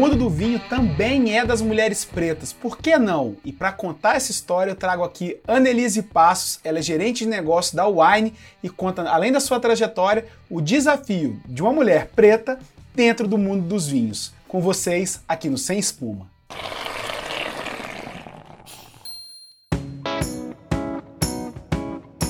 mundo 0.00 0.16
do 0.16 0.30
vinho 0.30 0.58
também 0.60 1.36
é 1.36 1.44
das 1.44 1.60
mulheres 1.60 2.06
pretas, 2.06 2.54
por 2.54 2.78
que 2.78 2.96
não? 2.96 3.36
E 3.44 3.52
para 3.52 3.70
contar 3.70 4.16
essa 4.16 4.30
história, 4.30 4.70
eu 4.70 4.74
trago 4.74 5.04
aqui 5.04 5.38
Annelise 5.46 6.02
Passos, 6.02 6.58
ela 6.64 6.78
é 6.78 6.82
gerente 6.82 7.24
de 7.24 7.28
negócio 7.28 7.76
da 7.76 7.86
Wine 7.86 8.32
e 8.62 8.70
conta, 8.70 9.02
além 9.02 9.30
da 9.30 9.40
sua 9.40 9.60
trajetória, 9.60 10.24
o 10.48 10.62
desafio 10.62 11.38
de 11.44 11.60
uma 11.60 11.70
mulher 11.70 12.08
preta 12.16 12.58
dentro 12.94 13.28
do 13.28 13.36
mundo 13.36 13.68
dos 13.68 13.88
vinhos. 13.88 14.32
Com 14.48 14.58
vocês, 14.62 15.20
aqui 15.28 15.50
no 15.50 15.58
Sem 15.58 15.78
Espuma. 15.78 16.30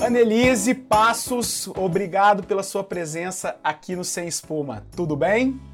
Annelise 0.03 0.73
Passos, 0.73 1.69
obrigado 1.69 2.43
pela 2.43 2.63
sua 2.63 2.83
presença 2.83 3.55
aqui 3.63 3.95
no 3.95 4.03
Sem 4.03 4.27
Espuma. 4.27 4.85
Tudo 4.93 5.15
bem? 5.15 5.70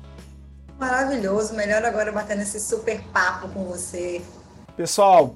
Maravilhoso, 0.79 1.55
melhor 1.55 1.83
agora 1.83 2.11
bater 2.11 2.37
nesse 2.37 2.59
super 2.59 3.01
papo 3.11 3.49
com 3.49 3.65
você. 3.65 4.21
Pessoal, 4.75 5.33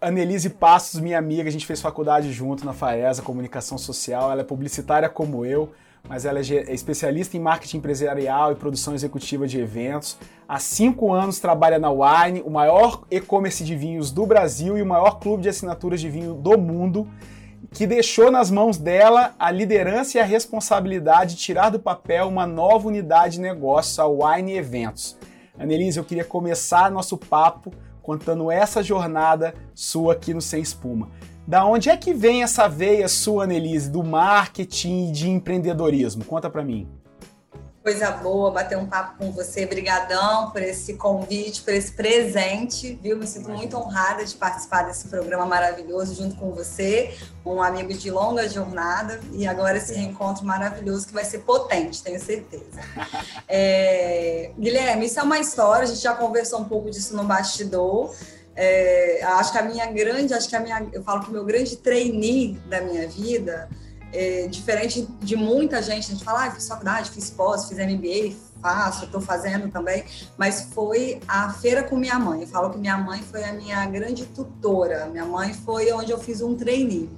Annelise 0.00 0.48
Passos, 0.48 1.00
minha 1.00 1.18
amiga, 1.18 1.50
a 1.50 1.52
gente 1.52 1.66
fez 1.66 1.82
faculdade 1.82 2.32
junto 2.32 2.64
na 2.64 2.72
FAESA, 2.72 3.20
Comunicação 3.20 3.76
Social, 3.76 4.32
ela 4.32 4.40
é 4.40 4.44
publicitária 4.44 5.06
como 5.10 5.44
eu, 5.44 5.70
mas 6.08 6.24
ela 6.24 6.38
é 6.38 6.72
especialista 6.72 7.36
em 7.36 7.40
marketing 7.40 7.76
empresarial 7.76 8.52
e 8.52 8.54
produção 8.54 8.94
executiva 8.94 9.46
de 9.46 9.60
eventos. 9.60 10.16
Há 10.48 10.58
cinco 10.58 11.12
anos 11.12 11.38
trabalha 11.38 11.78
na 11.78 11.90
Wine, 11.90 12.40
o 12.40 12.48
maior 12.48 13.02
e-commerce 13.10 13.62
de 13.62 13.76
vinhos 13.76 14.10
do 14.10 14.24
Brasil 14.24 14.78
e 14.78 14.82
o 14.82 14.86
maior 14.86 15.18
clube 15.20 15.42
de 15.42 15.50
assinaturas 15.50 16.00
de 16.00 16.08
vinho 16.08 16.32
do 16.32 16.56
mundo 16.56 17.06
que 17.72 17.86
deixou 17.86 18.30
nas 18.30 18.50
mãos 18.50 18.78
dela 18.78 19.34
a 19.38 19.50
liderança 19.50 20.18
e 20.18 20.20
a 20.20 20.24
responsabilidade 20.24 21.34
de 21.34 21.40
tirar 21.42 21.70
do 21.70 21.78
papel 21.78 22.28
uma 22.28 22.46
nova 22.46 22.88
unidade 22.88 23.34
de 23.34 23.40
negócio, 23.40 24.02
a 24.02 24.06
Wine 24.06 24.56
Eventos. 24.56 25.16
Annelise, 25.58 25.98
eu 25.98 26.04
queria 26.04 26.24
começar 26.24 26.90
nosso 26.90 27.18
papo 27.18 27.72
contando 28.02 28.50
essa 28.50 28.82
jornada 28.82 29.54
sua 29.74 30.14
aqui 30.14 30.32
no 30.32 30.40
Sem 30.40 30.62
Espuma. 30.62 31.08
Da 31.46 31.64
onde 31.64 31.90
é 31.90 31.96
que 31.96 32.14
vem 32.14 32.42
essa 32.42 32.68
veia 32.68 33.08
sua, 33.08 33.44
Annelise, 33.44 33.90
do 33.90 34.02
marketing 34.02 35.08
e 35.08 35.12
de 35.12 35.28
empreendedorismo? 35.28 36.24
Conta 36.24 36.48
para 36.48 36.64
mim. 36.64 36.88
Coisa 37.82 38.10
boa 38.10 38.50
bater 38.50 38.76
um 38.76 38.86
papo 38.86 39.16
com 39.16 39.32
você. 39.32 39.64
Brigadão 39.64 40.50
por 40.50 40.60
esse 40.60 40.94
convite, 40.94 41.62
por 41.62 41.72
esse 41.72 41.90
presente, 41.92 42.98
viu? 43.02 43.16
Me 43.16 43.26
sinto 43.26 43.48
muito 43.48 43.74
honrada 43.74 44.22
de 44.22 44.34
participar 44.34 44.82
desse 44.82 45.08
programa 45.08 45.46
maravilhoso 45.46 46.14
junto 46.14 46.36
com 46.36 46.50
você, 46.52 47.16
um 47.44 47.62
amigo 47.62 47.94
de 47.94 48.10
longa 48.10 48.46
jornada 48.46 49.18
e 49.32 49.46
agora 49.46 49.78
esse 49.78 49.94
reencontro 49.94 50.44
maravilhoso 50.44 51.06
que 51.06 51.14
vai 51.14 51.24
ser 51.24 51.38
potente, 51.38 52.02
tenho 52.02 52.20
certeza. 52.20 52.80
É... 53.48 54.52
Guilherme, 54.58 55.06
isso 55.06 55.18
é 55.18 55.22
uma 55.22 55.38
história, 55.38 55.82
a 55.84 55.86
gente 55.86 56.00
já 56.00 56.14
conversou 56.14 56.60
um 56.60 56.64
pouco 56.64 56.90
disso 56.90 57.16
no 57.16 57.24
bastidor. 57.24 58.14
É... 58.54 59.22
acho 59.24 59.52
que 59.52 59.58
a 59.58 59.62
minha 59.62 59.86
grande, 59.86 60.34
acho 60.34 60.48
que 60.48 60.54
a 60.54 60.60
minha, 60.60 60.86
eu 60.92 61.02
falo 61.02 61.22
que 61.22 61.30
o 61.30 61.32
meu 61.32 61.44
grande 61.44 61.76
trainee 61.76 62.60
da 62.68 62.80
minha 62.82 63.08
vida 63.08 63.68
é, 64.12 64.46
diferente 64.48 65.06
de 65.20 65.36
muita 65.36 65.82
gente, 65.82 66.06
a 66.06 66.14
gente 66.14 66.24
fala, 66.24 66.46
ah, 66.46 66.50
fiz 66.50 66.66
faculdade, 66.66 67.10
fiz 67.10 67.30
pós, 67.30 67.68
fiz 67.68 67.78
MBA, 67.78 68.34
faço, 68.60 69.04
estou 69.04 69.20
fazendo 69.20 69.70
também, 69.70 70.04
mas 70.36 70.68
foi 70.72 71.20
a 71.26 71.52
feira 71.52 71.82
com 71.82 71.96
minha 71.96 72.18
mãe. 72.18 72.42
Eu 72.42 72.46
falo 72.46 72.70
que 72.70 72.78
minha 72.78 72.96
mãe 72.98 73.22
foi 73.22 73.42
a 73.42 73.52
minha 73.52 73.84
grande 73.86 74.26
tutora. 74.26 75.06
Minha 75.06 75.24
mãe 75.24 75.54
foi 75.54 75.92
onde 75.92 76.10
eu 76.10 76.18
fiz 76.18 76.40
um 76.40 76.54
trainee. 76.54 77.08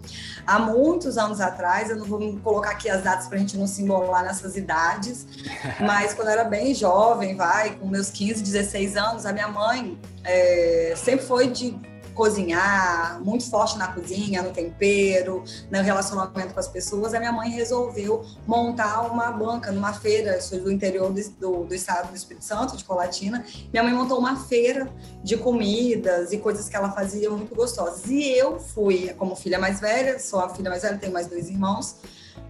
Há 0.47 0.59
muitos 0.59 1.19
anos 1.19 1.41
atrás, 1.41 1.91
eu 1.91 1.97
não 1.97 2.07
vou 2.07 2.37
colocar 2.39 2.71
aqui 2.71 2.89
as 2.89 3.03
datas 3.03 3.27
para 3.27 3.37
a 3.37 3.41
gente 3.41 3.57
não 3.57 3.67
se 3.67 3.83
embolar 3.83 4.25
nessas 4.25 4.57
idades, 4.57 5.27
mas 5.81 6.15
quando 6.15 6.29
eu 6.29 6.35
era 6.35 6.45
bem 6.45 6.75
jovem, 6.75 7.37
vai, 7.37 7.77
com 7.77 7.87
meus 7.87 8.11
15, 8.11 8.43
16 8.43 8.97
anos, 8.97 9.27
a 9.27 9.33
minha 9.33 9.49
mãe 9.49 9.99
é, 10.25 10.95
sempre 10.97 11.27
foi 11.27 11.49
de 11.49 11.77
cozinhar, 12.15 13.21
muito 13.23 13.49
forte 13.49 13.77
na 13.79 13.89
cozinha, 13.89 14.43
no 14.43 14.51
tempero, 14.51 15.45
no 15.71 15.83
relacionamento 15.83 16.55
com 16.55 16.61
as 16.61 16.69
pessoas, 16.69 17.15
a 17.15 17.19
minha 17.19 17.33
mãe 17.33 17.51
resolveu 17.51 18.25
montar 18.47 19.03
uma 19.03 19.31
banca 19.33 19.73
numa 19.73 19.93
feira, 19.93 20.41
sou 20.41 20.61
do 20.61 20.71
interior 20.71 21.13
do, 21.13 21.31
do, 21.39 21.65
do, 21.65 21.75
estado 21.75 22.11
do 22.11 22.17
Espírito 22.17 22.45
Santo, 22.45 22.77
de 22.77 22.85
Colatina. 22.85 23.45
Minha 23.73 23.83
mãe 23.83 23.93
montou 23.93 24.19
uma 24.19 24.37
feira 24.37 24.89
de 25.23 25.37
comidas 25.37 26.33
e 26.33 26.39
coisas 26.39 26.69
que 26.69 26.77
ela 26.77 26.93
fazia 26.93 27.31
muito 27.31 27.55
gostosas. 27.55 28.07
E 28.07 28.31
eu 28.31 28.59
fui, 28.59 29.13
como 29.19 29.35
filha 29.35 29.59
mais 29.59 29.81
velha, 29.81 30.19
sou 30.19 30.41
a 30.41 30.49
filha 30.49 30.71
mais 30.71 30.83
velha, 30.83 30.99
tenho 30.99 31.13
mais 31.13 31.27
dois 31.27 31.49
irmãos, 31.49 31.97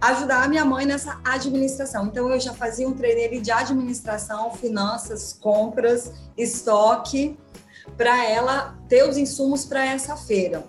ajudar 0.01 0.43
a 0.43 0.47
minha 0.47 0.65
mãe 0.65 0.85
nessa 0.85 1.19
administração. 1.23 2.07
Então, 2.07 2.29
eu 2.29 2.39
já 2.39 2.53
fazia 2.53 2.87
um 2.87 2.93
treino 2.93 3.41
de 3.41 3.51
administração, 3.51 4.51
finanças, 4.51 5.33
compras, 5.33 6.11
estoque 6.37 7.37
para 7.97 8.25
ela 8.25 8.77
ter 8.87 9.07
os 9.07 9.17
insumos 9.17 9.65
para 9.65 9.85
essa 9.85 10.15
feira. 10.15 10.63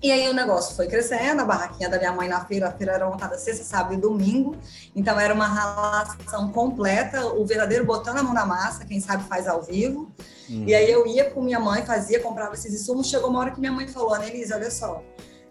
E 0.00 0.12
aí 0.12 0.28
o 0.28 0.32
negócio 0.32 0.76
foi 0.76 0.86
crescendo, 0.86 1.42
a 1.42 1.44
barraquinha 1.44 1.88
da 1.88 1.98
minha 1.98 2.12
mãe 2.12 2.28
na 2.28 2.44
feira, 2.44 2.68
a 2.68 2.70
feira 2.70 2.92
era 2.92 3.08
montada 3.08 3.36
sexta, 3.36 3.64
sábado 3.64 3.94
e 3.94 3.96
domingo, 3.96 4.56
então 4.94 5.18
era 5.18 5.34
uma 5.34 5.48
relação 5.48 6.52
completa, 6.52 7.26
o 7.26 7.44
verdadeiro 7.44 7.84
botando 7.84 8.18
a 8.18 8.22
mão 8.22 8.32
na 8.32 8.46
massa, 8.46 8.84
quem 8.84 9.00
sabe 9.00 9.24
faz 9.24 9.48
ao 9.48 9.60
vivo. 9.60 10.08
Uhum. 10.48 10.64
E 10.68 10.74
aí 10.74 10.88
eu 10.88 11.04
ia 11.04 11.28
com 11.30 11.42
minha 11.42 11.58
mãe, 11.58 11.84
fazia, 11.84 12.20
comprava 12.20 12.54
esses 12.54 12.72
insumos, 12.72 13.08
chegou 13.08 13.28
uma 13.28 13.40
hora 13.40 13.50
que 13.50 13.58
minha 13.58 13.72
mãe 13.72 13.88
falou, 13.88 14.14
Anelise, 14.14 14.52
olha 14.52 14.70
só, 14.70 15.02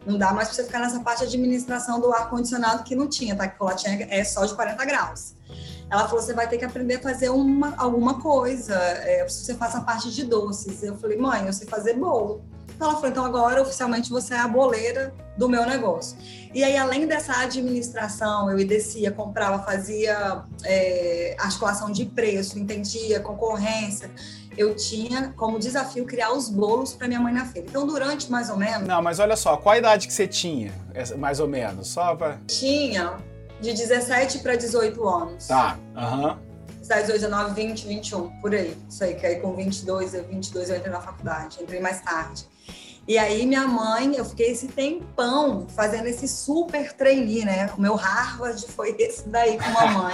não 0.05 0.17
dá 0.17 0.31
mais 0.31 0.47
para 0.47 0.55
você 0.55 0.63
ficar 0.63 0.79
nessa 0.79 1.01
parte 1.01 1.19
de 1.19 1.35
administração 1.35 1.99
do 1.99 2.13
ar-condicionado 2.13 2.83
que 2.83 2.95
não 2.95 3.09
tinha, 3.09 3.35
tá? 3.35 3.49
Que 3.49 3.61
lá 3.61 3.75
tinha, 3.75 4.07
é 4.09 4.23
só 4.23 4.45
de 4.45 4.55
40 4.55 4.85
graus. 4.85 5.35
Ela 5.89 6.07
falou: 6.07 6.21
você 6.21 6.33
vai 6.33 6.47
ter 6.47 6.57
que 6.57 6.65
aprender 6.65 6.95
a 6.95 6.99
fazer 6.99 7.29
uma, 7.29 7.75
alguma 7.77 8.19
coisa. 8.19 8.75
É, 8.75 9.23
você 9.27 9.53
faça 9.53 9.79
a 9.79 9.81
parte 9.81 10.11
de 10.11 10.25
doces. 10.25 10.83
Eu 10.83 10.95
falei: 10.95 11.17
mãe, 11.17 11.45
eu 11.45 11.53
sei 11.53 11.67
fazer 11.67 11.93
bolo. 11.93 12.43
Ela 12.79 12.93
falou: 12.93 13.09
então 13.09 13.25
agora 13.25 13.61
oficialmente 13.61 14.09
você 14.09 14.33
é 14.33 14.39
a 14.39 14.47
boleira 14.47 15.13
do 15.37 15.47
meu 15.47 15.65
negócio. 15.65 16.17
E 16.53 16.63
aí, 16.63 16.75
além 16.75 17.05
dessa 17.05 17.41
administração, 17.41 18.49
eu 18.49 18.65
descia, 18.65 19.11
comprava, 19.11 19.63
fazia 19.63 20.43
é, 20.63 21.35
articulação 21.39 21.91
de 21.91 22.05
preço, 22.05 22.57
entendia 22.57 23.19
concorrência. 23.19 24.09
Eu 24.57 24.75
tinha 24.75 25.33
como 25.35 25.59
desafio 25.59 26.03
criar 26.05 26.33
os 26.33 26.49
bolos 26.49 26.93
para 26.93 27.07
minha 27.07 27.19
mãe 27.19 27.31
na 27.31 27.45
feira. 27.45 27.67
Então, 27.69 27.85
durante 27.85 28.31
mais 28.31 28.49
ou 28.49 28.57
menos. 28.57 28.87
Não, 28.87 29.01
mas 29.03 29.19
olha 29.19 29.35
só, 29.35 29.55
qual 29.55 29.75
a 29.75 29.77
idade 29.77 30.07
que 30.07 30.13
você 30.13 30.27
tinha, 30.27 30.73
mais 31.19 31.39
ou 31.39 31.47
menos? 31.47 31.89
Só 31.89 32.15
pra... 32.15 32.39
Tinha 32.47 33.17
de 33.61 33.73
17 33.73 34.39
para 34.39 34.55
18 34.55 35.07
anos. 35.07 35.47
Tá, 35.47 35.77
aham. 35.95 36.31
Uhum. 36.31 36.47
18, 36.81 37.11
19, 37.11 37.53
20, 37.53 37.87
21, 37.87 38.29
por 38.39 38.55
aí. 38.55 38.77
Isso 38.89 39.03
aí, 39.03 39.15
que 39.15 39.25
aí 39.25 39.41
com 39.41 39.53
22, 39.53 40.13
eu, 40.13 40.23
22 40.23 40.69
eu 40.69 40.77
entrei 40.77 40.91
na 40.91 41.01
faculdade, 41.01 41.57
entrei 41.61 41.81
mais 41.81 42.01
tarde. 42.01 42.47
E 43.07 43.17
aí 43.17 43.45
minha 43.45 43.67
mãe, 43.67 44.15
eu 44.15 44.25
fiquei 44.25 44.51
esse 44.51 44.67
tempão 44.67 45.65
fazendo 45.69 46.07
esse 46.07 46.27
super 46.27 46.93
trainee, 46.93 47.45
né? 47.45 47.69
O 47.77 47.81
meu 47.81 47.95
Harvard 47.95 48.65
foi 48.67 48.95
esse 48.99 49.27
daí 49.29 49.57
com 49.57 49.77
a 49.77 49.87
mãe. 49.87 50.13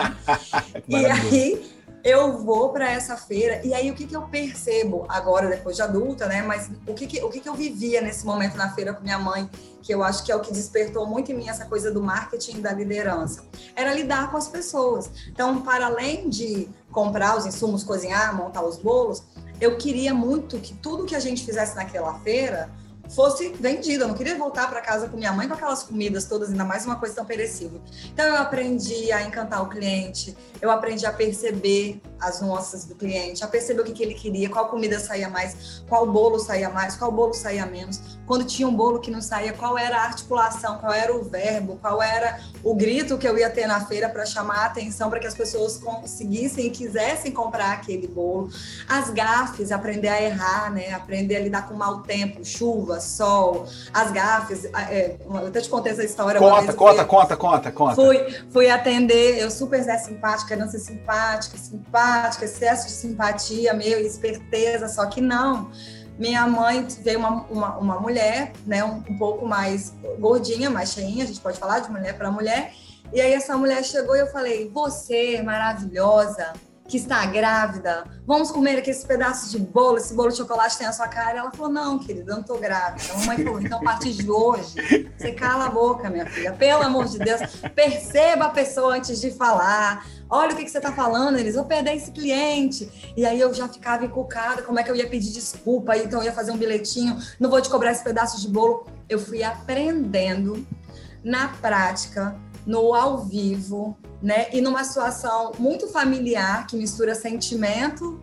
e 0.88 1.06
aí 1.06 1.83
eu 2.04 2.38
vou 2.40 2.70
para 2.70 2.92
essa 2.92 3.16
feira 3.16 3.62
e 3.64 3.74
aí 3.74 3.90
o 3.90 3.94
que, 3.94 4.06
que 4.06 4.16
eu 4.16 4.24
percebo 4.24 5.06
agora 5.08 5.48
depois 5.48 5.78
de 5.78 5.82
adulta, 5.82 6.28
né? 6.28 6.42
Mas 6.42 6.70
o 6.86 6.94
que, 6.94 7.08
que 7.08 7.24
o 7.24 7.30
que, 7.30 7.40
que 7.40 7.48
eu 7.48 7.56
vivia 7.56 8.02
nesse 8.02 8.26
momento 8.26 8.58
na 8.58 8.70
feira 8.74 8.94
com 8.94 9.02
minha 9.02 9.18
mãe, 9.18 9.50
que 9.82 9.94
eu 9.94 10.04
acho 10.04 10.24
que 10.24 10.32
é 10.32 10.36
o 10.36 10.42
que 10.42 10.52
despertou 10.52 11.08
muito 11.08 11.32
em 11.32 11.36
mim 11.36 11.48
essa 11.48 11.66
coisa 11.66 11.90
do 11.92 12.02
marketing 12.02 12.60
da 12.60 12.74
liderança, 12.74 13.44
era 13.74 13.94
lidar 13.94 14.30
com 14.32 14.38
as 14.38 14.50
pessoas. 14.50 15.10
Então, 15.30 15.62
para 15.62 15.86
além 15.86 16.30
de 16.30 16.68
comprar 16.92 17.38
os 17.38 17.46
insumos, 17.46 17.84
cozinhar, 17.84 18.36
montar 18.36 18.64
os 18.64 18.78
bolos, 18.78 19.24
eu 19.62 19.78
queria 19.78 20.14
muito 20.14 20.60
que 20.60 20.74
tudo 20.74 21.06
que 21.06 21.16
a 21.16 21.20
gente 21.20 21.46
fizesse 21.46 21.74
naquela 21.76 22.20
feira 22.20 22.70
fosse 23.10 23.50
vendida. 23.50 24.06
Eu 24.06 24.08
não 24.10 24.16
queria 24.16 24.38
voltar 24.38 24.70
para 24.70 24.82
casa 24.82 25.08
com 25.08 25.18
minha 25.18 25.32
mãe 25.32 25.48
com 25.48 25.54
aquelas 25.54 25.84
comidas 25.84 26.26
todas, 26.26 26.50
ainda 26.50 26.64
mais 26.64 26.86
uma 26.86 26.96
coisa 26.96 27.16
tão 27.16 27.26
perecível. 27.26 27.82
Então 28.06 28.26
eu 28.26 28.38
aprendi 28.38 29.12
a 29.12 29.24
encantar 29.24 29.62
o 29.62 29.70
cliente, 29.70 30.36
eu 30.62 30.72
aprendi 30.72 31.06
a 31.06 31.12
perceber 31.12 32.02
as 32.20 32.42
nuances 32.42 32.86
do 32.86 32.96
cliente, 32.96 33.44
a 33.44 33.48
perceber 33.48 33.82
o 33.82 33.84
que, 33.84 33.92
que 33.92 34.04
ele 34.04 34.14
queria, 34.14 34.50
qual 34.50 34.70
comida 34.70 35.00
saía 35.00 35.30
mais, 35.30 35.84
qual 35.88 36.06
bolo 36.06 36.40
saía 36.40 36.70
mais, 36.70 36.96
qual 36.96 37.12
bolo 37.12 37.34
saía 37.34 37.66
menos. 37.66 38.18
Quando 38.26 38.46
tinha 38.46 38.68
um 38.68 38.76
bolo 38.76 39.00
que 39.00 39.12
não 39.12 39.22
saía, 39.22 39.54
qual 39.54 39.78
era 39.78 39.98
a 39.98 40.04
articulação, 40.04 40.78
qual 40.78 40.94
era 40.94 41.14
o 41.14 41.24
verbo, 41.24 41.78
qual 41.82 42.02
era 42.02 42.40
o 42.64 42.74
grito 42.74 43.18
que 43.18 43.28
eu 43.28 43.38
ia 43.38 43.50
ter 43.50 43.68
na 43.68 43.86
feira 43.86 44.08
para 44.08 44.26
chamar 44.26 44.60
a 44.60 44.66
atenção 44.66 45.10
para 45.10 45.20
que 45.20 45.28
as 45.28 45.34
pessoas 45.34 45.78
conseguissem 45.78 46.68
e 46.68 46.70
quisessem 46.70 47.32
comprar 47.32 47.74
aquele 47.74 48.08
bolo. 48.08 48.50
As 48.88 49.10
gafes, 49.10 49.72
aprender 49.72 50.08
a 50.08 50.22
errar, 50.22 50.72
né? 50.72 50.94
Aprender 50.94 51.36
a 51.36 51.40
lidar 51.42 51.68
com 51.68 51.74
mau 51.74 52.02
tempo, 52.02 52.46
chuva, 52.46 53.00
sol, 53.00 53.66
as 53.94 54.12
gafes. 54.12 54.66
É, 54.66 55.18
eu 55.26 55.48
até 55.48 55.60
te 55.60 55.70
contei 55.70 55.92
essa 55.92 56.04
história. 56.04 56.40
Conta, 56.40 56.74
conta, 56.74 57.06
conta, 57.06 57.36
conta, 57.36 57.72
conta. 57.72 57.96
Fui, 57.96 58.18
fui 58.52 58.70
atender, 58.70 59.40
eu 59.40 59.52
super 59.52 59.84
Zé 59.84 59.98
simpática, 59.98 60.50
querendo 60.50 60.72
ser 60.72 60.80
simpática, 60.80 61.58
simpática, 61.58 62.46
excesso 62.46 62.88
de 62.88 62.94
simpatia, 62.94 63.74
meio 63.74 64.00
esperteza, 64.00 64.88
só 64.88 65.06
que 65.06 65.20
não. 65.20 65.72
Minha 66.24 66.48
mãe 66.48 66.88
veio 67.02 67.20
uma, 67.20 67.44
uma, 67.50 67.78
uma 67.78 68.00
mulher, 68.00 68.54
né, 68.66 68.82
um, 68.82 69.04
um 69.10 69.18
pouco 69.18 69.46
mais 69.46 69.94
gordinha, 70.20 70.70
mais 70.70 70.94
cheinha, 70.94 71.26
a 71.26 71.28
gente 71.28 71.42
pode 71.42 71.60
falar 71.60 71.80
de 71.80 71.92
mulher 71.92 72.18
para 72.18 72.32
mulher. 72.32 72.74
E 73.12 73.20
aí 73.20 73.34
essa 73.34 73.58
mulher 73.58 73.84
chegou 73.84 74.16
e 74.16 74.22
eu 74.22 74.28
falei: 74.28 74.70
Você, 74.74 75.42
maravilhosa, 75.42 76.54
que 76.88 76.96
está 76.96 77.26
grávida, 77.26 78.06
vamos 78.26 78.52
comer 78.52 78.78
aqui 78.78 78.90
esse 78.90 79.06
pedaço 79.06 79.50
de 79.50 79.60
bolo, 79.60 79.98
esse 79.98 80.14
bolo 80.14 80.30
de 80.30 80.38
chocolate 80.38 80.78
tem 80.78 80.88
a 80.88 80.94
sua 80.94 81.08
cara. 81.08 81.40
Ela 81.40 81.52
falou, 81.52 81.72
não, 81.72 82.00
querida, 82.00 82.32
eu 82.32 82.36
não 82.38 82.44
tô 82.44 82.58
grávida. 82.58 83.14
A 83.14 83.18
mamãe 83.18 83.44
falou, 83.44 83.62
então 83.62 83.80
a 83.80 83.84
partir 83.84 84.14
de 84.14 84.30
hoje, 84.30 85.10
você 85.18 85.32
cala 85.32 85.66
a 85.66 85.70
boca, 85.70 86.10
minha 86.10 86.26
filha. 86.26 86.54
Pelo 86.54 86.84
amor 86.84 87.06
de 87.06 87.20
Deus, 87.20 87.42
perceba 87.74 88.46
a 88.46 88.50
pessoa 88.50 88.96
antes 88.96 89.20
de 89.20 89.32
falar. 89.32 90.06
Olha 90.30 90.54
o 90.54 90.56
que, 90.56 90.64
que 90.64 90.72
você 90.72 90.78
está 90.78 90.92
falando, 90.92 91.38
eles 91.38 91.56
vou 91.56 91.66
perder 91.66 91.96
esse 91.96 92.12
cliente. 92.12 92.90
E 93.16 93.26
aí 93.26 93.40
eu 93.40 93.54
já 93.54 93.68
ficava 93.68 94.06
encucada, 94.06 94.64
como 94.64 94.80
é 94.80 94.84
que 94.84 94.90
eu 94.90 94.96
ia 94.96 95.08
pedir 95.08 95.32
desculpa, 95.32 95.96
então 95.98 96.20
eu 96.20 96.26
ia 96.26 96.34
fazer 96.34 96.52
um 96.52 96.58
bilhetinho, 96.58 97.18
não 97.40 97.50
vou 97.50 97.62
te 97.62 97.70
cobrar 97.70 97.92
esse 97.92 98.04
pedaço 98.04 98.42
de 98.42 98.48
bolo. 98.48 98.86
Eu 99.08 99.20
fui 99.20 99.44
aprendendo 99.44 100.66
na 101.24 101.50
prática 101.50 102.36
no 102.66 102.94
ao 102.94 103.20
vivo, 103.20 103.98
né? 104.22 104.48
E 104.54 104.62
numa 104.62 104.84
situação 104.84 105.52
muito 105.60 105.88
familiar 105.88 106.66
que 106.66 106.78
mistura 106.78 107.14
sentimento, 107.14 108.20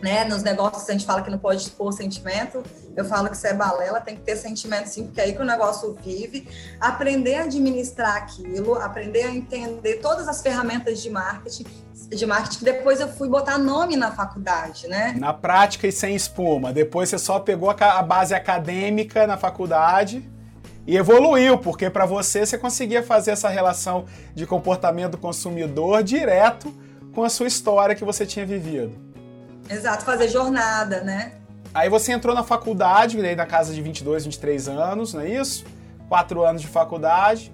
né? 0.00 0.24
Nos 0.24 0.42
negócios 0.42 0.88
a 0.88 0.92
gente 0.92 1.06
fala 1.06 1.22
que 1.22 1.30
não 1.30 1.38
pode 1.38 1.62
expor 1.62 1.92
sentimento. 1.92 2.62
Eu 2.96 3.04
falo 3.04 3.28
que 3.28 3.36
isso 3.36 3.46
é 3.46 3.54
balela, 3.54 4.00
tem 4.00 4.16
que 4.16 4.22
ter 4.22 4.36
sentimento 4.36 4.86
sim, 4.86 5.06
porque 5.06 5.20
é 5.20 5.24
aí 5.24 5.32
que 5.32 5.42
o 5.42 5.44
negócio 5.44 5.96
vive. 6.04 6.48
Aprender 6.80 7.36
a 7.36 7.42
administrar 7.42 8.16
aquilo, 8.16 8.74
aprender 8.74 9.22
a 9.22 9.34
entender 9.34 9.94
todas 9.96 10.28
as 10.28 10.42
ferramentas 10.42 11.02
de 11.02 11.10
marketing, 11.10 11.64
de 12.08 12.26
marketing 12.26 12.58
que 12.58 12.64
depois 12.64 13.00
eu 13.00 13.08
fui 13.08 13.28
botar 13.28 13.58
nome 13.58 13.96
na 13.96 14.12
faculdade, 14.12 14.88
né? 14.88 15.14
Na 15.18 15.32
prática 15.32 15.86
e 15.86 15.92
sem 15.92 16.14
espuma. 16.14 16.72
Depois 16.72 17.08
você 17.08 17.18
só 17.18 17.40
pegou 17.40 17.70
a 17.70 18.02
base 18.02 18.34
acadêmica 18.34 19.26
na 19.26 19.36
faculdade 19.36 20.28
e 20.86 20.96
evoluiu, 20.96 21.58
porque 21.58 21.88
para 21.88 22.04
você 22.04 22.44
você 22.44 22.58
conseguia 22.58 23.02
fazer 23.02 23.30
essa 23.30 23.48
relação 23.48 24.04
de 24.34 24.46
comportamento 24.46 25.12
do 25.12 25.18
consumidor 25.18 26.02
direto 26.02 26.72
com 27.14 27.24
a 27.24 27.28
sua 27.28 27.46
história 27.46 27.94
que 27.94 28.04
você 28.04 28.26
tinha 28.26 28.44
vivido. 28.44 29.13
Exato, 29.68 30.04
fazer 30.04 30.28
jornada, 30.28 31.02
né? 31.02 31.32
Aí 31.72 31.88
você 31.88 32.12
entrou 32.12 32.34
na 32.34 32.44
faculdade, 32.44 33.20
aí 33.20 33.34
na 33.34 33.46
casa 33.46 33.74
de 33.74 33.82
22, 33.82 34.24
23 34.24 34.68
anos, 34.68 35.14
não 35.14 35.22
é 35.22 35.28
isso? 35.28 35.64
Quatro 36.08 36.44
anos 36.44 36.62
de 36.62 36.68
faculdade. 36.68 37.52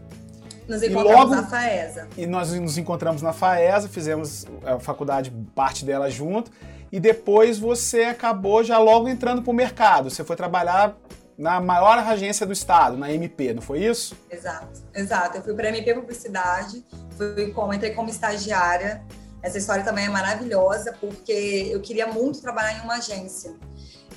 Nos 0.69 0.83
encontramos 0.83 1.31
logo, 1.31 1.35
na 1.35 1.47
FAESA. 1.47 2.09
E 2.17 2.27
nós 2.27 2.53
nos 2.53 2.79
encontramos 2.79 3.23
na 3.23 3.33
FAESA, 3.33 3.89
fizemos 3.89 4.47
a 4.65 4.79
faculdade, 4.79 5.33
parte 5.55 5.85
dela 5.85 6.11
junto. 6.11 6.51
E 6.93 7.01
depois 7.01 7.59
você 7.59 8.05
acabou 8.05 8.63
já 8.63 8.79
logo 8.79 9.09
entrando 9.09 9.43
para 9.43 9.51
o 9.51 9.55
mercado. 9.55 10.11
Você 10.11 10.23
foi 10.23 10.37
trabalhar 10.37 10.97
na 11.39 11.59
maior 11.59 11.99
agência 11.99 12.45
do 12.45 12.53
estado, 12.53 12.99
na 12.99 13.11
MP, 13.11 13.55
não 13.55 13.63
foi 13.63 13.83
isso? 13.83 14.15
Exato, 14.31 14.83
exato. 14.95 15.39
Eu 15.39 15.43
fui 15.43 15.55
para 15.55 15.69
a 15.69 15.71
MP 15.71 15.95
Publicidade, 15.95 16.85
fui 17.17 17.51
como, 17.53 17.73
entrei 17.73 17.93
como 17.93 18.11
estagiária. 18.11 19.03
Essa 19.43 19.59
história 19.59 19.85
também 19.85 20.07
é 20.07 20.09
maravilhosa, 20.09 20.93
porque 21.01 21.69
eu 21.73 21.81
queria 21.81 22.07
muito 22.07 22.41
trabalhar 22.41 22.79
em 22.79 22.83
uma 22.83 22.97
agência. 22.97 23.55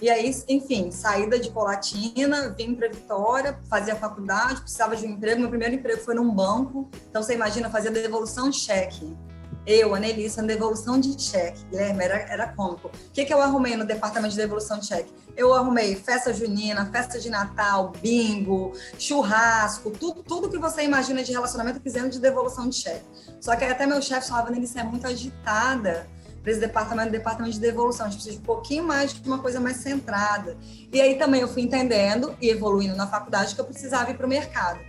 E 0.02 0.10
aí, 0.10 0.36
enfim, 0.50 0.92
saída 0.92 1.40
de 1.40 1.50
Colatina, 1.50 2.50
vim 2.50 2.75
para 2.75 2.90
Vitória, 2.90 3.58
fazia 3.70 3.96
faculdade, 3.96 4.60
precisava 4.60 4.98
de 4.98 5.06
um 5.06 5.12
emprego. 5.12 5.40
Meu 5.40 5.50
primeiro 5.50 5.75
emprego 5.75 6.02
foi 6.02 6.14
num 6.14 6.30
banco. 6.30 6.90
Então, 7.10 7.24
você 7.24 7.34
imagina, 7.36 7.70
fazia 7.70 7.90
devolução 7.90 8.50
de 8.50 8.58
cheque. 8.58 9.16
Eu, 9.66 9.96
Anelissa, 9.96 10.42
na 10.42 10.50
devolução 10.50 11.00
de 11.00 11.18
cheque. 11.22 11.64
Guilherme, 11.68 12.04
era, 12.04 12.16
era 12.16 12.48
cômico. 12.50 12.90
O 12.90 13.12
que, 13.14 13.24
que 13.24 13.34
eu 13.34 13.42
arrumei 13.42 13.78
no 13.78 13.86
departamento 13.86 14.31
de 14.31 14.42
devolução 14.42 14.78
de 14.78 14.88
cheque? 14.88 15.10
Eu 15.38 15.54
arrumei 15.54 15.96
festa 15.96 16.34
junina, 16.34 16.86
festa 16.92 17.18
de 17.18 17.30
Natal, 17.30 17.94
bingo, 18.02 18.74
churrasco, 19.00 19.90
tudo, 19.90 20.22
tudo 20.22 20.50
que 20.50 20.58
você 20.58 20.84
imagina 20.84 21.24
de 21.24 21.31
relacionamento 21.31 21.80
fizendo 21.80 22.10
de 22.10 22.20
devolução 22.20 22.68
de 22.68 22.75
cheque. 22.75 23.06
Só 23.44 23.57
que 23.57 23.66
até 23.66 23.86
meu 23.86 24.01
chefe 24.01 24.30
falava, 24.30 24.48
Anelissa, 24.48 24.80
é 24.80 24.84
muito 24.84 25.06
agitada 25.06 26.07
para 26.42 26.50
esse 26.50 26.62
departamento, 26.62 27.12
departamento 27.12 27.54
de 27.54 27.60
devolução. 27.60 28.06
A 28.06 28.10
gente 28.10 28.22
precisa 28.22 28.38
de 28.38 28.42
um 28.42 28.45
pouquinho 28.45 28.86
mais 28.86 29.12
de 29.12 29.28
uma 29.28 29.40
coisa 29.40 29.60
mais 29.60 29.75
centrada. 29.75 30.57
E 30.94 31.01
aí 31.01 31.16
também 31.16 31.42
eu 31.42 31.50
fui 31.50 31.62
entendendo 31.62 32.38
e 32.40 32.48
evoluindo 32.48 32.95
na 32.95 33.06
faculdade 33.06 33.54
que 33.54 33.60
eu 33.60 33.66
precisava 33.66 34.12
ir 34.12 34.13
para 34.13 34.25
o 34.25 34.30
mercado. 34.30 34.80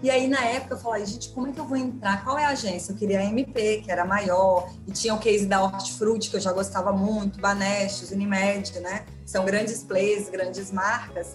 E 0.00 0.08
aí, 0.08 0.28
na 0.28 0.40
época, 0.44 0.74
eu 0.74 0.78
falei, 0.78 1.04
gente, 1.04 1.30
como 1.30 1.48
é 1.48 1.52
que 1.52 1.58
eu 1.58 1.64
vou 1.64 1.76
entrar? 1.76 2.22
Qual 2.22 2.38
é 2.38 2.44
a 2.44 2.50
agência? 2.50 2.92
Eu 2.92 2.96
queria 2.96 3.18
a 3.18 3.24
MP, 3.24 3.82
que 3.82 3.90
era 3.90 4.04
maior, 4.04 4.70
e 4.86 4.92
tinha 4.92 5.12
o 5.12 5.18
case 5.18 5.44
da 5.44 5.60
Hortifruti, 5.60 6.30
que 6.30 6.36
eu 6.36 6.40
já 6.40 6.52
gostava 6.52 6.92
muito, 6.92 7.40
Banestos, 7.40 8.12
Unimed, 8.12 8.78
né? 8.78 9.04
São 9.24 9.44
grandes 9.44 9.82
players, 9.82 10.28
grandes 10.28 10.70
marcas. 10.70 11.34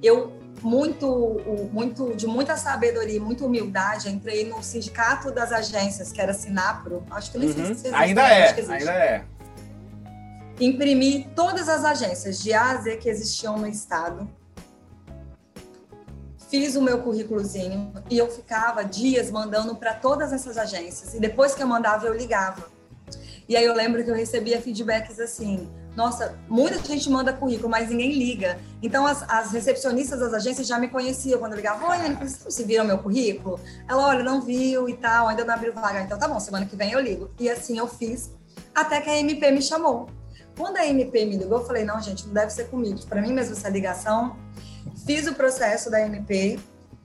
Eu, 0.00 0.32
muito, 0.66 1.40
muito 1.72 2.14
de 2.16 2.26
muita 2.26 2.56
sabedoria, 2.56 3.20
muita 3.20 3.46
humildade, 3.46 4.10
entrei 4.10 4.48
no 4.48 4.62
sindicato 4.62 5.30
das 5.30 5.52
agências, 5.52 6.10
que 6.10 6.20
era 6.20 6.34
Sinapro. 6.34 7.04
Acho 7.10 7.30
que 7.30 7.38
nem 7.38 7.48
uhum. 7.48 7.54
sei 7.54 7.64
se 7.64 7.70
existe, 7.70 7.94
Ainda 7.94 8.22
é, 8.22 8.50
ainda 8.50 8.92
é. 8.92 9.24
Imprimi 10.58 11.28
todas 11.36 11.68
as 11.68 11.84
agências 11.84 12.42
de 12.42 12.52
A 12.52 12.70
a 12.70 12.76
Z 12.76 12.96
que 12.96 13.08
existiam 13.08 13.56
no 13.56 13.68
estado 13.68 14.28
fiz 16.48 16.76
o 16.76 16.82
meu 16.82 17.02
currículozinho 17.02 17.92
e 18.08 18.16
eu 18.16 18.30
ficava 18.30 18.84
dias 18.84 19.30
mandando 19.30 19.74
para 19.74 19.94
todas 19.94 20.32
essas 20.32 20.56
agências. 20.56 21.14
E 21.14 21.20
depois 21.20 21.54
que 21.54 21.62
eu 21.62 21.66
mandava, 21.66 22.06
eu 22.06 22.14
ligava. 22.14 22.68
E 23.48 23.56
aí 23.56 23.64
eu 23.64 23.74
lembro 23.74 24.02
que 24.04 24.10
eu 24.10 24.14
recebia 24.14 24.60
feedbacks 24.60 25.18
assim: 25.20 25.68
nossa, 25.96 26.38
muita 26.48 26.78
gente 26.84 27.08
manda 27.08 27.32
currículo, 27.32 27.68
mas 27.68 27.88
ninguém 27.88 28.12
liga. 28.12 28.58
Então 28.82 29.06
as, 29.06 29.24
as 29.28 29.50
recepcionistas 29.52 30.20
das 30.20 30.34
agências 30.34 30.66
já 30.66 30.78
me 30.78 30.88
conheciam 30.88 31.38
quando 31.38 31.52
eu 31.52 31.56
ligava: 31.56 31.88
Oi, 31.88 31.96
Anne, 31.96 32.16
vocês 32.16 32.66
viram 32.66 32.84
meu 32.84 32.98
currículo? 32.98 33.58
Ela, 33.88 34.06
olha, 34.06 34.22
não 34.22 34.40
viu 34.40 34.88
e 34.88 34.94
tal, 34.94 35.28
ainda 35.28 35.44
não 35.44 35.54
abriu 35.54 35.72
vaga. 35.72 36.02
Então 36.02 36.18
tá 36.18 36.28
bom, 36.28 36.38
semana 36.38 36.66
que 36.66 36.76
vem 36.76 36.92
eu 36.92 37.00
ligo. 37.00 37.30
E 37.40 37.48
assim 37.48 37.78
eu 37.78 37.88
fiz, 37.88 38.30
até 38.74 39.00
que 39.00 39.10
a 39.10 39.16
MP 39.18 39.50
me 39.50 39.62
chamou. 39.62 40.08
Quando 40.56 40.76
a 40.76 40.86
MP 40.86 41.24
me 41.24 41.36
ligou, 41.36 41.58
eu 41.58 41.64
falei: 41.64 41.84
não, 41.84 42.00
gente, 42.00 42.26
não 42.26 42.34
deve 42.34 42.50
ser 42.50 42.68
comigo. 42.68 43.04
Para 43.06 43.22
mim 43.22 43.32
mesmo, 43.32 43.54
essa 43.54 43.68
ligação 43.68 44.36
Fiz 45.04 45.26
o 45.26 45.34
processo 45.34 45.90
da 45.90 46.00
MP, 46.00 46.58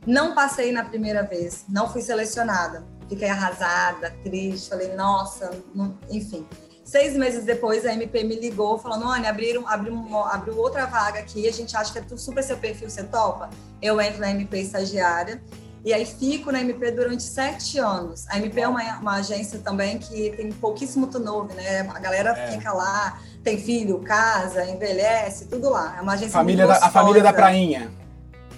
não 0.06 0.34
passei 0.34 0.72
na 0.72 0.84
primeira 0.84 1.24
vez, 1.24 1.66
não 1.68 1.88
fui 1.88 2.02
selecionada. 2.02 2.84
Fiquei 3.10 3.28
arrasada, 3.28 4.12
triste, 4.24 4.70
falei, 4.70 4.96
nossa, 4.96 5.52
não... 5.76 5.98
enfim. 6.10 6.48
Seis 6.92 7.16
meses 7.16 7.46
depois, 7.46 7.86
a 7.86 7.94
MP 7.94 8.22
me 8.26 8.36
ligou, 8.36 8.78
falando: 8.78 9.08
Olha, 9.08 9.30
abriram, 9.30 9.66
abriu, 9.66 9.96
abriu 10.26 10.58
outra 10.58 10.86
vaga 10.86 11.20
aqui, 11.20 11.48
a 11.48 11.52
gente 11.54 11.74
acha 11.74 11.94
que 11.94 12.00
é 12.00 12.18
super 12.18 12.44
seu 12.44 12.58
perfil, 12.58 12.90
você 12.90 13.02
topa? 13.02 13.50
Eu 13.82 14.02
entro 14.02 14.20
na 14.20 14.30
MP 14.30 14.60
estagiária 14.60 15.42
e 15.86 15.94
aí 15.94 16.06
fico 16.06 16.52
na 16.52 16.60
MP 16.60 16.92
durante 16.92 17.24
sete 17.24 17.80
anos. 17.80 18.28
A 18.28 18.38
MP 18.38 18.60
é 18.60 18.68
uma, 18.68 18.83
uma 19.00 19.16
agência 19.16 19.60
também 19.60 20.00
que 20.00 20.31
tem 20.31 20.52
pouquíssimo 20.52 21.07
turnover, 21.07 21.56
né? 21.56 21.90
A 21.95 22.00
galera 22.00 22.31
é. 22.31 22.52
fica 22.52 22.74
lá, 22.74 23.21
tem 23.42 23.57
filho, 23.57 24.00
casa, 24.00 24.69
envelhece, 24.69 25.45
tudo 25.45 25.69
lá. 25.69 25.95
É 25.98 26.02
uma 26.02 26.12
agência 26.12 26.33
família 26.33 26.68
da, 26.68 26.74
A 26.74 26.90
família 26.90 27.24
da 27.24 27.31
prainha. 27.31 27.90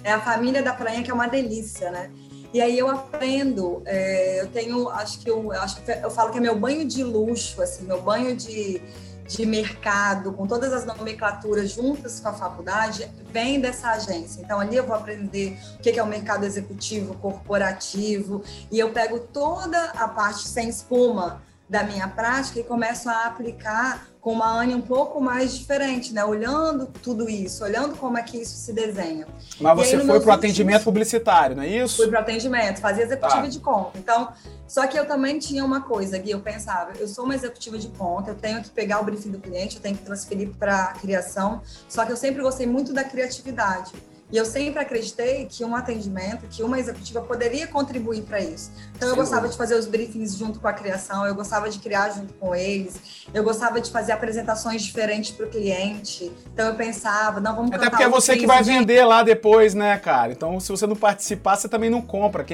É 0.02 0.12
a 0.12 0.20
família 0.20 0.60
da 0.60 0.74
prainha 0.74 1.04
que 1.04 1.10
é 1.12 1.14
uma 1.14 1.28
delícia, 1.28 1.88
né? 1.92 2.10
E 2.54 2.60
aí 2.60 2.78
eu 2.78 2.88
aprendo, 2.88 3.82
é, 3.84 4.40
eu 4.40 4.46
tenho, 4.46 4.88
acho 4.88 5.18
que 5.18 5.28
eu, 5.28 5.50
acho 5.50 5.82
que 5.82 5.90
eu 5.90 6.08
falo 6.08 6.30
que 6.30 6.38
é 6.38 6.40
meu 6.40 6.56
banho 6.56 6.84
de 6.84 7.02
luxo, 7.02 7.60
assim, 7.60 7.84
meu 7.84 8.00
banho 8.00 8.36
de, 8.36 8.80
de 9.26 9.44
mercado, 9.44 10.32
com 10.32 10.46
todas 10.46 10.72
as 10.72 10.86
nomenclaturas 10.86 11.72
juntas 11.72 12.20
com 12.20 12.28
a 12.28 12.32
faculdade, 12.32 13.10
vem 13.32 13.60
dessa 13.60 13.90
agência. 13.90 14.40
Então, 14.40 14.60
ali 14.60 14.76
eu 14.76 14.86
vou 14.86 14.94
aprender 14.94 15.58
o 15.74 15.82
que 15.82 15.98
é 15.98 16.00
o 16.00 16.06
mercado 16.06 16.46
executivo, 16.46 17.16
corporativo, 17.16 18.44
e 18.70 18.78
eu 18.78 18.92
pego 18.92 19.18
toda 19.18 19.86
a 19.86 20.06
parte 20.06 20.46
sem 20.46 20.68
espuma 20.68 21.42
da 21.68 21.82
minha 21.82 22.06
prática 22.06 22.60
e 22.60 22.62
começo 22.62 23.10
a 23.10 23.26
aplicar 23.26 24.13
com 24.24 24.32
uma 24.32 24.58
Anne 24.58 24.74
um 24.74 24.80
pouco 24.80 25.20
mais 25.20 25.54
diferente, 25.54 26.14
né? 26.14 26.24
Olhando 26.24 26.86
tudo 26.86 27.28
isso, 27.28 27.62
olhando 27.62 27.94
como 27.94 28.16
é 28.16 28.22
que 28.22 28.38
isso 28.38 28.56
se 28.56 28.72
desenha. 28.72 29.26
Mas 29.60 29.76
você 29.76 30.00
foi 30.00 30.18
para 30.18 30.30
o 30.30 30.32
atendimento 30.32 30.82
publicitário, 30.82 31.54
não 31.54 31.62
é 31.62 31.68
isso? 31.68 31.96
Fui 31.96 32.08
para 32.08 32.20
o 32.20 32.22
atendimento, 32.22 32.80
fazia 32.80 33.04
executiva 33.04 33.42
tá. 33.42 33.48
de 33.48 33.60
conta. 33.60 33.98
Então, 33.98 34.32
só 34.66 34.86
que 34.86 34.98
eu 34.98 35.06
também 35.06 35.38
tinha 35.38 35.62
uma 35.62 35.82
coisa, 35.82 36.16
Gui, 36.16 36.30
eu 36.30 36.40
pensava, 36.40 36.92
eu 36.98 37.06
sou 37.06 37.26
uma 37.26 37.34
executiva 37.34 37.76
de 37.76 37.88
conta, 37.88 38.30
eu 38.30 38.34
tenho 38.34 38.62
que 38.62 38.70
pegar 38.70 38.98
o 39.00 39.04
briefing 39.04 39.30
do 39.30 39.38
cliente, 39.38 39.76
eu 39.76 39.82
tenho 39.82 39.94
que 39.94 40.02
transferir 40.02 40.48
para 40.58 40.84
a 40.84 40.92
criação, 40.94 41.60
só 41.86 42.06
que 42.06 42.10
eu 42.10 42.16
sempre 42.16 42.40
gostei 42.40 42.66
muito 42.66 42.94
da 42.94 43.04
criatividade. 43.04 43.92
E 44.34 44.36
eu 44.36 44.44
sempre 44.44 44.80
acreditei 44.80 45.46
que 45.48 45.64
um 45.64 45.76
atendimento, 45.76 46.48
que 46.50 46.64
uma 46.64 46.76
executiva 46.76 47.20
poderia 47.20 47.68
contribuir 47.68 48.22
para 48.22 48.40
isso. 48.40 48.72
Então, 48.96 49.06
eu 49.06 49.14
Sim. 49.14 49.20
gostava 49.20 49.48
de 49.48 49.56
fazer 49.56 49.76
os 49.76 49.86
briefings 49.86 50.36
junto 50.36 50.58
com 50.58 50.66
a 50.66 50.72
criação, 50.72 51.24
eu 51.24 51.36
gostava 51.36 51.70
de 51.70 51.78
criar 51.78 52.10
junto 52.10 52.34
com 52.34 52.52
eles, 52.52 53.28
eu 53.32 53.44
gostava 53.44 53.80
de 53.80 53.92
fazer 53.92 54.10
apresentações 54.10 54.82
diferentes 54.82 55.30
para 55.30 55.46
o 55.46 55.48
cliente. 55.48 56.32
Então, 56.52 56.66
eu 56.66 56.74
pensava, 56.74 57.38
não, 57.38 57.54
vamos 57.54 57.70
Até 57.70 57.88
porque 57.88 58.02
é 58.02 58.08
você 58.08 58.36
que 58.36 58.44
vai 58.44 58.60
de... 58.60 58.72
vender 58.72 59.04
lá 59.04 59.22
depois, 59.22 59.72
né, 59.72 59.96
cara? 59.98 60.32
Então, 60.32 60.58
se 60.58 60.68
você 60.68 60.84
não 60.84 60.96
participar, 60.96 61.54
você 61.54 61.68
também 61.68 61.88
não 61.88 62.02
compra. 62.02 62.44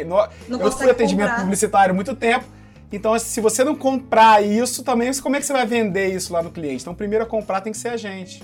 Não 0.46 0.60
eu 0.60 0.70
fui 0.70 0.90
atendimento 0.90 1.28
comprar. 1.28 1.44
publicitário 1.44 1.92
há 1.92 1.94
muito 1.94 2.14
tempo. 2.14 2.44
Então, 2.92 3.18
se 3.18 3.40
você 3.40 3.64
não 3.64 3.74
comprar 3.74 4.44
isso, 4.44 4.84
também 4.84 5.10
como 5.22 5.34
é 5.34 5.40
que 5.40 5.46
você 5.46 5.54
vai 5.54 5.64
vender 5.64 6.14
isso 6.14 6.30
lá 6.30 6.42
no 6.42 6.50
cliente? 6.50 6.82
Então, 6.82 6.94
primeiro 6.94 7.24
a 7.24 7.26
comprar 7.26 7.62
tem 7.62 7.72
que 7.72 7.78
ser 7.78 7.88
a 7.88 7.96
gente. 7.96 8.42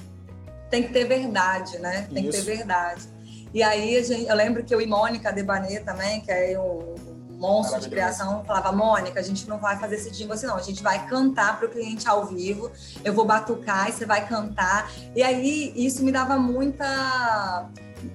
Tem 0.71 0.85
que 0.85 0.90
ter 0.90 1.05
verdade, 1.05 1.78
né? 1.81 2.09
Tem 2.11 2.26
isso. 2.26 2.38
que 2.38 2.45
ter 2.47 2.57
verdade. 2.57 3.15
E 3.56 3.62
aí 3.62 4.04
gente, 4.04 4.28
eu 4.28 4.36
lembro 4.36 4.62
que 4.62 4.75
eu 4.75 4.82
e 4.82 4.86
Mônica 4.86 5.32
Debanet 5.32 5.82
também, 5.82 6.20
que 6.20 6.30
é 6.30 6.60
um, 6.60 6.94
monstro 7.38 7.80
de 7.80 7.88
criação, 7.88 8.44
falava, 8.44 8.70
Mônica, 8.70 9.18
a 9.18 9.22
gente 9.22 9.48
não 9.48 9.56
vai 9.56 9.78
fazer 9.78 9.94
esse 9.94 10.10
jingle 10.10 10.34
assim, 10.34 10.46
não. 10.46 10.56
A 10.56 10.62
gente 10.62 10.82
vai 10.82 11.06
cantar 11.06 11.58
para 11.58 11.66
o 11.66 11.70
cliente 11.70 12.06
ao 12.06 12.26
vivo, 12.26 12.70
eu 13.02 13.14
vou 13.14 13.25
batucar 13.25 13.88
e 13.88 13.92
você 13.92 14.04
vai 14.04 14.28
cantar. 14.28 14.92
E 15.14 15.22
aí, 15.22 15.72
isso 15.75 16.04
me 16.04 16.12
dava 16.12 16.36
muita... 16.38 17.70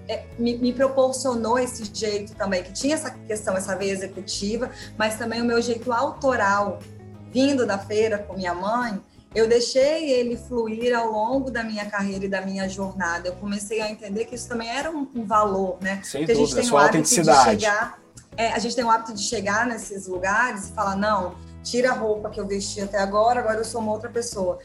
É, 0.07 0.25
me, 0.38 0.60
me, 0.60 0.71
proporcionou 0.74 1.57
esse 1.57 1.89
jeito 1.91 2.36
também, 2.36 2.62
que 2.62 2.71
tinha 2.71 2.93
essa 2.93 3.10
questão, 3.10 3.57
essa 3.57 3.75
veia 3.75 3.93
executiva, 3.93 4.69
mas 4.95 5.17
também 5.17 5.41
o 5.41 5.45
meu 5.45 5.60
jeito 5.60 5.91
autoral, 5.91 6.77
vindo 7.31 7.65
da 7.65 7.79
feira 7.79 8.19
com 8.19 8.36
minha 8.36 8.53
mãe, 8.53 9.01
eu 9.34 9.48
deixei 9.48 10.12
ele 10.12 10.36
fluir 10.36 10.98
ao 10.98 11.10
longo 11.10 11.50
da 11.50 11.64
minha 11.64 11.86
carreira 11.86 12.26
e 12.26 12.30
da 12.30 12.42
minha 12.42 12.68
jornada. 12.68 13.30
Eu 13.30 13.36
comecei 13.36 13.82
a 13.82 13.90
entender 13.90 14.26
que 14.26 14.36
isso 14.36 14.48
também 14.48 14.70
era 14.70 14.92
um, 14.92 15.08
um 15.16 15.26
valor, 15.26 15.78
né? 15.82 16.02
Sem 16.04 16.22
Porque 16.22 16.34
dúvida, 16.34 16.34
a 16.34 16.46
gente 16.46 16.56
tem 16.56 16.64
sua 16.64 16.84
autenticidade. 16.84 17.56
De 17.58 17.66
chegar, 17.66 18.00
é, 18.36 18.52
a 18.52 18.60
gente 18.60 18.76
tem 18.76 18.84
o 18.84 18.90
hábito 18.90 19.14
de 19.14 19.22
chegar 19.22 19.66
nesses 19.66 20.06
lugares 20.08 20.70
e 20.70 20.74
falar, 20.74 20.98
não, 20.98 21.36
tira 21.64 21.92
a 21.92 21.94
roupa 21.94 22.30
que 22.30 22.40
eu 22.40 22.48
vesti 22.48 22.82
até 22.82 23.00
agora, 23.00 23.40
agora 23.40 23.60
eu 23.60 23.66
sou 23.66 23.80
uma 23.80 23.94
outra 23.94 24.10
pessoa. 24.10 24.60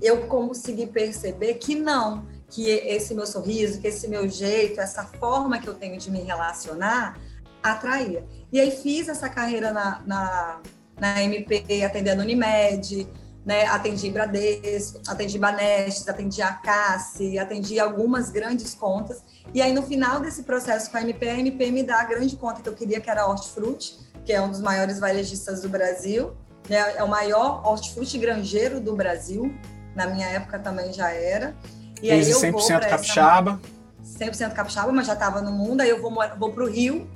Eu 0.00 0.26
consegui 0.26 0.86
perceber 0.86 1.54
que 1.54 1.74
não, 1.74 2.24
que 2.48 2.70
esse 2.70 3.14
meu 3.14 3.26
sorriso, 3.26 3.80
que 3.80 3.88
esse 3.88 4.06
meu 4.06 4.28
jeito, 4.28 4.80
essa 4.80 5.04
forma 5.04 5.58
que 5.58 5.68
eu 5.68 5.74
tenho 5.74 5.98
de 5.98 6.10
me 6.10 6.20
relacionar, 6.20 7.18
atraía. 7.62 8.24
E 8.52 8.60
aí 8.60 8.70
fiz 8.70 9.08
essa 9.08 9.28
carreira 9.28 9.72
na, 9.72 10.02
na, 10.06 10.60
na 11.00 11.22
MP, 11.22 11.82
atendendo 11.82 12.22
Unimed, 12.22 13.08
né? 13.44 13.66
Atendi 13.66 14.10
Bradesco, 14.10 15.00
atendi 15.06 15.38
Banestes, 15.38 16.08
atendi 16.08 16.40
a 16.40 16.52
Cassi, 16.52 17.38
atendi 17.38 17.78
algumas 17.78 18.30
grandes 18.30 18.74
contas. 18.74 19.22
E 19.52 19.60
aí, 19.60 19.72
no 19.72 19.82
final 19.82 20.20
desse 20.20 20.44
processo 20.44 20.90
com 20.90 20.96
a 20.96 21.02
MP, 21.02 21.28
a 21.28 21.38
MP 21.38 21.70
me 21.70 21.82
dá 21.82 22.00
a 22.00 22.04
grande 22.04 22.36
conta 22.36 22.62
que 22.62 22.68
eu 22.68 22.74
queria, 22.74 23.00
que 23.00 23.10
era 23.10 23.22
a 23.22 23.28
Hortifruti, 23.28 23.98
que 24.24 24.32
é 24.32 24.40
um 24.40 24.50
dos 24.50 24.60
maiores 24.60 24.98
varejistas 24.98 25.60
do 25.60 25.68
Brasil. 25.68 26.34
Né? 26.68 26.78
É 26.96 27.02
o 27.02 27.08
maior 27.08 27.62
hortifruti 27.66 28.16
granjeiro 28.18 28.80
do 28.80 28.96
Brasil. 28.96 29.54
Na 29.94 30.06
minha 30.06 30.26
época 30.26 30.58
também 30.58 30.92
já 30.92 31.10
era. 31.10 31.54
E 32.02 32.10
aí 32.10 32.30
eu 32.30 32.40
100% 32.40 32.52
vou 32.52 32.80
capixaba. 32.80 33.60
Essa... 34.02 34.48
100% 34.48 34.52
capixaba, 34.54 34.92
mas 34.92 35.06
já 35.06 35.12
estava 35.12 35.40
no 35.40 35.52
mundo. 35.52 35.82
Aí 35.82 35.90
eu 35.90 36.00
vou, 36.00 36.12
vou 36.38 36.52
para 36.52 36.64
o 36.64 36.68
Rio, 36.68 37.08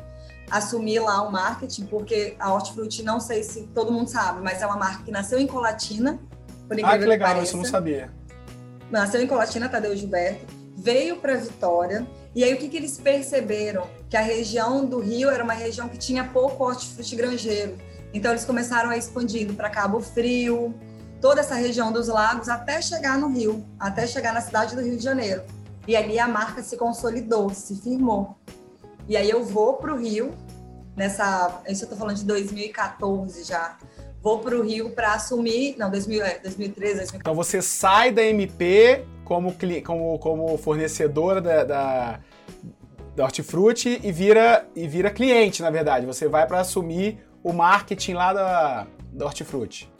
assumir 0.50 1.00
lá 1.00 1.22
o 1.22 1.30
marketing, 1.30 1.86
porque 1.86 2.36
a 2.38 2.52
Hortifruti, 2.52 3.02
não 3.02 3.20
sei 3.20 3.42
se 3.42 3.62
todo 3.74 3.92
mundo 3.92 4.08
sabe, 4.08 4.40
mas 4.42 4.62
é 4.62 4.66
uma 4.66 4.76
marca 4.76 5.02
que 5.04 5.10
nasceu 5.10 5.38
em 5.38 5.46
Colatina. 5.46 6.18
Por 6.66 6.78
ah, 6.84 6.98
que 6.98 7.04
legal, 7.04 7.36
que 7.36 7.44
isso 7.44 7.56
eu 7.56 7.62
não 7.62 7.64
sabia. 7.64 8.12
Nasceu 8.90 9.22
em 9.22 9.26
Colatina, 9.26 9.68
Tadeu 9.68 9.94
Gilberto, 9.96 10.46
veio 10.76 11.16
para 11.16 11.34
Vitória, 11.36 12.06
e 12.34 12.44
aí 12.44 12.54
o 12.54 12.56
que, 12.56 12.68
que 12.68 12.76
eles 12.76 12.98
perceberam? 12.98 13.86
Que 14.08 14.16
a 14.16 14.20
região 14.20 14.86
do 14.86 15.00
Rio 15.00 15.30
era 15.30 15.42
uma 15.42 15.52
região 15.52 15.88
que 15.88 15.98
tinha 15.98 16.24
pouco 16.24 16.64
hortifruti 16.64 17.16
granjeiro. 17.16 17.76
Então 18.12 18.30
eles 18.30 18.44
começaram 18.44 18.90
a 18.90 18.96
expandindo 18.96 19.54
para 19.54 19.68
Cabo 19.68 20.00
Frio, 20.00 20.74
toda 21.20 21.40
essa 21.40 21.54
região 21.54 21.92
dos 21.92 22.08
lagos, 22.08 22.48
até 22.48 22.80
chegar 22.80 23.18
no 23.18 23.28
Rio, 23.28 23.66
até 23.78 24.06
chegar 24.06 24.32
na 24.32 24.40
cidade 24.40 24.74
do 24.74 24.82
Rio 24.82 24.96
de 24.96 25.02
Janeiro. 25.02 25.42
E 25.86 25.96
ali 25.96 26.18
a 26.18 26.28
marca 26.28 26.62
se 26.62 26.76
consolidou, 26.76 27.50
se 27.50 27.74
firmou. 27.76 28.36
E 29.08 29.16
aí 29.16 29.30
eu 29.30 29.42
vou 29.42 29.74
para 29.74 29.92
o 29.94 29.96
Rio, 29.96 30.34
nessa. 30.94 31.62
Isso 31.66 31.84
eu 31.84 31.86
estou 31.86 31.98
falando 31.98 32.16
de 32.16 32.24
2014 32.24 33.44
já. 33.44 33.78
Vou 34.20 34.40
para 34.40 34.54
o 34.54 34.62
Rio 34.62 34.90
para 34.90 35.14
assumir. 35.14 35.76
Não, 35.78 35.90
2000, 35.90 36.24
é, 36.24 36.38
2013, 36.40 36.96
2014. 36.96 37.16
Então 37.16 37.34
você 37.34 37.62
sai 37.62 38.12
da 38.12 38.22
MP 38.22 39.04
como, 39.24 39.54
como, 39.84 40.18
como 40.18 40.58
fornecedora 40.58 41.40
da, 41.40 41.64
da, 41.64 42.20
da 43.16 43.24
Hortifruti 43.24 44.00
e 44.02 44.12
vira, 44.12 44.66
e 44.76 44.86
vira 44.86 45.10
cliente, 45.10 45.62
na 45.62 45.70
verdade. 45.70 46.04
Você 46.04 46.28
vai 46.28 46.46
para 46.46 46.60
assumir 46.60 47.18
o 47.42 47.52
marketing 47.52 48.12
lá 48.12 48.32
da, 48.34 48.86
da 49.12 49.24
Hortifruti. 49.24 49.90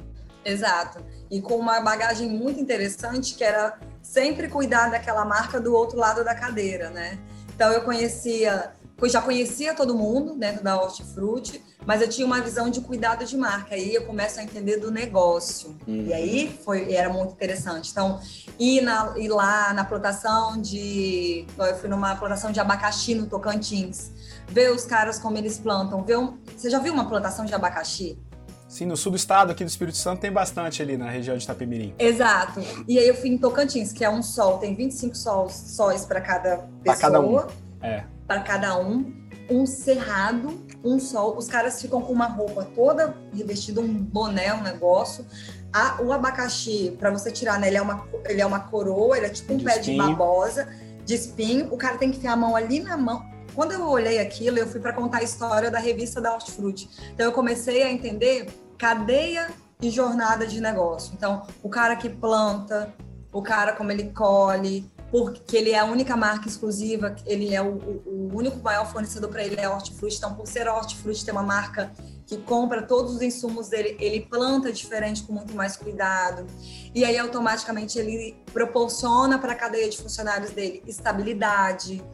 Exato. 0.45 1.03
E 1.31 1.41
com 1.41 1.57
uma 1.57 1.81
bagagem 1.81 2.29
muito 2.29 2.61
interessante, 2.61 3.35
que 3.35 3.45
era 3.45 3.79
sempre 4.03 4.49
cuidar 4.49 4.91
daquela 4.91 5.25
marca 5.25 5.61
do 5.61 5.75
outro 5.75 5.99
lado 5.99 6.25
da 6.25 6.35
cadeira, 6.35 6.91
né? 6.91 7.19
Então 7.55 7.73
eu 7.73 7.83
conhecia 7.83 8.73
já 9.07 9.23
conhecia 9.23 9.75
todo 9.75 9.95
mundo 9.95 10.35
dentro 10.35 10.65
da 10.65 10.81
Hortifruti, 10.81 11.63
mas 11.87 12.03
eu 12.03 12.09
tinha 12.09 12.27
uma 12.27 12.41
visão 12.41 12.69
de 12.69 12.81
cuidado 12.81 13.25
de 13.25 13.37
marca. 13.37 13.77
Aí 13.77 13.95
eu 13.95 14.05
começo 14.05 14.41
a 14.41 14.43
entender 14.43 14.79
do 14.79 14.91
negócio. 14.91 15.77
Uhum. 15.87 16.07
E 16.07 16.13
aí 16.13 16.59
foi, 16.65 16.93
era 16.93 17.09
muito 17.09 17.33
interessante. 17.33 17.91
Então, 17.93 18.19
ir, 18.59 18.81
na, 18.81 19.15
ir 19.17 19.29
lá 19.29 19.73
na 19.73 19.85
plantação 19.85 20.61
de. 20.61 21.47
Eu 21.57 21.77
fui 21.77 21.89
numa 21.89 22.17
plantação 22.17 22.51
de 22.51 22.59
abacaxi 22.59 23.15
no 23.15 23.27
Tocantins. 23.27 24.11
Ver 24.49 24.73
os 24.73 24.85
caras 24.85 25.19
como 25.19 25.39
eles 25.39 25.59
plantam. 25.59 26.03
Ver 26.03 26.19
um, 26.19 26.37
você 26.57 26.69
já 26.69 26.81
viu 26.81 26.93
uma 26.93 27.09
plantação 27.09 27.45
de 27.45 27.55
abacaxi? 27.55 28.19
Sim, 28.67 28.87
no 28.87 28.97
sul 28.97 29.13
do 29.13 29.17
estado, 29.17 29.53
aqui 29.53 29.65
do 29.65 29.69
Espírito 29.69 29.97
Santo, 29.97 30.21
tem 30.21 30.31
bastante 30.31 30.83
ali 30.83 30.97
na 30.99 31.09
região 31.09 31.37
de 31.37 31.45
Itapemirim. 31.45 31.95
Exato. 31.99 32.61
E 32.87 32.99
aí 32.99 33.07
eu 33.09 33.15
fui 33.15 33.31
em 33.31 33.39
Tocantins, 33.39 33.93
que 33.93 34.05
é 34.05 34.11
um 34.11 34.23
sol, 34.23 34.59
tem 34.59 34.75
25 34.75 35.17
sóis, 35.17 35.53
sóis 35.55 36.05
para 36.05 36.21
cada 36.21 36.57
pessoa. 36.59 36.69
Para 36.85 36.97
cada 36.97 37.21
um. 37.21 37.47
É 37.81 38.18
para 38.29 38.43
cada 38.43 38.79
um, 38.79 39.13
um 39.51 39.65
cerrado, 39.65 40.63
um 40.85 41.01
sol. 41.01 41.37
Os 41.37 41.49
caras 41.49 41.81
ficam 41.81 42.03
com 42.03 42.13
uma 42.13 42.27
roupa 42.27 42.65
toda 42.75 43.17
revestida, 43.35 43.81
um 43.81 43.89
boné, 43.89 44.53
um 44.53 44.63
negócio. 44.63 45.27
A, 45.73 46.01
o 46.03 46.13
abacaxi, 46.13 46.95
para 46.99 47.11
você 47.11 47.33
tirar, 47.33 47.59
né, 47.59 47.69
ele 47.69 47.79
é, 47.79 47.83
uma, 47.83 48.07
ele 48.27 48.41
é 48.41 48.47
uma 48.47 48.61
coroa, 48.61 49.17
ele 49.17 49.27
é 49.27 49.31
tipo 49.31 49.55
um 49.55 49.57
de 49.57 49.65
pé 49.65 49.81
espinho. 49.81 50.03
de 50.03 50.09
babosa, 50.11 50.69
de 51.05 51.15
espinho. 51.15 51.73
O 51.73 51.79
cara 51.79 51.97
tem 51.97 52.11
que 52.11 52.21
ter 52.21 52.29
a 52.29 52.37
mão 52.37 52.55
ali 52.55 52.81
na 52.81 52.97
mão. 52.97 53.27
Quando 53.55 53.73
eu 53.73 53.89
olhei 53.89 54.21
aquilo, 54.21 54.59
eu 54.59 54.67
fui 54.69 54.79
para 54.79 54.93
contar 54.93 55.19
a 55.19 55.23
história 55.23 55.71
da 55.71 55.79
revista 55.79 56.21
da 56.21 56.33
Hortifruti. 56.35 56.89
Então 57.13 57.27
eu 57.27 57.33
comecei 57.33 57.83
a 57.83 57.91
entender 57.91 58.47
cadeia 58.77 59.49
e 59.81 59.91
jornada 59.91 60.47
de 60.47 60.61
negócio. 60.61 61.13
Então, 61.17 61.47
o 61.63 61.69
cara 61.69 61.97
que 61.97 62.09
planta, 62.09 62.95
o 63.33 63.43
cara 63.43 63.73
como 63.73 63.91
ele 63.91 64.11
colhe, 64.11 64.91
porque 65.11 65.57
ele 65.57 65.71
é 65.71 65.79
a 65.79 65.85
única 65.85 66.17
marca 66.17 66.49
exclusiva, 66.49 67.17
ele 67.25 67.55
é 67.55 67.63
o, 67.63 67.77
o, 68.05 68.31
único 68.35 68.59
maior 68.59 68.91
fornecedor 68.91 69.31
para 69.31 69.43
ele 69.43 69.57
é 69.59 69.69
hortifruti. 69.69 70.17
Então, 70.17 70.35
por 70.35 70.47
ser 70.47 70.69
hortifruti, 70.69 71.25
ter 71.25 71.33
uma 71.33 71.43
marca 71.43 71.91
que 72.27 72.37
compra 72.37 72.83
todos 72.83 73.15
os 73.15 73.23
insumos 73.23 73.69
dele, 73.69 73.97
ele 73.99 74.21
planta 74.21 74.71
diferente 74.71 75.23
com 75.23 75.33
muito 75.33 75.55
mais 75.55 75.77
cuidado. 75.77 76.47
E 76.95 77.05
aí, 77.05 77.17
automaticamente, 77.17 77.99
ele 77.99 78.37
proporciona 78.53 79.39
para 79.39 79.53
a 79.53 79.57
cadeia 79.57 79.89
de 79.89 79.97
funcionários 79.97 80.51
dele 80.51 80.83
estabilidade. 80.87 82.05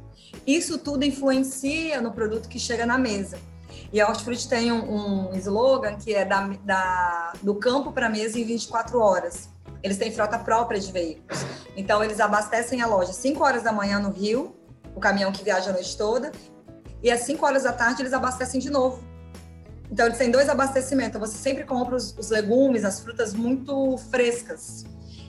Isso 0.47 0.79
tudo 0.79 1.05
influencia 1.05 2.01
no 2.01 2.13
produto 2.13 2.49
que 2.49 2.61
chega 2.61 2.87
na 2.87 2.97
mesa. 2.97 3.39
E 3.93 4.01
a 4.01 4.09
Hortifruti 4.09 4.49
tem 4.49 4.73
um, 4.73 5.31
um 5.31 5.37
slogan 5.37 5.97
que 5.97 6.15
é 6.15 6.25
da, 6.25 6.49
da 6.65 7.33
do 7.43 7.55
campo 7.57 7.93
para 7.93 8.07
a 8.07 8.11
mesa 8.11 8.39
em 8.39 8.45
24 8.45 8.99
horas. 8.99 9.49
Eles 9.85 9.99
têm 9.99 10.11
frota 10.11 10.39
própria 10.39 10.81
de 10.81 10.91
veículos. 10.91 11.45
Então, 11.77 12.03
eles 12.03 12.19
abastecem 12.19 12.81
a 12.81 12.87
loja 12.87 13.11
às 13.11 13.17
5 13.17 13.45
horas 13.45 13.63
da 13.63 13.71
manhã 13.71 14.01
no 14.01 14.11
Rio, 14.11 14.57
o 14.97 15.01
caminhão 15.01 15.31
que 15.31 15.45
viaja 15.45 15.69
a 15.69 15.73
noite 15.75 15.95
toda, 15.95 16.33
e 17.03 17.11
às 17.11 17.21
5 17.21 17.45
horas 17.45 17.65
da 17.65 17.73
tarde 17.73 18.01
eles 18.01 18.15
abastecem 18.15 18.59
de 18.59 18.71
novo. 18.71 19.05
Então, 19.91 20.07
eles 20.07 20.17
têm 20.17 20.31
dois 20.31 20.49
abastecimentos. 20.49 21.21
Você 21.21 21.37
sempre 21.37 21.65
compra 21.65 21.97
os, 21.97 22.17
os 22.17 22.31
legumes, 22.31 22.83
as 22.83 23.01
frutas 23.01 23.35
muito 23.35 23.99
frescas. 24.11 24.87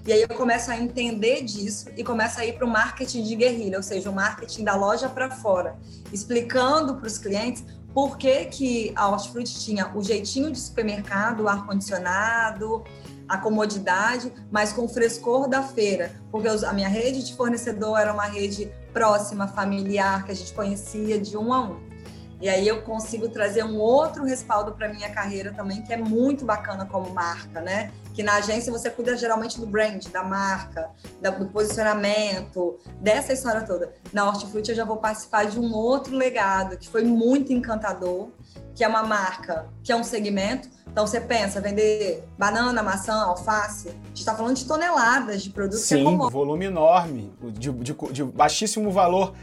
E 0.08 0.14
aí 0.14 0.22
eu 0.22 0.30
começo 0.30 0.72
a 0.72 0.78
entender 0.78 1.42
disso 1.42 1.90
e 1.98 2.04
começo 2.04 2.40
a 2.40 2.46
ir 2.46 2.54
para 2.54 2.66
o 2.66 2.70
marketing 2.70 3.24
de 3.24 3.36
guerrilha, 3.36 3.76
ou 3.76 3.84
seja, 3.84 4.10
o 4.10 4.14
marketing 4.14 4.64
da 4.64 4.76
loja 4.76 5.10
para 5.10 5.32
fora, 5.32 5.76
explicando 6.14 6.96
para 6.96 7.08
os 7.08 7.18
clientes 7.18 7.66
por 7.92 8.18
que, 8.18 8.46
que 8.46 8.94
a 8.96 9.08
Hortifruti 9.10 9.60
tinha 9.60 9.92
o 9.96 10.04
jeitinho 10.04 10.52
de 10.52 10.60
supermercado, 10.60 11.42
o 11.42 11.48
ar-condicionado, 11.50 12.84
a 13.27 13.38
comodidade, 13.38 14.32
mas 14.51 14.72
com 14.72 14.86
o 14.86 14.88
frescor 14.88 15.48
da 15.48 15.63
feira, 15.63 16.12
porque 16.32 16.48
a 16.48 16.74
minha 16.74 16.88
rede 16.88 17.24
de 17.24 17.36
fornecedor 17.36 18.00
era 18.00 18.13
uma 18.13 18.25
rede 18.25 18.72
próxima, 18.94 19.48
familiar, 19.48 20.25
que 20.25 20.32
a 20.32 20.36
gente 20.36 20.53
conhecia 20.53 21.20
de 21.20 21.36
um 21.36 21.53
a 21.53 21.62
um. 21.62 21.95
E 22.42 22.50
aí 22.50 22.68
eu 22.68 22.82
consigo 22.82 23.30
trazer 23.30 23.63
um 23.63 23.77
outro 23.77 24.24
respaldo 24.24 24.74
para 24.74 24.89
minha 24.89 25.10
carreira 25.10 25.54
também, 25.54 25.82
que 25.82 25.94
é 25.94 25.98
muito 25.98 26.46
bacana 26.46 26.86
como 26.86 27.10
marca, 27.12 27.62
né? 27.62 27.92
Que 28.13 28.24
na 28.24 28.36
agência 28.36 28.72
você 28.72 28.89
cuida 28.89 29.15
geralmente 29.18 29.60
do 29.60 29.65
brand, 29.65 30.06
da 30.08 30.24
marca, 30.24 30.89
do 31.22 31.46
posicionamento, 31.48 32.77
dessa 33.00 33.34
história 33.34 33.62
toda. 33.62 33.94
Na 34.12 34.27
Hortifruti 34.27 34.70
eu 34.70 34.75
já 34.75 34.86
vou 34.86 34.98
participar 34.98 35.46
de 35.46 35.60
um 35.60 35.74
outro 35.74 36.15
legado 36.15 36.77
que 36.77 36.89
foi 36.89 37.04
muito 37.04 37.54
encantador, 37.54 38.30
que 38.74 38.84
é 38.84 38.88
uma 38.88 39.04
marca, 39.04 39.68
que 39.84 39.92
é 39.92 39.96
um 39.96 40.04
segmento, 40.04 40.70
então 40.96 41.06
você 41.06 41.20
pensa, 41.20 41.60
vender 41.60 42.24
banana, 42.38 42.82
maçã, 42.82 43.15
alface, 43.15 43.89
a 43.89 43.92
gente 43.92 44.20
está 44.20 44.34
falando 44.34 44.56
de 44.56 44.65
toneladas 44.65 45.44
de 45.44 45.50
produtos 45.50 45.82
Sim, 45.82 45.96
que 45.96 46.01
é 46.01 46.04
comum. 46.06 46.30
volume 46.30 46.65
enorme, 46.65 47.34
de, 47.51 47.70
de, 47.70 47.94
de 47.94 48.24
baixíssimo 48.24 48.89
valor 48.92 49.34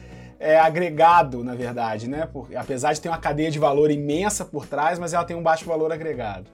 é, 0.43 0.59
agregado, 0.59 1.45
na 1.45 1.55
verdade, 1.55 2.09
né? 2.09 2.29
Porque, 2.31 2.57
apesar 2.57 2.93
de 2.93 3.01
ter 3.01 3.09
uma 3.09 3.19
cadeia 3.19 3.51
de 3.51 3.61
valor 3.61 3.93
imensa 3.93 4.45
por 4.45 4.67
trás, 4.67 4.99
mas 4.99 5.15
ela 5.15 5.25
tem 5.25 5.37
um 5.37 5.43
baixo 5.43 5.65
valor 5.65 5.93
agregado. 5.93 6.51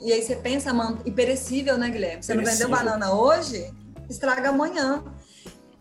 E 0.00 0.12
aí 0.12 0.22
você 0.22 0.36
pensa, 0.36 0.72
mano, 0.72 1.00
imperecível, 1.04 1.76
né, 1.76 1.90
Guilherme? 1.90 2.22
Você 2.22 2.34
não 2.34 2.44
vendeu 2.44 2.68
banana 2.68 3.12
hoje, 3.12 3.68
estraga 4.08 4.50
amanhã. 4.50 5.02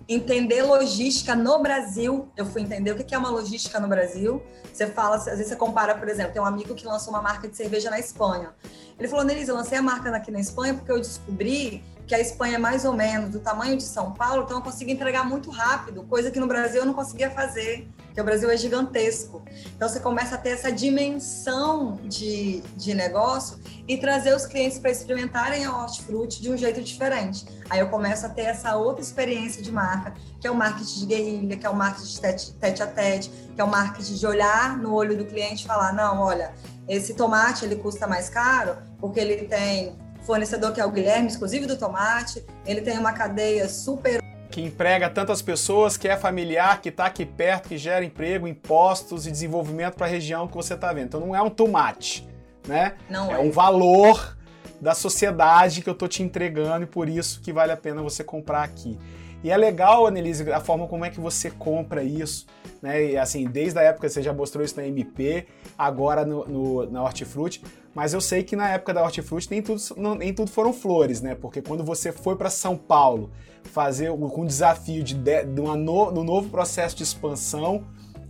entender 0.08 0.64
logística 0.64 1.36
no 1.36 1.60
Brasil. 1.62 2.30
Eu 2.36 2.46
fui 2.46 2.62
entender 2.62 2.92
o 2.92 2.96
que 2.96 3.14
é 3.14 3.18
uma 3.18 3.30
logística 3.30 3.80
no 3.80 3.88
Brasil. 3.88 4.42
Você 4.72 4.88
fala, 4.88 5.16
às 5.16 5.25
vezes 5.25 5.48
você 5.48 5.56
compara, 5.56 5.96
por 5.96 6.08
exemplo, 6.08 6.34
tem 6.34 6.42
um 6.42 6.46
amigo 6.46 6.74
que 6.75 6.86
lançou 6.86 7.14
uma 7.14 7.22
marca 7.22 7.48
de 7.48 7.56
cerveja 7.56 7.90
na 7.90 8.00
Espanha. 8.00 8.54
Ele 8.98 9.08
falou, 9.08 9.25
Nelise, 9.25 9.50
eu 9.50 9.56
lancei 9.56 9.78
a 9.78 9.82
marca 9.82 10.10
aqui 10.16 10.32
na 10.32 10.40
Espanha 10.40 10.74
porque 10.74 10.92
eu 10.92 11.00
descobri 11.00 11.84
que 12.08 12.14
a 12.14 12.20
Espanha 12.20 12.56
é 12.56 12.60
mais 12.60 12.86
ou 12.86 12.94
menos 12.94 13.32
do 13.32 13.40
tamanho 13.40 13.76
de 13.78 13.84
São 13.84 14.12
Paulo, 14.12 14.44
então 14.44 14.58
eu 14.58 14.64
consigo 14.64 14.92
entregar 14.92 15.28
muito 15.28 15.50
rápido, 15.50 16.04
coisa 16.04 16.30
que 16.30 16.40
no 16.40 16.48
Brasil 16.48 16.82
eu 16.82 16.86
não 16.86 16.94
conseguia 16.94 17.32
fazer, 17.32 17.88
porque 18.06 18.22
o 18.22 18.24
Brasil 18.24 18.50
é 18.50 18.56
gigantesco. 18.56 19.44
Então 19.76 19.90
você 19.90 20.00
começa 20.00 20.36
a 20.36 20.38
ter 20.38 20.52
essa 20.52 20.72
dimensão 20.72 22.00
de, 22.04 22.62
de 22.78 22.94
negócio 22.94 23.60
e 23.88 23.98
trazer 23.98 24.36
os 24.36 24.46
clientes 24.46 24.78
para 24.80 24.92
experimentarem 24.92 25.66
a 25.66 25.76
hortifruti 25.76 26.42
de 26.42 26.52
um 26.52 26.58
jeito 26.58 26.82
diferente. 26.82 27.46
Aí 27.70 27.80
eu 27.80 27.90
começo 27.90 28.26
a 28.26 28.30
ter 28.30 28.44
essa 28.44 28.76
outra 28.78 29.02
experiência 29.02 29.62
de 29.62 29.72
marca, 29.72 30.14
que 30.40 30.48
é 30.48 30.52
o 30.52 30.56
marketing 30.56 31.00
de 31.00 31.06
guerrilha, 31.08 31.58
que 31.58 31.66
é 31.66 31.70
o 31.70 31.76
marketing 31.76 32.14
de 32.14 32.22
tete, 32.22 32.54
tete 32.54 32.84
a 32.84 32.88
tete, 32.88 33.30
que 33.54 33.60
é 33.60 33.64
o 33.64 33.68
marketing 33.68 34.14
de 34.14 34.28
olhar 34.28 34.78
no 34.78 34.94
olho 34.94 35.18
do 35.18 35.26
cliente 35.26 35.66
e 35.66 35.68
falar, 35.68 35.92
não, 35.92 36.22
olha, 36.22 36.54
esse 36.88 37.16
tomate 37.16 37.66
ele 37.66 37.76
custa 37.76 38.08
mais 38.08 38.30
caro 38.30 38.78
porque 39.00 39.20
ele 39.20 39.46
tem 39.46 39.98
fornecedor 40.25 40.74
que 40.74 40.82
é 40.82 40.86
o 40.86 40.91
Guilherme, 40.91 41.27
exclusivo 41.27 41.67
do 41.67 41.77
tomate. 41.77 42.44
Ele 42.65 42.82
tem 42.82 42.98
uma 42.98 43.13
cadeia 43.13 43.70
super 43.70 44.24
que 44.50 44.62
emprega 44.62 45.10
tantas 45.10 45.41
pessoas, 45.41 45.98
que 45.98 46.08
é 46.08 46.15
familiar, 46.15 46.79
que 46.79 46.88
está 46.88 47.08
aqui 47.08 47.25
perto, 47.25 47.67
que 47.67 47.77
gera 47.77 48.05
emprego, 48.05 48.48
impostos 48.48 49.27
e 49.27 49.32
desenvolvimento 49.32 49.96
para 49.96 50.05
a 50.08 50.10
região 50.10 50.48
que 50.48 50.55
você 50.55 50.75
está 50.75 50.94
vendo. 50.94 51.08
Então 51.08 51.20
não 51.20 51.36
é 51.36 51.41
um 51.41 51.50
tomate, 51.50 52.25
né? 52.65 52.94
Não 53.10 53.29
é, 53.29 53.36
é 53.36 53.39
um 53.39 53.51
valor 53.51 54.38
da 54.79 54.94
sociedade 54.94 55.82
que 55.82 55.89
eu 55.89 55.94
estou 55.94 56.08
te 56.08 56.24
entregando 56.24 56.84
e 56.84 56.88
por 56.88 57.10
isso 57.10 57.41
que 57.41 57.51
vale 57.51 57.74
a 57.74 57.77
pena 57.77 58.01
você 58.01 58.24
comprar 58.24 58.63
aqui. 58.63 58.98
E 59.44 59.51
é 59.51 59.58
legal, 59.58 60.08
Annelise, 60.08 60.50
a 60.51 60.62
forma 60.62 60.88
como 60.88 61.03
é 61.03 61.10
que 61.10 61.20
você 61.20 61.51
compra 61.51 62.01
isso, 62.01 62.46
né? 62.86 63.04
E 63.04 63.18
assim, 63.18 63.46
desde 63.46 63.80
a 63.80 63.82
época 63.82 64.08
você 64.08 64.22
já 64.22 64.32
mostrou 64.32 64.63
isso 64.63 64.77
na 64.77 64.86
MP, 64.86 65.48
agora 65.75 66.24
no, 66.24 66.46
no 66.46 66.92
na 66.92 67.04
Hortifruti, 67.04 67.63
mas 67.96 68.13
eu 68.13 68.22
sei 68.22 68.44
que 68.44 68.56
na 68.56 68.70
época 68.70 68.94
da 68.94 69.04
Hortifruti 69.04 69.50
nem 69.50 69.62
tudo, 69.62 69.82
não, 69.98 70.13
nem 70.13 70.32
tudo 70.32 70.51
foram 70.51 70.72
flores, 70.72 71.20
né? 71.20 71.34
Porque 71.34 71.62
quando 71.62 71.84
você 71.84 72.12
foi 72.12 72.36
para 72.36 72.50
São 72.50 72.77
Paulo 72.77 73.32
fazer 73.63 74.12
com 74.12 74.42
um 74.42 74.46
desafio 74.46 75.04
de, 75.04 75.15
de, 75.15 75.46
de 75.46 75.60
uma 75.60 75.75
no, 75.75 76.12
no 76.12 76.24
novo 76.24 76.48
processo 76.50 76.96
de 76.96 77.01
expansão, 77.01 77.84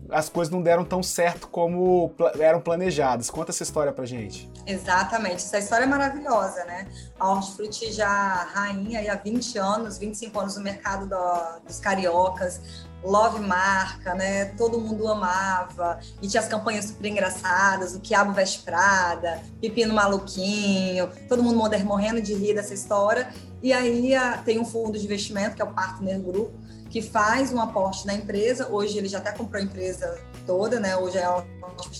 as 0.09 0.29
coisas 0.29 0.51
não 0.53 0.61
deram 0.61 0.85
tão 0.85 1.01
certo 1.01 1.47
como 1.47 2.13
eram 2.39 2.61
planejadas. 2.61 3.29
Conta 3.29 3.51
essa 3.51 3.63
história 3.63 3.91
pra 3.91 4.05
gente. 4.05 4.49
Exatamente, 4.65 5.37
essa 5.37 5.57
história 5.57 5.83
é 5.83 5.87
maravilhosa, 5.87 6.63
né? 6.65 6.87
A 7.19 7.31
Hortifruti 7.31 7.91
já 7.91 8.07
rainha 8.53 9.11
há 9.11 9.15
20 9.15 9.57
anos, 9.57 9.97
25 9.97 10.39
anos 10.39 10.55
no 10.57 10.63
mercado 10.63 11.07
do, 11.07 11.65
dos 11.67 11.79
cariocas, 11.79 12.61
love 13.05 13.39
marca, 13.39 14.13
né? 14.15 14.45
Todo 14.57 14.79
mundo 14.79 15.07
amava. 15.07 15.99
E 16.21 16.27
tinha 16.27 16.41
as 16.41 16.47
campanhas 16.47 16.85
super 16.85 17.07
engraçadas, 17.07 17.95
o 17.95 17.99
Quiabo 17.99 18.33
Veste 18.33 18.59
Prada, 18.63 19.41
Pepino 19.61 19.93
Maluquinho, 19.93 21.09
todo 21.29 21.43
mundo 21.43 21.57
morrendo 21.85 22.21
de 22.21 22.33
rir 22.33 22.55
dessa 22.55 22.73
história. 22.73 23.29
E 23.61 23.71
aí 23.71 24.13
tem 24.43 24.59
um 24.59 24.65
fundo 24.65 24.97
de 24.97 25.05
investimento, 25.05 25.55
que 25.55 25.61
é 25.61 25.65
o 25.65 25.73
Partner 25.73 26.19
Group, 26.19 26.53
que 26.89 27.01
faz 27.01 27.51
um 27.51 27.59
aporte 27.59 28.05
na 28.05 28.13
empresa. 28.13 28.67
Hoje 28.69 28.97
ele 28.97 29.07
já 29.07 29.19
até 29.19 29.31
comprou 29.31 29.61
a 29.61 29.65
empresa 29.65 30.19
toda, 30.45 30.79
né? 30.79 30.95
Hoje 30.97 31.17
é, 31.17 31.25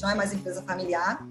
não 0.01 0.09
é 0.09 0.15
mais 0.15 0.33
empresa 0.33 0.61
familiar. 0.61 1.25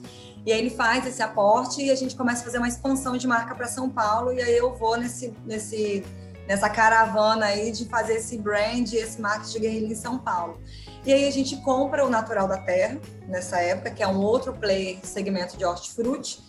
E 0.46 0.52
aí 0.52 0.58
ele 0.58 0.70
faz 0.70 1.06
esse 1.06 1.22
aporte 1.22 1.82
e 1.82 1.90
a 1.90 1.94
gente 1.94 2.14
começa 2.14 2.42
a 2.42 2.44
fazer 2.44 2.58
uma 2.58 2.68
expansão 2.68 3.16
de 3.16 3.26
marca 3.26 3.54
para 3.54 3.66
São 3.66 3.88
Paulo. 3.88 4.32
E 4.32 4.42
aí 4.42 4.56
eu 4.56 4.74
vou 4.74 4.96
nesse, 4.96 5.32
nesse 5.46 6.04
nessa 6.46 6.68
caravana 6.68 7.46
aí 7.46 7.70
de 7.70 7.86
fazer 7.86 8.14
esse 8.14 8.38
brand, 8.38 8.92
esse 8.92 9.20
marketing 9.20 9.52
de 9.52 9.58
guerrilha 9.60 9.92
em 9.92 9.96
São 9.96 10.18
Paulo. 10.18 10.60
E 11.04 11.12
aí 11.12 11.26
a 11.28 11.30
gente 11.30 11.56
compra 11.58 12.04
o 12.04 12.10
Natural 12.10 12.48
da 12.48 12.58
Terra, 12.58 12.98
nessa 13.28 13.60
época, 13.60 13.90
que 13.90 14.02
é 14.02 14.08
um 14.08 14.20
outro 14.20 14.52
player 14.54 14.98
segmento 15.02 15.56
de 15.56 15.64
hortifruti. 15.64 16.42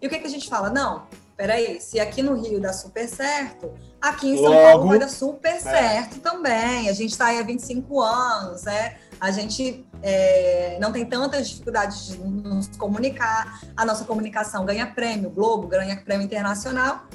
E 0.00 0.06
o 0.06 0.10
que, 0.10 0.18
que 0.18 0.26
a 0.26 0.30
gente 0.30 0.48
fala? 0.48 0.68
Não, 0.68 1.06
peraí, 1.36 1.80
se 1.80 1.98
aqui 1.98 2.22
no 2.22 2.34
Rio 2.34 2.60
dá 2.60 2.72
super 2.72 3.08
certo, 3.08 3.72
aqui 4.00 4.34
em 4.34 4.36
São 4.36 4.52
Logo, 4.52 4.62
Paulo 4.62 4.88
vai 4.88 4.98
dar 4.98 5.08
super 5.08 5.54
é. 5.54 5.60
certo 5.60 6.18
também. 6.20 6.88
A 6.88 6.92
gente 6.92 7.12
está 7.12 7.26
aí 7.26 7.38
há 7.38 7.42
25 7.42 8.00
anos, 8.00 8.64
né? 8.64 8.96
A 9.20 9.30
gente 9.30 9.86
é, 10.02 10.76
não 10.80 10.92
tem 10.92 11.06
tantas 11.06 11.48
dificuldades 11.48 12.08
de 12.08 12.18
nos 12.18 12.68
comunicar, 12.76 13.60
a 13.76 13.84
nossa 13.86 14.04
comunicação 14.04 14.64
ganha 14.66 14.86
prêmio, 14.86 15.30
Globo 15.30 15.68
ganha 15.68 15.96
prêmio 15.96 16.26
internacional, 16.26 17.06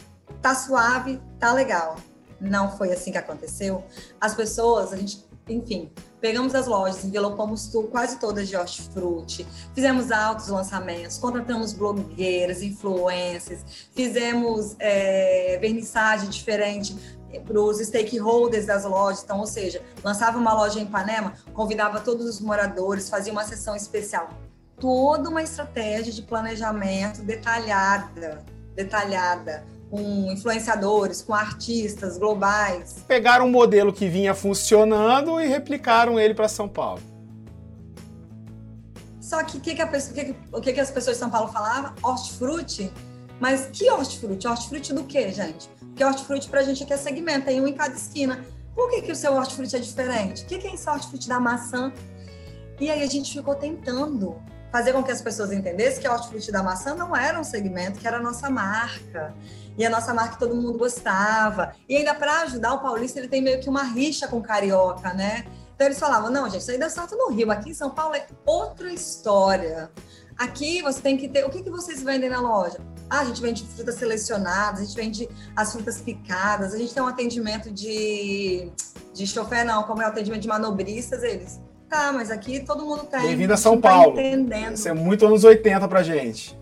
tá 0.41 0.55
suave, 0.55 1.21
tá 1.37 1.51
legal 1.51 1.97
não 2.39 2.75
foi 2.77 2.91
assim 2.91 3.11
que 3.11 3.17
aconteceu. 3.17 3.83
As 4.19 4.33
pessoas, 4.33 4.93
a 4.93 4.97
gente, 4.97 5.25
enfim, 5.47 5.91
pegamos 6.19 6.55
as 6.55 6.67
lojas, 6.67 7.03
envelopamos 7.03 7.67
tudo, 7.67 7.87
quase 7.87 8.19
todas 8.19 8.47
de 8.47 8.55
hortifruti, 8.55 9.45
fizemos 9.73 10.11
altos 10.11 10.47
lançamentos, 10.47 11.17
contratamos 11.17 11.73
blogueiras, 11.73 12.61
influencers, 12.61 13.89
fizemos 13.93 14.75
é, 14.79 15.57
vernissagem 15.59 16.29
diferente 16.29 17.17
para 17.45 17.59
os 17.59 17.79
stakeholders 17.79 18.65
das 18.65 18.85
lojas. 18.85 19.23
Então, 19.23 19.39
ou 19.39 19.47
seja, 19.47 19.81
lançava 20.03 20.37
uma 20.37 20.53
loja 20.53 20.79
em 20.79 20.83
Ipanema, 20.83 21.33
convidava 21.53 21.99
todos 21.99 22.25
os 22.25 22.39
moradores, 22.39 23.09
fazia 23.09 23.31
uma 23.31 23.43
sessão 23.43 23.75
especial. 23.75 24.29
Toda 24.79 25.29
uma 25.29 25.41
estratégia 25.41 26.13
de 26.13 26.21
planejamento 26.21 27.23
detalhada, 27.23 28.45
detalhada 28.75 29.65
com 29.89 30.31
influenciadores, 30.31 31.21
com 31.21 31.33
artistas 31.33 32.17
globais. 32.17 33.03
Pegaram 33.07 33.45
um 33.45 33.51
modelo 33.51 33.93
que 33.93 34.07
vinha 34.07 34.33
funcionando 34.33 35.39
e 35.39 35.47
replicaram 35.47 36.19
ele 36.19 36.33
para 36.33 36.47
São 36.47 36.67
Paulo. 36.67 37.01
Só 39.19 39.43
que 39.43 39.57
o 39.57 39.61
que, 39.61 39.75
que, 39.75 39.85
que, 39.85 40.33
que, 40.61 40.73
que 40.73 40.79
as 40.79 40.91
pessoas 40.91 41.17
de 41.17 41.19
São 41.19 41.29
Paulo 41.29 41.51
falavam? 41.51 41.93
Hortifruti? 42.01 42.91
Mas 43.39 43.67
que 43.71 43.89
hortifruti? 43.89 44.47
Hortifruti 44.47 44.93
do 44.93 45.03
quê, 45.03 45.31
gente? 45.31 45.69
Porque 45.79 46.03
hortifruti 46.03 46.49
para 46.49 46.61
a 46.61 46.63
gente 46.63 46.83
aqui 46.83 46.93
é 46.93 46.97
segmento, 46.97 47.45
tem 47.45 47.61
um 47.61 47.67
em 47.67 47.73
cada 47.73 47.95
esquina. 47.95 48.45
Por 48.73 48.89
que, 48.89 49.01
que 49.01 49.11
o 49.11 49.15
seu 49.15 49.33
hortifruti 49.33 49.75
é 49.75 49.79
diferente? 49.79 50.43
O 50.43 50.45
que, 50.45 50.57
que 50.59 50.67
é 50.67 50.73
esse 50.73 50.89
hortifruti 50.89 51.27
da 51.27 51.39
maçã? 51.39 51.91
E 52.79 52.89
aí 52.89 53.03
a 53.03 53.07
gente 53.07 53.33
ficou 53.33 53.55
tentando 53.55 54.35
fazer 54.71 54.93
com 54.93 55.03
que 55.03 55.11
as 55.11 55.21
pessoas 55.21 55.51
entendessem 55.51 56.01
que 56.01 56.07
a 56.07 56.13
hortifruti 56.13 56.51
da 56.51 56.61
maçã 56.61 56.93
não 56.93 57.15
era 57.15 57.39
um 57.39 57.43
segmento, 57.43 57.99
que 57.99 58.07
era 58.07 58.17
a 58.17 58.21
nossa 58.21 58.49
marca 58.49 59.33
e 59.77 59.85
a 59.85 59.89
nossa 59.89 60.13
marca 60.13 60.37
todo 60.37 60.55
mundo 60.55 60.77
gostava. 60.77 61.73
E 61.87 61.95
ainda 61.95 62.15
para 62.15 62.41
ajudar 62.41 62.73
o 62.73 62.79
paulista, 62.79 63.19
ele 63.19 63.27
tem 63.27 63.41
meio 63.41 63.59
que 63.59 63.69
uma 63.69 63.83
rixa 63.83 64.27
com 64.27 64.37
o 64.37 64.41
carioca, 64.41 65.13
né? 65.13 65.45
Então 65.75 65.85
eles 65.85 65.99
falavam: 65.99 66.31
não, 66.31 66.49
gente, 66.49 66.61
isso 66.61 66.71
aí 66.71 66.79
deu 66.79 66.89
certo 66.89 67.15
no 67.15 67.29
Rio, 67.29 67.51
aqui 67.51 67.69
em 67.69 67.73
São 67.73 67.91
Paulo 67.91 68.15
é 68.15 68.25
outra 68.45 68.91
história. 68.91 69.91
Aqui 70.37 70.81
você 70.81 71.01
tem 71.01 71.17
que 71.17 71.27
ter. 71.27 71.45
O 71.45 71.49
que, 71.49 71.63
que 71.63 71.69
vocês 71.69 72.01
vendem 72.01 72.29
na 72.29 72.41
loja? 72.41 72.77
Ah, 73.09 73.21
a 73.21 73.25
gente 73.25 73.41
vende 73.41 73.65
frutas 73.65 73.95
selecionadas, 73.95 74.81
a 74.81 74.83
gente 74.83 74.95
vende 74.95 75.29
as 75.55 75.71
frutas 75.71 76.01
picadas, 76.01 76.73
a 76.73 76.77
gente 76.77 76.93
tem 76.93 77.01
um 77.01 77.07
atendimento 77.07 77.71
de, 77.71 78.69
de 79.13 79.25
chofé, 79.25 79.63
não, 79.63 79.83
como 79.83 80.01
é 80.01 80.05
o 80.05 80.09
atendimento 80.09 80.41
de 80.41 80.47
manobristas, 80.47 81.23
eles. 81.23 81.59
Tá, 81.89 82.11
mas 82.11 82.29
aqui 82.29 82.59
todo 82.59 82.85
mundo 82.85 83.05
tem. 83.05 83.21
Bem-vindo 83.21 83.53
a 83.53 83.57
São 83.57 83.79
tá 83.79 83.89
Paulo. 83.89 84.15
Tá 84.15 84.21
entendendo. 84.21 84.73
Isso 84.73 84.89
é 84.89 84.93
muito 84.93 85.25
anos 85.25 85.43
80 85.43 85.87
pra 85.87 86.03
gente. 86.03 86.57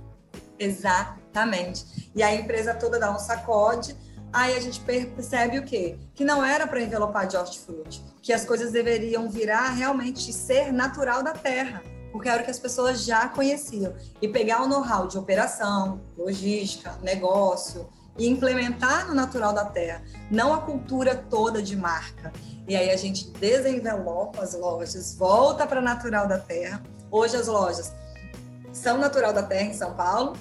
Exatamente. 1.35 2.09
E 2.15 2.23
a 2.23 2.33
empresa 2.33 2.73
toda 2.73 2.97
dá 2.97 3.11
um 3.11 3.19
sacode, 3.19 3.95
aí 4.31 4.55
a 4.55 4.59
gente 4.61 4.79
percebe 4.79 5.59
o 5.59 5.65
quê? 5.65 5.97
Que 6.13 6.23
não 6.23 6.43
era 6.43 6.65
para 6.65 6.81
envelopar 6.81 7.27
de 7.27 7.35
hortifruti, 7.35 8.01
que 8.21 8.31
as 8.31 8.45
coisas 8.45 8.71
deveriam 8.71 9.29
virar 9.29 9.69
realmente 9.71 10.31
ser 10.31 10.71
natural 10.71 11.21
da 11.21 11.33
terra, 11.33 11.83
porque 12.13 12.29
era 12.29 12.41
o 12.41 12.45
que 12.45 12.51
as 12.51 12.59
pessoas 12.59 13.03
já 13.03 13.27
conheciam. 13.27 13.93
E 14.21 14.29
pegar 14.29 14.63
o 14.63 14.67
know-how 14.67 15.07
de 15.07 15.17
operação, 15.17 15.99
logística, 16.17 16.97
negócio, 17.03 17.89
e 18.17 18.29
implementar 18.29 19.05
no 19.07 19.13
natural 19.13 19.51
da 19.51 19.65
terra, 19.65 20.01
não 20.31 20.53
a 20.53 20.61
cultura 20.61 21.15
toda 21.29 21.61
de 21.61 21.75
marca. 21.75 22.31
E 22.65 22.73
aí 22.73 22.89
a 22.89 22.95
gente 22.95 23.29
desenvelopa 23.31 24.41
as 24.41 24.53
lojas, 24.53 25.13
volta 25.17 25.67
para 25.67 25.81
natural 25.81 26.25
da 26.29 26.39
terra. 26.39 26.81
Hoje 27.11 27.35
as 27.35 27.47
lojas 27.47 27.93
são 28.71 28.97
natural 28.97 29.33
da 29.33 29.43
terra 29.43 29.65
em 29.69 29.73
São 29.73 29.93
Paulo, 29.93 30.37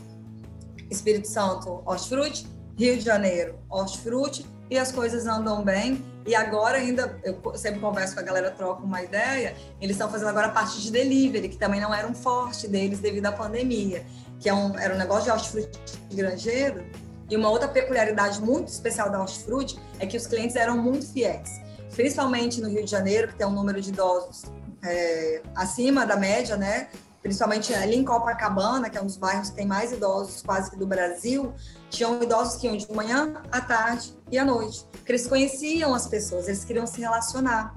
Espírito 0.94 1.28
Santo, 1.28 1.82
hortifruti, 1.84 2.46
Rio 2.76 2.96
de 2.96 3.04
Janeiro, 3.04 3.58
hortifruti, 3.68 4.46
e 4.70 4.78
as 4.78 4.90
coisas 4.90 5.26
andam 5.26 5.62
bem. 5.62 6.04
E 6.26 6.34
agora 6.34 6.78
ainda, 6.78 7.20
eu 7.22 7.38
sempre 7.54 7.80
converso 7.80 8.14
com 8.14 8.20
a 8.20 8.22
galera, 8.22 8.50
troco 8.50 8.82
uma 8.82 9.02
ideia, 9.02 9.54
eles 9.80 9.94
estão 9.94 10.10
fazendo 10.10 10.28
agora 10.28 10.46
a 10.46 10.50
parte 10.50 10.80
de 10.80 10.90
delivery, 10.90 11.48
que 11.48 11.56
também 11.56 11.80
não 11.80 11.92
era 11.92 12.06
um 12.08 12.14
forte 12.14 12.66
deles 12.66 12.98
devido 12.98 13.26
à 13.26 13.32
pandemia, 13.32 14.04
que 14.40 14.48
é 14.48 14.54
um, 14.54 14.78
era 14.78 14.94
um 14.94 14.98
negócio 14.98 15.24
de 15.24 15.30
hortifruti 15.30 15.78
granjeiro. 16.12 16.84
E 17.28 17.36
uma 17.36 17.50
outra 17.50 17.68
peculiaridade 17.68 18.40
muito 18.40 18.68
especial 18.68 19.10
da 19.10 19.20
hortifruti 19.20 19.78
é 19.98 20.06
que 20.06 20.16
os 20.16 20.26
clientes 20.26 20.56
eram 20.56 20.76
muito 20.78 21.06
fiéis, 21.06 21.60
principalmente 21.94 22.60
no 22.60 22.68
Rio 22.68 22.84
de 22.84 22.90
Janeiro, 22.90 23.28
que 23.28 23.34
tem 23.34 23.46
um 23.46 23.52
número 23.52 23.80
de 23.80 23.90
idosos 23.90 24.44
é, 24.82 25.42
acima 25.54 26.06
da 26.06 26.16
média, 26.16 26.56
né? 26.56 26.88
Principalmente 27.24 27.72
ali 27.72 27.96
em 27.96 28.04
Copacabana, 28.04 28.90
que 28.90 28.98
é 28.98 29.00
um 29.00 29.06
dos 29.06 29.16
bairros 29.16 29.48
que 29.48 29.56
tem 29.56 29.66
mais 29.66 29.90
idosos 29.90 30.42
quase 30.42 30.70
que 30.70 30.76
do 30.76 30.86
Brasil, 30.86 31.54
tinham 31.88 32.22
idosos 32.22 32.56
que 32.56 32.66
iam 32.66 32.76
de 32.76 32.92
manhã, 32.92 33.42
à 33.50 33.62
tarde 33.62 34.14
e 34.30 34.36
à 34.36 34.44
noite. 34.44 34.86
Porque 34.92 35.12
eles 35.12 35.26
conheciam 35.26 35.94
as 35.94 36.06
pessoas, 36.06 36.48
eles 36.48 36.66
queriam 36.66 36.86
se 36.86 37.00
relacionar. 37.00 37.74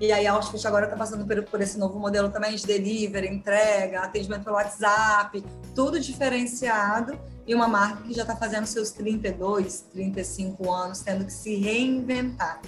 E 0.00 0.12
aí 0.12 0.28
a 0.28 0.34
Outfit 0.34 0.64
agora 0.64 0.84
está 0.84 0.96
passando 0.96 1.26
por, 1.26 1.42
por, 1.42 1.60
esse 1.60 1.76
novo 1.76 1.98
modelo 1.98 2.28
também 2.28 2.54
de 2.54 2.64
delivery, 2.64 3.26
entrega, 3.26 4.02
atendimento 4.02 4.44
pelo 4.44 4.54
WhatsApp, 4.54 5.44
tudo 5.74 5.98
diferenciado 5.98 7.18
e 7.44 7.52
uma 7.52 7.66
marca 7.66 8.00
que 8.04 8.14
já 8.14 8.22
está 8.22 8.36
fazendo 8.36 8.66
seus 8.66 8.92
32, 8.92 9.86
35 9.92 10.72
anos, 10.72 11.00
tendo 11.00 11.24
que 11.24 11.32
se 11.32 11.56
reinventar. 11.56 12.60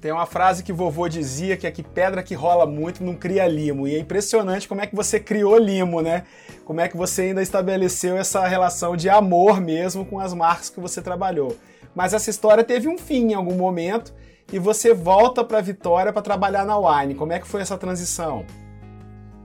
Tem 0.00 0.10
uma 0.10 0.24
frase 0.24 0.62
que 0.62 0.72
vovô 0.72 1.08
dizia 1.08 1.58
que 1.58 1.66
é 1.66 1.70
que 1.70 1.82
pedra 1.82 2.22
que 2.22 2.34
rola 2.34 2.64
muito 2.64 3.04
não 3.04 3.14
cria 3.14 3.46
limo. 3.46 3.86
E 3.86 3.94
é 3.94 3.98
impressionante 3.98 4.66
como 4.66 4.80
é 4.80 4.86
que 4.86 4.96
você 4.96 5.20
criou 5.20 5.58
limo, 5.58 6.00
né? 6.00 6.24
Como 6.64 6.80
é 6.80 6.88
que 6.88 6.96
você 6.96 7.22
ainda 7.22 7.42
estabeleceu 7.42 8.16
essa 8.16 8.46
relação 8.46 8.96
de 8.96 9.10
amor 9.10 9.60
mesmo 9.60 10.06
com 10.06 10.18
as 10.18 10.32
marcas 10.32 10.70
que 10.70 10.80
você 10.80 11.02
trabalhou. 11.02 11.54
Mas 11.94 12.14
essa 12.14 12.30
história 12.30 12.64
teve 12.64 12.88
um 12.88 12.96
fim 12.96 13.32
em 13.32 13.34
algum 13.34 13.54
momento 13.54 14.14
e 14.50 14.58
você 14.58 14.94
volta 14.94 15.44
para 15.44 15.60
Vitória 15.60 16.12
para 16.12 16.22
trabalhar 16.22 16.64
na 16.64 16.78
Wine. 16.78 17.14
Como 17.14 17.32
é 17.32 17.38
que 17.38 17.46
foi 17.46 17.60
essa 17.60 17.76
transição? 17.76 18.46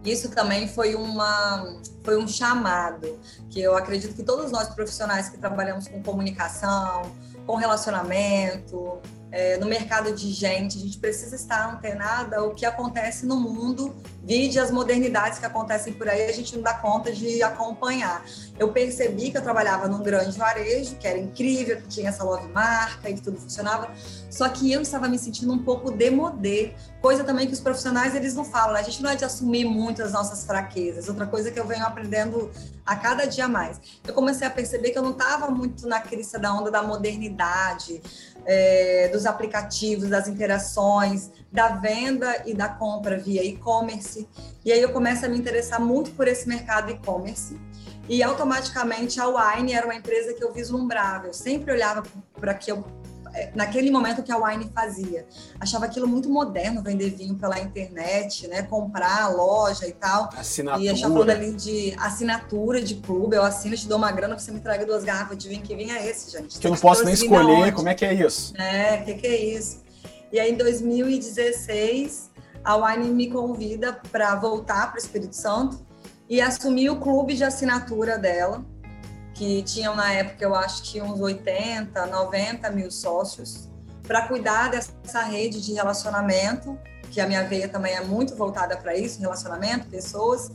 Isso 0.06 0.30
também 0.30 0.68
foi, 0.68 0.94
uma, 0.96 1.80
foi 2.04 2.16
um 2.16 2.28
chamado, 2.28 3.20
que 3.50 3.60
eu 3.60 3.76
acredito 3.76 4.16
que 4.16 4.22
todos 4.22 4.52
nós 4.52 4.70
profissionais 4.70 5.30
que 5.30 5.38
trabalhamos 5.38 5.88
com 5.88 6.02
comunicação, 6.04 7.02
com 7.46 7.56
relacionamento, 7.56 9.00
é, 9.36 9.58
no 9.58 9.66
mercado 9.66 10.16
de 10.16 10.32
gente, 10.32 10.78
a 10.78 10.80
gente 10.82 10.98
precisa 10.98 11.36
estar 11.36 11.70
antenada 11.70 12.38
ao 12.38 12.52
que 12.52 12.66
acontece 12.66 13.26
no 13.26 13.38
mundo, 13.38 13.94
vide 14.24 14.58
as 14.58 14.72
modernidades 14.72 15.40
que 15.40 15.46
acontecem 15.46 15.92
por 15.92 16.08
aí, 16.08 16.30
a 16.30 16.32
gente 16.32 16.56
não 16.56 16.64
dá 16.64 16.74
conta 16.74 17.12
de 17.12 17.44
acompanhar. 17.44 18.24
Eu 18.58 18.72
percebi 18.72 19.32
que 19.32 19.38
eu 19.38 19.42
trabalhava 19.42 19.90
num 19.90 20.02
grande 20.02 20.38
varejo, 20.38 20.96
que 20.96 21.06
era 21.06 21.18
incrível, 21.18 21.76
que 21.82 21.88
tinha 21.90 22.08
essa 22.08 22.24
love 22.24 22.48
marca 22.48 23.10
e 23.10 23.16
que 23.16 23.22
tudo 23.22 23.38
funcionava, 23.38 23.92
só 24.30 24.48
que 24.48 24.72
eu 24.72 24.82
estava 24.82 25.10
me 25.10 25.20
sentindo 25.20 25.52
um 25.52 25.60
pouco 25.60 25.92
demodê, 25.92 26.74
coisa 27.06 27.24
também 27.24 27.46
que 27.46 27.54
os 27.54 27.60
profissionais 27.60 28.16
eles 28.16 28.34
não 28.34 28.44
falam, 28.44 28.74
né? 28.74 28.80
a 28.80 28.84
gente 28.84 29.04
não 29.04 29.12
é 29.12 29.16
de 29.16 29.24
assumir 29.24 29.64
muito 29.64 30.02
as 30.02 30.12
nossas 30.12 30.44
fraquezas, 30.44 31.08
outra 31.08 31.28
coisa 31.28 31.52
que 31.52 31.60
eu 31.60 31.68
venho 31.68 31.86
aprendendo 31.86 32.50
a 32.84 32.96
cada 32.96 33.26
dia 33.26 33.48
mais. 33.48 33.80
Eu 34.08 34.12
comecei 34.12 34.48
a 34.48 34.50
perceber 34.50 34.90
que 34.90 34.98
eu 34.98 35.04
não 35.04 35.12
estava 35.12 35.52
muito 35.52 35.88
na 35.88 36.00
crista 36.00 36.40
da 36.40 36.52
onda 36.52 36.72
da 36.72 36.82
modernidade, 36.82 38.02
é, 38.44 39.08
dos 39.10 39.28
aplicativos, 39.28 40.10
das 40.10 40.28
interações, 40.28 41.30
da 41.52 41.76
venda 41.76 42.42
e 42.44 42.56
da 42.56 42.70
compra 42.70 43.20
via 43.20 43.44
e-commerce. 43.44 44.28
E 44.66 44.72
aí 44.72 44.82
eu 44.82 44.92
começo 44.92 45.28
a 45.28 45.30
me 45.30 45.38
interessar 45.38 45.80
muito 45.80 46.10
por 46.10 46.28
esse 46.28 46.48
mercado 46.48 46.90
e-commerce. 46.90 47.56
E 48.10 48.24
automaticamente 48.24 49.22
a 49.22 49.28
Wine 49.28 49.74
era 49.74 49.86
uma 49.86 49.94
empresa 49.94 50.34
que 50.34 50.44
eu 50.44 50.52
vislumbrava. 50.52 51.28
Eu 51.28 51.36
sempre 51.36 51.72
olhava 51.72 52.02
para 52.34 52.56
que 52.56 52.72
eu 52.72 52.84
naquele 53.54 53.92
momento 53.92 54.24
que 54.24 54.32
a 54.32 54.38
Wine 54.38 54.72
fazia. 54.74 55.26
Achava 55.60 55.86
aquilo 55.86 56.08
muito 56.08 56.30
moderno, 56.30 56.82
vender 56.82 57.10
vinho 57.12 57.36
pela 57.36 57.60
internet, 57.60 58.48
né? 58.48 58.64
Comprar 58.64 59.30
loja 59.30 59.88
e 59.88 59.94
tal. 59.94 60.30
Assinatura. 60.38 60.84
E 60.84 60.90
achava 60.90 61.14
falando 61.14 61.30
ali 61.30 61.54
de 61.54 61.96
assinatura 62.00 62.82
de 62.82 62.96
clube, 62.96 63.36
eu 63.36 63.44
assino, 63.44 63.76
te 63.76 63.88
dou 63.88 63.98
uma 63.98 64.12
grana, 64.12 64.38
você 64.38 64.52
me 64.52 64.60
traga 64.60 64.86
duas 64.86 65.04
garrafas 65.04 65.38
de 65.38 65.50
vinho. 65.50 65.62
Que 65.62 65.76
vinho 65.76 65.92
é 65.92 66.08
esse, 66.08 66.32
gente? 66.32 66.60
Que 66.60 66.68
eu 66.68 66.72
não 66.72 66.78
posso 66.78 67.04
nem 67.04 67.14
escolher, 67.14 67.74
como 67.74 67.90
é 67.90 67.94
que 67.94 68.06
é 68.06 68.14
isso? 68.14 68.56
É, 68.58 69.02
o 69.02 69.06
que, 69.06 69.14
que 69.16 69.28
é 69.28 69.58
isso? 69.58 69.84
E 70.32 70.40
aí, 70.40 70.52
em 70.52 70.58
2016, 70.58 72.32
a 72.64 72.76
Wine 72.76 73.10
me 73.10 73.30
convida 73.30 73.94
para 74.12 74.36
voltar 74.36 74.88
para 74.88 74.96
o 74.96 75.00
Espírito 75.00 75.36
Santo 75.36 75.86
e 76.28 76.42
assumir 76.42 76.90
o 76.90 77.00
clube 77.00 77.36
de 77.36 77.44
assinatura 77.44 78.18
dela 78.18 78.66
que 79.36 79.62
tinham 79.64 79.96
na 79.96 80.12
época, 80.14 80.44
eu 80.44 80.56
acho 80.56 80.82
que 80.84 81.02
uns 81.02 81.20
80, 81.20 82.06
90 82.06 82.70
mil 82.72 82.90
sócios, 82.90 83.70
para 84.08 84.28
cuidar 84.28 84.72
dessa 84.72 85.22
rede 85.24 85.62
de 85.62 85.74
relacionamento, 85.74 86.80
que 87.12 87.20
a 87.20 87.28
minha 87.28 87.44
veia 87.44 87.68
também 87.68 87.94
é 87.94 88.02
muito 88.02 88.36
voltada 88.36 88.78
para 88.78 88.96
isso, 88.96 89.20
relacionamento, 89.20 89.88
pessoas, 89.88 90.50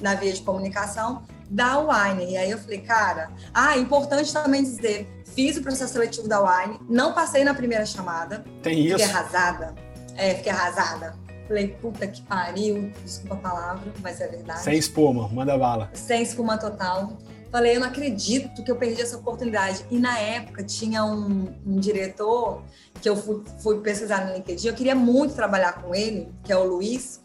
na 0.00 0.14
via 0.14 0.32
de 0.32 0.42
comunicação, 0.42 1.22
da 1.48 1.78
Wine. 1.78 2.32
E 2.32 2.36
aí 2.36 2.50
eu 2.50 2.58
falei, 2.58 2.80
cara, 2.80 3.30
ah, 3.54 3.78
importante 3.78 4.32
também 4.32 4.62
dizer, 4.62 5.08
fiz 5.34 5.56
o 5.56 5.62
processo 5.62 5.92
seletivo 5.92 6.28
da 6.28 6.40
Wine, 6.40 6.80
não 6.88 7.12
passei 7.12 7.44
na 7.44 7.54
primeira 7.54 7.86
chamada. 7.86 8.44
Tem 8.60 8.80
isso? 8.80 8.98
Fiquei 8.98 9.14
arrasada. 9.14 9.74
É, 10.16 10.34
fiquei 10.34 10.50
arrasada. 10.50 11.14
Falei, 11.46 11.68
puta 11.68 12.08
que 12.08 12.22
pariu, 12.22 12.90
desculpa 13.04 13.34
a 13.34 13.38
palavra, 13.38 13.92
mas 14.02 14.20
é 14.20 14.26
verdade. 14.26 14.62
Sem 14.62 14.76
espuma, 14.76 15.28
manda 15.28 15.56
bala. 15.56 15.90
Sem 15.94 16.22
espuma 16.22 16.58
total. 16.58 17.16
Falei, 17.50 17.76
eu 17.76 17.80
não 17.80 17.86
acredito 17.86 18.62
que 18.62 18.70
eu 18.70 18.76
perdi 18.76 19.00
essa 19.00 19.16
oportunidade. 19.16 19.84
E 19.90 19.98
na 19.98 20.18
época 20.18 20.62
tinha 20.64 21.04
um, 21.04 21.54
um 21.64 21.76
diretor 21.76 22.62
que 23.00 23.08
eu 23.08 23.16
fui, 23.16 23.42
fui, 23.62 23.80
pesquisar 23.80 24.26
no 24.26 24.34
LinkedIn. 24.34 24.66
Eu 24.68 24.74
queria 24.74 24.94
muito 24.94 25.34
trabalhar 25.34 25.80
com 25.80 25.94
ele, 25.94 26.28
que 26.42 26.52
é 26.52 26.56
o 26.56 26.64
Luiz. 26.64 27.20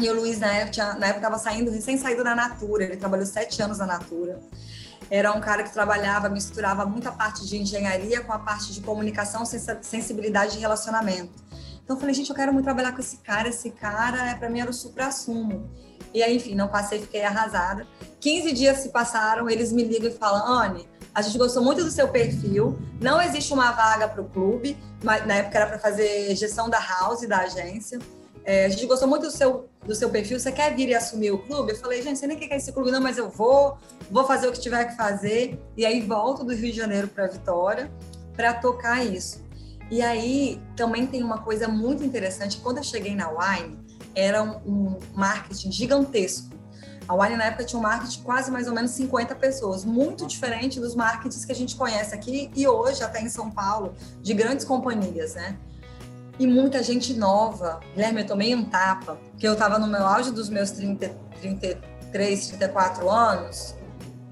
E 0.00 0.08
o 0.08 0.14
Luiz, 0.14 0.40
na 0.40 0.52
época, 0.52 0.94
na 0.94 1.06
época 1.08 1.38
saindo, 1.38 1.70
recém-saído 1.70 2.24
da 2.24 2.34
Natura. 2.34 2.84
Ele 2.84 2.96
trabalhou 2.96 3.26
sete 3.26 3.62
anos 3.62 3.78
na 3.78 3.86
Natura. 3.86 4.40
Era 5.10 5.32
um 5.32 5.40
cara 5.40 5.62
que 5.62 5.72
trabalhava, 5.72 6.28
misturava 6.28 6.86
muita 6.86 7.12
parte 7.12 7.46
de 7.46 7.58
engenharia 7.58 8.22
com 8.22 8.32
a 8.32 8.38
parte 8.38 8.72
de 8.72 8.80
comunicação, 8.80 9.44
sensibilidade 9.44 10.56
e 10.56 10.60
relacionamento. 10.60 11.42
Então 11.84 11.96
eu 11.96 12.00
falei, 12.00 12.14
gente, 12.14 12.30
eu 12.30 12.36
quero 12.36 12.52
muito 12.52 12.64
trabalhar 12.64 12.92
com 12.92 13.00
esse 13.00 13.18
cara. 13.18 13.48
Esse 13.48 13.70
cara, 13.70 14.30
é, 14.30 14.34
para 14.34 14.48
mim, 14.48 14.60
era 14.60 14.70
o 14.70 14.72
supra-sumo. 14.72 15.70
E 16.14 16.22
aí, 16.22 16.36
enfim, 16.36 16.54
não 16.54 16.68
passei, 16.68 17.00
fiquei 17.00 17.22
arrasada. 17.24 17.86
15 18.20 18.52
dias 18.52 18.78
se 18.78 18.90
passaram, 18.90 19.48
eles 19.48 19.72
me 19.72 19.84
ligam 19.84 20.10
e 20.10 20.12
falam: 20.12 20.46
Anne, 20.46 20.88
a 21.14 21.20
gente 21.22 21.36
gostou 21.36 21.62
muito 21.62 21.84
do 21.84 21.90
seu 21.90 22.08
perfil, 22.08 22.78
não 23.00 23.20
existe 23.20 23.52
uma 23.52 23.72
vaga 23.72 24.08
para 24.08 24.22
o 24.22 24.24
clube, 24.24 24.76
mas 25.02 25.26
na 25.26 25.34
época 25.34 25.58
era 25.58 25.66
para 25.66 25.78
fazer 25.78 26.34
gestão 26.36 26.70
da 26.70 26.78
house, 26.78 27.26
da 27.28 27.38
agência. 27.38 27.98
É, 28.44 28.64
a 28.64 28.68
gente 28.68 28.86
gostou 28.86 29.06
muito 29.06 29.26
do 29.26 29.30
seu, 29.30 29.68
do 29.86 29.94
seu 29.94 30.10
perfil, 30.10 30.38
você 30.38 30.50
quer 30.50 30.74
vir 30.74 30.88
e 30.88 30.94
assumir 30.94 31.30
o 31.30 31.38
clube? 31.38 31.72
Eu 31.72 31.76
falei, 31.76 32.02
gente, 32.02 32.18
você 32.18 32.26
nem 32.26 32.36
quer 32.36 32.56
esse 32.56 32.72
clube 32.72 32.90
não, 32.90 33.00
mas 33.00 33.16
eu 33.16 33.28
vou, 33.28 33.78
vou 34.10 34.24
fazer 34.24 34.48
o 34.48 34.52
que 34.52 34.60
tiver 34.60 34.84
que 34.86 34.96
fazer. 34.96 35.60
E 35.76 35.86
aí 35.86 36.00
volto 36.00 36.42
do 36.42 36.52
Rio 36.52 36.72
de 36.72 36.76
Janeiro 36.76 37.06
para 37.06 37.26
Vitória 37.28 37.90
para 38.34 38.54
tocar 38.54 39.04
isso. 39.04 39.42
E 39.90 40.00
aí 40.00 40.60
também 40.74 41.06
tem 41.06 41.22
uma 41.22 41.38
coisa 41.38 41.68
muito 41.68 42.02
interessante, 42.02 42.56
quando 42.56 42.78
eu 42.78 42.82
cheguei 42.82 43.14
na 43.14 43.28
Wine, 43.28 43.78
era 44.14 44.42
um, 44.42 44.98
marketing 45.14 45.72
gigantesco. 45.72 46.52
A 47.08 47.14
Wine 47.14 47.36
na 47.36 47.44
época 47.44 47.64
tinha 47.64 47.78
um 47.78 47.82
marketing 47.82 48.18
de 48.18 48.24
quase 48.24 48.50
mais 48.50 48.68
ou 48.68 48.74
menos 48.74 48.92
50 48.92 49.34
pessoas, 49.34 49.84
muito 49.84 50.26
diferente 50.26 50.78
dos 50.78 50.94
marketings 50.94 51.44
que 51.44 51.52
a 51.52 51.54
gente 51.54 51.74
conhece 51.74 52.14
aqui 52.14 52.50
e 52.54 52.66
hoje 52.66 53.02
até 53.02 53.20
em 53.20 53.28
São 53.28 53.50
Paulo, 53.50 53.94
de 54.20 54.32
grandes 54.34 54.64
companhias, 54.64 55.34
né? 55.34 55.56
E 56.38 56.46
muita 56.46 56.82
gente 56.82 57.12
nova. 57.14 57.80
Guilherme, 57.94 58.22
eu 58.22 58.26
tomei 58.26 58.54
um 58.54 58.64
tapa, 58.64 59.18
porque 59.30 59.46
eu 59.46 59.52
estava 59.52 59.78
no 59.78 59.86
meu 59.86 60.06
auge 60.06 60.30
dos 60.30 60.48
meus 60.48 60.70
30, 60.70 61.10
33, 61.40 62.46
34 62.48 63.10
anos, 63.10 63.74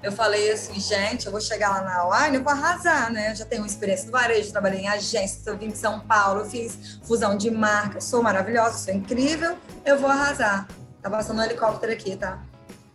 eu 0.02 0.10
falei 0.10 0.50
assim, 0.50 0.80
gente, 0.80 1.26
eu 1.26 1.32
vou 1.32 1.40
chegar 1.40 1.70
lá 1.70 1.82
na 1.82 2.24
Wine, 2.24 2.36
eu 2.36 2.42
vou 2.42 2.52
arrasar, 2.52 3.12
né? 3.12 3.32
Eu 3.32 3.36
já 3.36 3.44
tenho 3.44 3.66
experiência 3.66 4.06
no 4.06 4.12
varejo, 4.12 4.50
trabalhei 4.50 4.80
em 4.80 4.88
agência, 4.88 5.42
eu 5.44 5.58
vim 5.58 5.68
de 5.68 5.76
São 5.76 6.00
Paulo, 6.00 6.40
eu 6.40 6.46
fiz 6.46 6.98
fusão 7.02 7.36
de 7.36 7.50
marca, 7.50 8.00
sou 8.00 8.22
maravilhosa, 8.22 8.78
sou 8.78 8.94
incrível, 8.94 9.58
eu 9.84 9.98
vou 9.98 10.08
arrasar. 10.08 10.66
Tá 11.02 11.10
passando 11.10 11.40
um 11.40 11.44
helicóptero 11.44 11.92
aqui, 11.92 12.16
tá? 12.16 12.42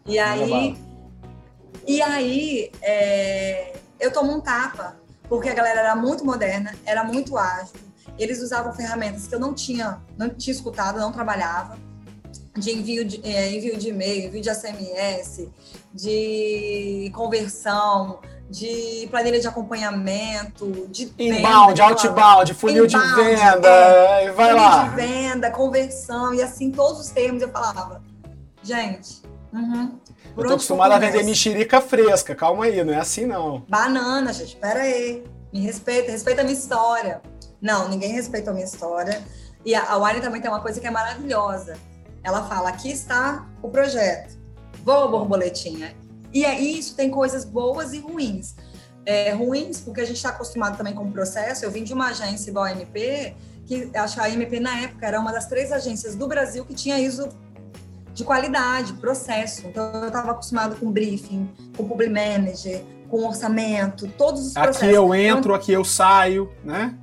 E 0.06 0.18
aí, 0.18 0.78
e 1.88 2.02
aí 2.02 2.72
é, 2.82 3.78
eu 4.00 4.12
tomo 4.12 4.36
um 4.36 4.41
tapa, 4.41 4.98
porque 5.30 5.50
a 5.50 5.54
galera 5.54 5.82
era 5.82 5.96
muito 5.96 6.26
moderna, 6.26 6.74
era 6.86 7.04
muito 7.04 7.38
ágil, 7.38 7.74
eles 8.18 8.41
usavam 8.41 8.74
ferramentas 8.74 9.28
que 9.28 9.36
eu 9.36 9.39
não 9.39 9.54
tinha, 9.54 10.02
não 10.18 10.30
tinha 10.30 10.54
escutado, 10.56 11.00
não 11.00 11.12
trabalhava 11.12 11.78
de 12.56 12.72
envio 12.72 13.04
de, 13.04 13.22
é, 13.24 13.52
envio 13.52 13.78
de 13.78 13.89
e-mail, 13.89 14.28
envio 14.28 14.41
de 14.41 14.54
SMS, 14.54 15.48
de 15.94 17.12
conversão, 17.13 18.20
de 18.50 19.08
planilha 19.12 19.39
de 19.39 19.48
acompanhamento, 19.48 20.88
de 20.89 21.12
inbound, 21.20 21.82
outbound, 21.82 22.54
funil 22.54 22.86
inbound, 22.86 23.08
de 23.08 23.15
venda, 23.15 23.68
é, 23.68 24.32
vai 24.32 24.50
funil 24.52 24.63
lá. 24.63 24.84
de 24.84 24.96
venda, 24.96 25.52
conversão 25.52 26.34
e 26.34 26.41
assim 26.41 26.72
todos 26.72 27.02
os 27.02 27.10
termos 27.10 27.41
eu 27.41 27.50
falava, 27.50 28.02
gente. 28.63 29.24
Uhum, 29.52 29.98
eu 30.38 30.44
tô 30.44 30.54
acostumada 30.54 30.96
a 30.96 31.00
vender 31.00 31.24
mexerica 31.24 31.82
fresca, 31.82 32.36
calma 32.36 32.65
aí, 32.65 32.84
não 32.84 32.94
é 32.94 32.98
assim 32.98 33.26
não. 33.26 33.63
Banana, 33.68 34.32
gente, 34.32 34.56
pera 34.58 34.82
aí, 34.82 35.24
me 35.52 35.60
respeita, 35.62 36.12
respeita 36.12 36.41
a 36.41 36.44
minha 36.44 36.58
história. 36.58 37.22
Não, 37.62 37.88
ninguém 37.88 38.12
respeita 38.12 38.52
a 38.52 38.54
minha 38.54 38.65
história. 38.65 39.22
E 39.65 39.74
a, 39.74 39.91
a 39.91 39.98
Wine 39.98 40.22
também 40.22 40.41
tem 40.41 40.52
uma 40.52 40.60
coisa 40.60 40.80
que 40.80 40.86
é 40.86 40.91
maravilhosa 40.91 41.76
ela 42.26 42.44
fala: 42.44 42.70
aqui 42.70 42.92
está 42.92 43.48
o 43.62 43.70
projeto, 43.70 44.38
voa 44.84 45.08
borboletinha. 45.08 45.96
E 46.34 46.44
é 46.44 46.60
isso, 46.60 46.96
tem 46.96 47.10
coisas 47.10 47.46
boas 47.46 47.94
e 47.94 48.00
ruins. 48.00 48.56
É, 49.06 49.32
ruins, 49.32 49.80
porque 49.80 50.02
a 50.02 50.06
gente 50.06 50.18
está 50.18 50.30
acostumado 50.30 50.76
também 50.76 50.94
com 50.94 51.04
o 51.04 51.12
processo. 51.12 51.64
Eu 51.64 51.70
vim 51.70 51.84
de 51.84 51.94
uma 51.94 52.08
agência 52.08 52.50
igual 52.50 52.66
a 52.66 52.72
MP, 52.72 53.36
que 53.66 53.92
acho 53.96 54.16
que 54.16 54.22
a 54.22 54.30
MP 54.30 54.60
na 54.60 54.82
época 54.82 55.06
era 55.06 55.20
uma 55.20 55.32
das 55.32 55.46
três 55.46 55.72
agências 55.72 56.16
do 56.16 56.28
Brasil 56.28 56.66
que 56.66 56.74
tinha 56.74 57.00
ISO 57.00 57.30
de 58.14 58.24
qualidade, 58.24 58.94
processo. 58.94 59.68
Então 59.68 59.92
eu 60.02 60.08
estava 60.08 60.32
acostumado 60.32 60.76
com 60.78 60.92
briefing, 60.92 61.48
com 61.78 61.88
public 61.88 62.12
manager, 62.12 62.84
com 63.08 63.28
orçamento, 63.28 64.08
todos 64.18 64.48
os 64.48 64.54
processos. 64.54 64.82
Aqui 64.82 64.96
eu 64.96 65.14
entro, 65.14 65.40
então, 65.40 65.56
aqui 65.56 65.72
eu 65.72 65.86
saio, 65.86 66.52
né? 66.64 66.98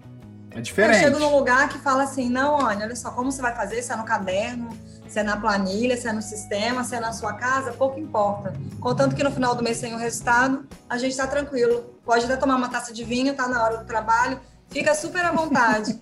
É 0.51 0.61
diferente. 0.61 1.05
Eu 1.05 1.05
chego 1.05 1.19
num 1.21 1.35
lugar 1.37 1.69
que 1.69 1.79
fala 1.79 2.03
assim, 2.03 2.29
não, 2.29 2.57
olha, 2.57 2.85
olha 2.85 2.97
só, 2.97 3.11
como 3.13 3.31
você 3.31 3.41
vai 3.41 3.55
fazer? 3.55 3.81
Se 3.83 3.93
é 3.93 3.97
no 3.97 4.05
caderno, 4.05 4.77
se 5.12 5.18
é 5.18 5.22
na 5.22 5.37
planilha, 5.37 5.94
se 5.94 6.09
é 6.09 6.12
no 6.12 6.22
sistema, 6.22 6.83
se 6.85 6.94
é 6.94 7.01
na 7.01 7.12
sua 7.12 7.35
casa, 7.35 7.70
pouco 7.72 8.01
importa. 8.01 8.55
Contanto 8.81 9.14
que 9.14 9.22
no 9.22 9.31
final 9.31 9.55
do 9.55 9.62
mês 9.62 9.79
tem 9.79 9.94
o 9.94 9.98
resultado, 9.98 10.66
a 10.88 10.96
gente 10.96 11.11
está 11.11 11.27
tranquilo. 11.27 12.01
Pode 12.03 12.25
até 12.25 12.35
tomar 12.35 12.57
uma 12.57 12.70
taça 12.70 12.94
de 12.94 13.05
vinho, 13.05 13.35
tá 13.35 13.46
na 13.46 13.62
hora 13.62 13.77
do 13.77 13.85
trabalho, 13.85 14.40
fica 14.70 14.94
super 14.94 15.22
à 15.22 15.31
vontade. 15.31 16.01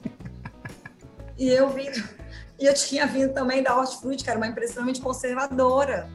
e 1.36 1.48
eu 1.48 1.70
vim, 1.70 1.88
e 2.56 2.66
eu 2.66 2.72
tinha 2.72 3.04
vindo 3.04 3.34
também 3.34 3.64
da 3.64 3.76
Hortifruti, 3.76 4.22
que 4.22 4.30
era 4.30 4.38
uma 4.38 4.46
empresa 4.46 4.68
extremamente 4.68 5.00
conservadora. 5.00 6.08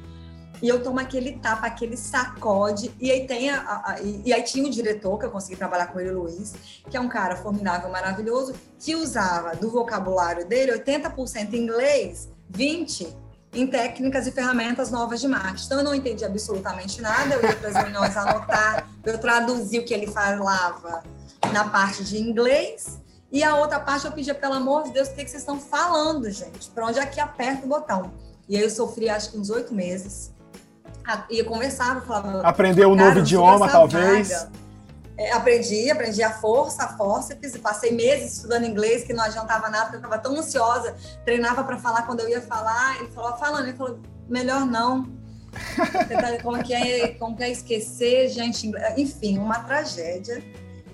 E 0.61 0.69
eu 0.69 0.81
tomo 0.81 1.01
aquele 1.01 1.33
tapa, 1.33 1.67
aquele 1.67 1.97
sacode. 1.97 2.95
E 2.97 3.11
aí 3.11 3.27
tem 3.27 3.49
a, 3.49 3.59
a, 3.59 3.97
e, 4.01 4.31
aí 4.31 4.41
tinha 4.41 4.65
o 4.65 4.71
diretor, 4.71 5.19
que 5.19 5.25
eu 5.25 5.31
consegui 5.31 5.57
trabalhar 5.57 5.87
com 5.87 5.99
ele, 5.99 6.11
o 6.11 6.23
Luiz, 6.23 6.53
que 6.89 6.95
é 6.95 6.99
um 6.99 7.09
cara 7.09 7.35
formidável, 7.35 7.89
maravilhoso, 7.89 8.55
que 8.79 8.95
usava 8.95 9.53
do 9.53 9.69
vocabulário 9.69 10.47
dele 10.47 10.71
80% 10.71 11.51
em 11.51 11.57
inglês, 11.57 12.29
20% 12.51 13.13
em 13.53 13.65
técnicas 13.65 14.27
e 14.27 14.31
ferramentas 14.31 14.91
novas 14.91 15.21
de 15.21 15.27
marketing. 15.27 15.65
Então 15.65 15.77
eu 15.77 15.83
não 15.83 15.95
entendi 15.95 16.25
absolutamente 16.25 17.01
nada, 17.01 17.35
eu 17.35 17.41
ia 17.41 17.55
para 17.55 17.69
as 17.69 17.75
reuniões 17.75 18.17
anotar, 18.17 18.85
eu 19.05 19.17
traduzia 19.17 19.79
o 19.79 19.85
que 19.85 19.93
ele 19.93 20.07
falava 20.07 21.03
na 21.53 21.63
parte 21.69 22.03
de 22.03 22.17
inglês. 22.17 22.99
E 23.31 23.43
a 23.43 23.55
outra 23.55 23.79
parte 23.79 24.05
eu 24.05 24.11
pedia, 24.11 24.35
pelo 24.35 24.53
amor 24.53 24.83
de 24.83 24.91
Deus, 24.91 25.07
o 25.07 25.13
que, 25.13 25.23
que 25.23 25.29
vocês 25.29 25.41
estão 25.41 25.59
falando, 25.59 26.29
gente? 26.29 26.69
Para 26.69 26.85
onde 26.85 26.99
é 26.99 27.05
que 27.05 27.19
aperta 27.19 27.65
o 27.65 27.69
botão? 27.69 28.11
E 28.47 28.57
aí 28.57 28.63
eu 28.63 28.69
sofri 28.69 29.09
acho 29.09 29.31
que 29.31 29.37
uns 29.37 29.49
oito 29.49 29.73
meses 29.73 30.33
ia 31.29 31.43
conversava, 31.43 32.01
falava. 32.01 32.41
Aprendeu 32.41 32.89
um 32.89 32.95
novo 32.95 33.19
idioma, 33.19 33.69
talvez. 33.69 34.47
É, 35.17 35.31
aprendi, 35.31 35.89
aprendi 35.89 36.21
a 36.21 36.31
força, 36.31 36.83
a 36.83 36.97
forceps, 36.97 37.57
passei 37.57 37.91
meses 37.91 38.33
estudando 38.33 38.65
inglês, 38.65 39.03
que 39.05 39.13
não 39.13 39.23
adiantava 39.23 39.69
nada, 39.69 39.85
porque 39.85 39.95
eu 39.95 40.01
estava 40.01 40.17
tão 40.17 40.37
ansiosa, 40.37 40.93
treinava 41.23 41.63
para 41.63 41.77
falar 41.77 42.01
quando 42.01 42.19
eu 42.19 42.27
ia 42.27 42.41
falar, 42.41 42.99
ele 42.99 43.09
falou, 43.11 43.37
falando, 43.37 43.67
ele 43.67 43.77
falou, 43.77 43.99
melhor 44.27 44.65
não. 44.65 45.09
como, 46.43 46.61
que 46.61 46.73
é, 46.73 47.07
como 47.13 47.37
que 47.37 47.43
é 47.43 47.49
esquecer, 47.49 48.27
gente, 48.27 48.69
enfim, 48.97 49.37
uma 49.37 49.59
tragédia. 49.59 50.43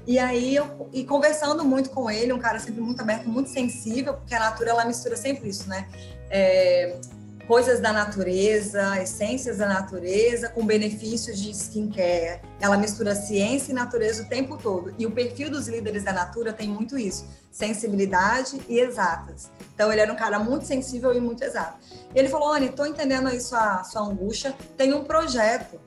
E 0.06 0.20
aí, 0.20 0.56
eu, 0.56 0.90
e 0.94 1.04
conversando 1.04 1.64
muito 1.64 1.90
com 1.90 2.10
ele, 2.10 2.34
um 2.34 2.40
cara 2.40 2.60
sempre 2.60 2.82
muito 2.82 3.02
aberto, 3.02 3.28
muito 3.28 3.50
sensível, 3.50 4.16
porque 4.16 4.36
a 4.36 4.40
Natura, 4.40 4.72
ela 4.72 4.86
mistura 4.86 5.16
sempre 5.16 5.50
isso, 5.50 5.68
né? 5.70 5.88
É, 6.30 7.00
coisas 7.48 7.80
da 7.80 7.92
natureza, 7.92 9.02
essências 9.02 9.58
da 9.58 9.68
natureza 9.68 10.50
com 10.50 10.66
benefícios 10.66 11.40
de 11.40 11.52
skincare. 11.52 12.42
Ela 12.60 12.78
mistura 12.78 13.16
ciência 13.16 13.72
e 13.72 13.76
natureza 13.76 14.24
o 14.24 14.26
tempo 14.26 14.58
todo. 14.58 14.94
E 14.98 15.06
o 15.06 15.12
perfil 15.12 15.50
dos 15.50 15.68
líderes 15.68 16.04
da 16.04 16.14
Natura 16.14 16.54
tem 16.54 16.70
muito 16.70 16.98
isso, 16.98 17.28
sensibilidade 17.52 18.62
e 18.68 18.80
exatas. 18.80 19.52
Então 19.74 19.92
ele 19.92 20.02
era 20.02 20.12
um 20.12 20.16
cara 20.16 20.40
muito 20.40 20.66
sensível 20.66 21.14
e 21.14 21.20
muito 21.20 21.44
exato. 21.44 21.78
Ele 22.14 22.30
falou: 22.30 22.54
"Anne, 22.54 22.68
estou 22.68 22.86
entendendo 22.86 23.28
aí 23.28 23.40
sua 23.40 23.84
sua 23.84 24.02
angústia. 24.02 24.54
Tem 24.78 24.94
um 24.94 25.04
projeto 25.04 25.80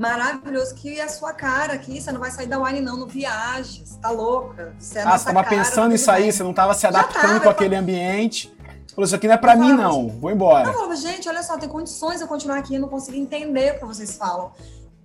maravilhoso 0.00 0.74
que 0.74 0.98
é 0.98 1.02
a 1.02 1.08
sua 1.08 1.34
cara 1.34 1.74
aqui. 1.74 2.00
Você 2.00 2.10
não 2.10 2.20
vai 2.20 2.30
sair 2.30 2.46
da 2.46 2.58
Wine 2.58 2.80
não 2.80 2.96
no 2.96 3.06
Viagens. 3.06 3.96
Tá 3.96 4.10
louca? 4.10 4.74
Você 4.78 4.98
é 4.98 5.02
ah, 5.02 5.10
você 5.10 5.28
estava 5.28 5.44
pensando 5.44 5.88
nisso 5.90 6.10
aí, 6.10 6.32
você 6.32 6.42
não 6.42 6.50
estava 6.50 6.72
se 6.72 6.86
adaptando 6.86 7.22
tava, 7.22 7.40
com 7.40 7.48
aquele 7.50 7.76
ambiente. 7.76 8.50
Falou, 8.94 9.06
isso 9.06 9.14
aqui 9.14 9.26
não 9.26 9.34
é 9.34 9.38
pra 9.38 9.56
mim, 9.56 9.72
não. 9.72 10.08
Vou 10.08 10.30
embora. 10.30 10.68
Eu 10.68 10.72
falava, 10.72 10.96
gente, 10.96 11.28
olha 11.28 11.42
só, 11.42 11.56
tem 11.56 11.68
condições 11.68 12.16
de 12.16 12.22
eu 12.22 12.28
continuar 12.28 12.58
aqui, 12.58 12.74
eu 12.74 12.80
não 12.80 12.88
consigo 12.88 13.16
entender 13.16 13.76
o 13.76 13.78
que 13.80 13.84
vocês 13.84 14.16
falam. 14.16 14.52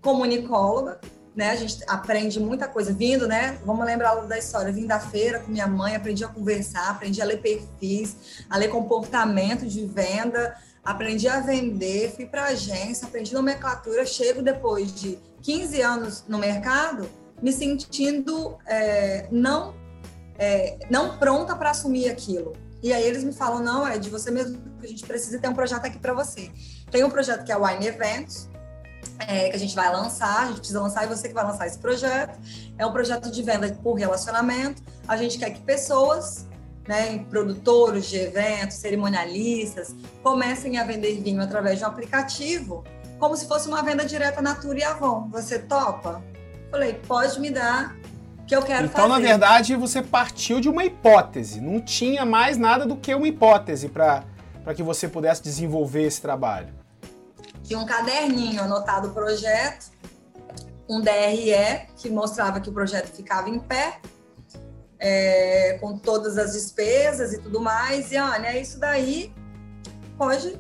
Comunicóloga, 0.02 1.00
né? 1.36 1.52
A 1.52 1.56
gente 1.56 1.78
aprende 1.88 2.40
muita 2.40 2.68
coisa 2.68 2.94
vindo, 2.94 3.28
né? 3.28 3.60
Vamos 3.66 3.86
lembrar 3.86 4.16
da 4.22 4.38
história. 4.38 4.72
Vim 4.72 4.88
da 4.88 5.00
feira 5.00 5.40
com 5.40 5.52
minha 5.52 5.68
mãe, 5.68 5.96
aprendi 5.96 6.24
a 6.24 6.28
conversar, 6.28 6.90
aprendi 6.90 7.22
a 7.22 7.26
ler 7.26 7.42
perfis, 7.42 8.46
a 8.50 8.58
ler 8.58 8.70
comportamento 8.70 9.66
de 9.66 9.86
venda, 9.86 10.56
aprendi 10.84 11.28
a 11.28 11.40
vender, 11.40 12.14
fui 12.16 12.26
para 12.26 12.46
agência, 12.46 13.08
aprendi 13.08 13.34
nomenclatura. 13.34 14.06
Chego 14.06 14.42
depois 14.42 14.94
de 14.94 15.20
15 15.42 15.82
anos 15.82 16.24
no 16.28 16.38
mercado, 16.38 17.10
me 17.42 17.52
sentindo 17.52 18.58
é, 18.66 19.28
não 19.32 19.74
é, 20.38 20.78
não 20.90 21.18
pronta 21.18 21.56
para 21.56 21.72
assumir 21.72 22.10
aquilo. 22.10 22.54
E 22.86 22.94
aí 22.94 23.04
eles 23.04 23.24
me 23.24 23.34
falam, 23.34 23.64
não, 23.64 23.88
é 23.88 23.98
de 23.98 24.12
você 24.12 24.30
mesmo 24.30 24.62
que 24.80 24.86
a 24.86 24.88
gente 24.88 25.04
precisa 25.08 25.40
ter 25.40 25.48
um 25.48 25.56
projeto 25.56 25.86
aqui 25.86 25.98
para 25.98 26.14
você. 26.14 26.52
Tem 26.92 27.04
um 27.04 27.10
projeto 27.10 27.44
que 27.44 27.52
é 27.52 27.58
o 27.58 27.66
Wine 27.66 27.88
Events, 27.88 28.48
é, 29.28 29.50
que 29.50 29.56
a 29.56 29.60
gente 29.60 29.74
vai 29.74 29.92
lançar, 29.92 30.44
a 30.44 30.46
gente 30.50 30.58
precisa 30.58 30.80
lançar 30.80 31.04
e 31.04 31.08
você 31.08 31.28
que 31.28 31.34
vai 31.34 31.44
lançar 31.44 31.66
esse 31.66 31.80
projeto. 31.80 32.40
É 32.78 32.86
um 32.86 32.92
projeto 32.92 33.32
de 33.32 33.42
venda 33.42 33.76
por 33.82 33.96
relacionamento. 33.96 34.84
A 35.08 35.18
gente 35.18 35.40
quer 35.40 35.50
que 35.50 35.62
pessoas, 35.62 36.46
né, 36.88 37.26
produtores 37.28 38.06
de 38.06 38.18
eventos, 38.18 38.78
cerimonialistas, 38.78 39.96
comecem 40.22 40.78
a 40.78 40.84
vender 40.84 41.20
vinho 41.24 41.42
através 41.42 41.80
de 41.80 41.86
um 41.86 41.88
aplicativo, 41.88 42.84
como 43.18 43.36
se 43.36 43.48
fosse 43.48 43.68
uma 43.68 43.82
venda 43.82 44.06
direta 44.06 44.44
Natura 44.44 44.78
e 44.78 44.84
Avon. 44.84 45.28
Você 45.32 45.58
topa? 45.58 46.24
Falei, 46.70 46.94
pode 47.08 47.40
me 47.40 47.50
dar 47.50 47.98
que 48.48 48.56
eu 48.56 48.62
quero 48.62 48.86
então, 48.86 49.08
fazer. 49.08 49.10
na 49.10 49.20
verdade, 49.20 49.76
você 49.76 50.02
partiu 50.02 50.60
de 50.60 50.70
uma 50.70 50.86
hipótese. 50.86 51.60
Não 51.60 51.82
tinha 51.82 52.26
mais 52.26 52.58
nada 52.58 52.86
do 52.86 52.96
que 52.96 53.14
uma 53.14 53.28
hipótese 53.28 53.90
para 53.90 54.24
que 54.76 54.84
você 54.84 55.08
pudesse 55.08 55.42
desenvolver 55.42 56.04
esse 56.04 56.22
trabalho. 56.22 56.74
Tinha 57.64 57.80
um 57.80 57.86
caderninho 57.86 58.62
anotado 58.62 59.08
o 59.08 59.12
projeto, 59.12 59.92
um 60.88 61.02
DRE 61.02 61.88
que 61.98 62.10
mostrava 62.10 62.60
que 62.60 62.70
o 62.70 62.74
projeto 62.74 63.08
ficava 63.08 63.50
em 63.50 63.60
pé, 63.60 64.00
é, 65.00 65.78
com 65.82 65.98
todas 65.98 66.38
as 66.38 66.54
despesas 66.54 67.34
e 67.34 67.42
tudo 67.42 67.60
mais. 67.60 68.12
E 68.12 68.18
olha, 68.18 68.48
é 68.48 68.62
isso 68.62 68.80
daí 68.80 69.34
pode 70.16 70.60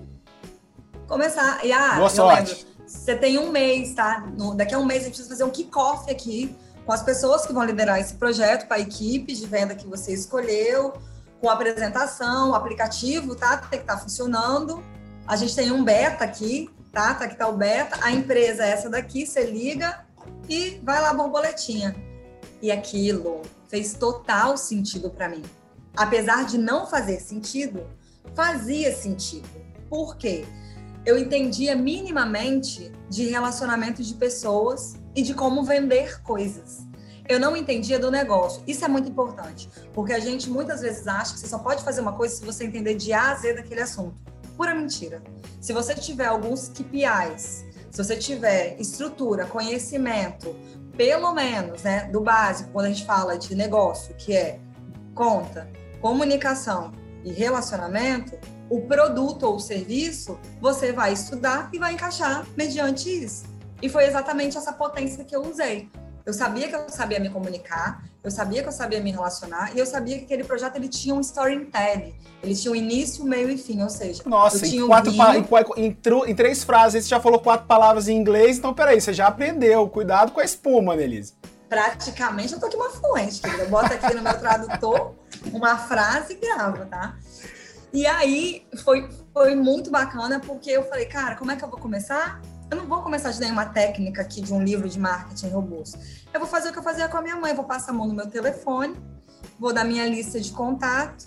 começar. 1.07 1.63
E 1.63 1.71
ah, 1.71 1.95
Boa 1.97 2.09
sorte. 2.09 2.53
Lembro, 2.53 2.75
você 2.87 3.15
tem 3.15 3.37
um 3.37 3.51
mês, 3.51 3.93
tá? 3.93 4.25
No, 4.35 4.55
daqui 4.55 4.73
a 4.73 4.79
um 4.79 4.85
mês 4.85 5.01
a 5.01 5.05
gente 5.05 5.13
precisa 5.13 5.29
fazer 5.29 5.43
um 5.43 5.51
kickoff 5.51 6.09
aqui 6.09 6.55
com 6.85 6.91
as 6.91 7.01
pessoas 7.01 7.45
que 7.45 7.53
vão 7.53 7.63
liderar 7.63 7.99
esse 7.99 8.13
projeto, 8.13 8.67
com 8.67 8.73
a 8.73 8.79
equipe 8.79 9.33
de 9.33 9.47
venda 9.47 9.73
que 9.75 9.87
você 9.87 10.13
escolheu, 10.13 10.93
com 11.41 11.49
a 11.49 11.53
apresentação, 11.53 12.51
o 12.51 12.55
aplicativo, 12.55 13.35
tá? 13.35 13.57
Tem 13.57 13.79
que 13.79 13.83
estar 13.83 13.95
tá 13.95 14.01
funcionando. 14.01 14.83
A 15.27 15.35
gente 15.35 15.55
tem 15.55 15.71
um 15.71 15.83
beta 15.83 16.23
aqui, 16.23 16.69
tá? 16.91 17.13
Tá 17.15 17.25
aqui 17.25 17.35
tá 17.35 17.47
o 17.47 17.57
beta. 17.57 17.97
A 18.01 18.11
empresa 18.11 18.63
é 18.63 18.69
essa 18.69 18.89
daqui, 18.89 19.25
você 19.25 19.43
liga 19.45 20.05
e 20.47 20.79
vai 20.83 21.01
lá 21.01 21.13
borboletinha. 21.13 21.95
E 22.61 22.71
aquilo 22.71 23.41
fez 23.67 23.93
total 23.93 24.55
sentido 24.55 25.09
para 25.09 25.27
mim. 25.27 25.43
Apesar 25.97 26.45
de 26.45 26.57
não 26.57 26.85
fazer 26.85 27.19
sentido, 27.19 27.87
fazia 28.35 28.95
sentido. 28.95 29.49
Por 29.89 30.17
quê? 30.17 30.45
Eu 31.05 31.17
entendia 31.17 31.75
minimamente 31.75 32.91
de 33.09 33.27
relacionamento 33.27 34.03
de 34.03 34.13
pessoas 34.13 34.95
e 35.15 35.21
de 35.21 35.33
como 35.33 35.63
vender 35.63 36.21
coisas. 36.21 36.85
Eu 37.27 37.39
não 37.39 37.55
entendia 37.55 37.97
do 37.97 38.11
negócio. 38.11 38.61
Isso 38.67 38.85
é 38.85 38.87
muito 38.87 39.09
importante, 39.09 39.67
porque 39.93 40.13
a 40.13 40.19
gente 40.19 40.49
muitas 40.49 40.81
vezes 40.81 41.07
acha 41.07 41.33
que 41.33 41.39
você 41.39 41.47
só 41.47 41.57
pode 41.57 41.83
fazer 41.83 42.01
uma 42.01 42.13
coisa 42.13 42.35
se 42.35 42.45
você 42.45 42.65
entender 42.65 42.95
de 42.95 43.13
A 43.13 43.31
a 43.31 43.35
Z 43.35 43.53
daquele 43.53 43.81
assunto. 43.81 44.15
Pura 44.55 44.75
mentira. 44.75 45.23
Se 45.59 45.73
você 45.73 45.95
tiver 45.95 46.27
alguns 46.27 46.69
KPIs, 46.69 47.65
se 47.89 48.03
você 48.03 48.15
tiver 48.15 48.79
estrutura, 48.79 49.45
conhecimento, 49.45 50.55
pelo 50.95 51.33
menos, 51.33 51.83
né, 51.83 52.09
do 52.11 52.21
básico, 52.21 52.69
quando 52.71 52.85
a 52.85 52.89
gente 52.89 53.05
fala 53.05 53.37
de 53.37 53.55
negócio, 53.55 54.13
que 54.15 54.33
é 54.33 54.59
conta, 55.13 55.67
comunicação 55.99 56.91
e 57.23 57.31
relacionamento, 57.31 58.37
o 58.69 58.81
produto 58.81 59.43
ou 59.43 59.55
o 59.55 59.59
serviço, 59.59 60.39
você 60.61 60.91
vai 60.91 61.13
estudar 61.13 61.69
e 61.73 61.79
vai 61.79 61.93
encaixar 61.93 62.45
mediante 62.55 63.09
isso. 63.09 63.54
E 63.85 63.89
foi 63.89 64.05
exatamente 64.05 64.57
essa 64.57 64.73
potência 64.73 65.23
que 65.23 65.35
eu 65.35 65.43
usei. 65.43 65.87
Eu 66.25 66.33
sabia 66.33 66.67
que 66.67 66.75
eu 66.75 66.89
sabia 66.89 67.19
me 67.19 67.29
comunicar, 67.29 68.03
eu 68.23 68.31
sabia 68.31 68.63
que 68.63 68.67
eu 68.67 68.71
sabia 68.71 68.99
me 68.99 69.11
relacionar 69.11 69.75
e 69.75 69.79
eu 69.79 69.85
sabia 69.85 70.17
que 70.17 70.25
aquele 70.25 70.43
projeto 70.43 70.77
ele 70.77 70.87
tinha 70.87 71.13
um 71.13 71.21
storytelling. 71.21 72.15
Ele 72.41 72.55
tinha 72.55 72.71
um 72.71 72.75
início, 72.75 73.23
meio 73.23 73.47
e 73.47 73.59
fim, 73.59 73.83
ou 73.83 73.89
seja, 73.91 74.23
Nossa, 74.25 74.65
em, 74.65 74.87
quatro 74.87 75.11
um 75.11 75.77
em, 75.77 75.85
em, 75.85 76.31
em, 76.31 76.35
três 76.35 76.63
frases 76.63 77.03
você 77.03 77.09
já 77.11 77.19
falou 77.19 77.39
quatro 77.39 77.67
palavras 77.67 78.07
em 78.07 78.17
inglês, 78.17 78.57
então 78.57 78.73
peraí, 78.73 78.99
você 78.99 79.13
já 79.13 79.27
aprendeu. 79.27 79.87
Cuidado 79.87 80.31
com 80.31 80.39
a 80.39 80.43
espuma, 80.43 80.93
Annelise. 80.93 81.35
Praticamente 81.69 82.53
eu 82.53 82.59
tô 82.59 82.65
aqui 82.65 82.75
uma 82.75 82.89
fluente, 82.89 83.39
querida. 83.39 83.65
Bota 83.65 83.93
aqui 83.93 84.15
no 84.15 84.23
meu 84.23 84.39
tradutor 84.39 85.13
uma 85.53 85.77
frase 85.77 86.33
e 86.33 86.37
grava, 86.37 86.87
tá? 86.87 87.15
E 87.93 88.07
aí 88.07 88.65
foi, 88.83 89.07
foi 89.31 89.53
muito 89.53 89.91
bacana 89.91 90.39
porque 90.39 90.71
eu 90.71 90.81
falei, 90.85 91.05
cara, 91.05 91.35
como 91.35 91.51
é 91.51 91.55
que 91.55 91.63
eu 91.63 91.69
vou 91.69 91.79
começar? 91.79 92.41
Eu 92.75 92.81
não 92.81 92.89
vou 92.89 93.01
começar 93.01 93.31
de 93.31 93.39
nenhuma 93.39 93.67
técnica 93.67 94.21
aqui 94.21 94.41
de 94.41 94.53
um 94.53 94.61
livro 94.61 94.89
de 94.89 94.99
marketing 94.99 95.47
robusto. 95.47 95.97
Eu 96.33 96.41
vou 96.41 96.49
fazer 96.49 96.69
o 96.69 96.73
que 96.73 96.79
eu 96.79 96.83
fazia 96.83 97.07
com 97.07 97.15
a 97.15 97.21
minha 97.21 97.37
mãe, 97.37 97.55
vou 97.55 97.63
passar 97.63 97.91
a 97.91 97.93
mão 97.93 98.05
no 98.05 98.13
meu 98.13 98.29
telefone, 98.29 98.97
vou 99.57 99.71
dar 99.71 99.85
minha 99.85 100.05
lista 100.05 100.41
de 100.41 100.51
contato 100.51 101.25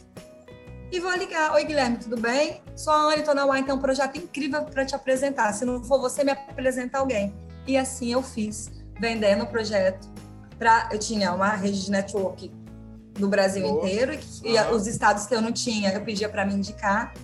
e 0.93 1.01
vou 1.01 1.11
ligar. 1.17 1.55
Oi, 1.55 1.65
Guilherme, 1.65 1.97
tudo 1.97 2.21
bem? 2.21 2.61
Sou 2.77 2.93
a 2.93 3.15
Anne, 3.15 3.23
tô 3.23 3.33
na 3.33 3.47
UAI, 3.47 3.63
tem 3.63 3.75
um 3.75 3.79
projeto 3.79 4.19
incrível 4.19 4.63
para 4.67 4.85
te 4.85 4.95
apresentar. 4.95 5.51
Se 5.55 5.65
não 5.65 5.83
for 5.83 5.99
você, 5.99 6.23
me 6.23 6.33
apresenta 6.33 6.99
alguém. 6.99 7.35
E 7.67 7.79
assim 7.79 8.13
eu 8.13 8.23
fiz, 8.23 8.71
vendendo 9.01 9.45
o 9.45 9.47
projeto. 9.47 10.07
Pra, 10.59 10.91
eu 10.93 10.99
tinha 10.99 11.33
uma 11.33 11.49
rede 11.49 11.83
de 11.83 11.91
network 11.91 12.53
do 13.15 13.27
Brasil 13.27 13.63
Boa. 13.63 13.87
inteiro 13.87 14.13
e, 14.45 14.53
e 14.55 14.61
os 14.71 14.87
estados 14.87 15.25
que 15.25 15.35
eu 15.35 15.41
não 15.41 15.51
tinha, 15.51 15.95
eu 15.95 16.03
pedia 16.03 16.29
para 16.29 16.45
me 16.45 16.53
indicar. 16.53 17.15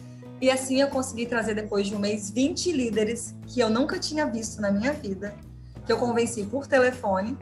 E 0.44 0.50
assim 0.50 0.78
eu 0.78 0.88
consegui 0.88 1.24
trazer 1.24 1.54
depois 1.54 1.86
de 1.86 1.96
um 1.96 1.98
mês 1.98 2.30
20 2.30 2.70
líderes 2.70 3.34
que 3.46 3.60
eu 3.60 3.70
nunca 3.70 3.98
tinha 3.98 4.26
visto 4.26 4.60
na 4.60 4.70
minha 4.70 4.92
vida, 4.92 5.34
que 5.86 5.90
eu 5.90 5.96
convenci 5.96 6.42
por 6.44 6.66
telefone. 6.66 7.34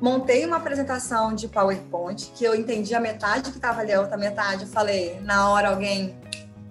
Montei 0.00 0.46
uma 0.46 0.56
apresentação 0.56 1.34
de 1.34 1.48
PowerPoint 1.48 2.32
que 2.34 2.42
eu 2.42 2.54
entendi 2.54 2.94
a 2.94 3.00
metade 3.00 3.50
que 3.50 3.58
estava 3.58 3.82
ali, 3.82 3.92
a 3.92 4.00
outra 4.00 4.16
metade. 4.16 4.62
Eu 4.62 4.68
falei, 4.68 5.20
na 5.20 5.50
hora 5.50 5.68
alguém 5.68 6.16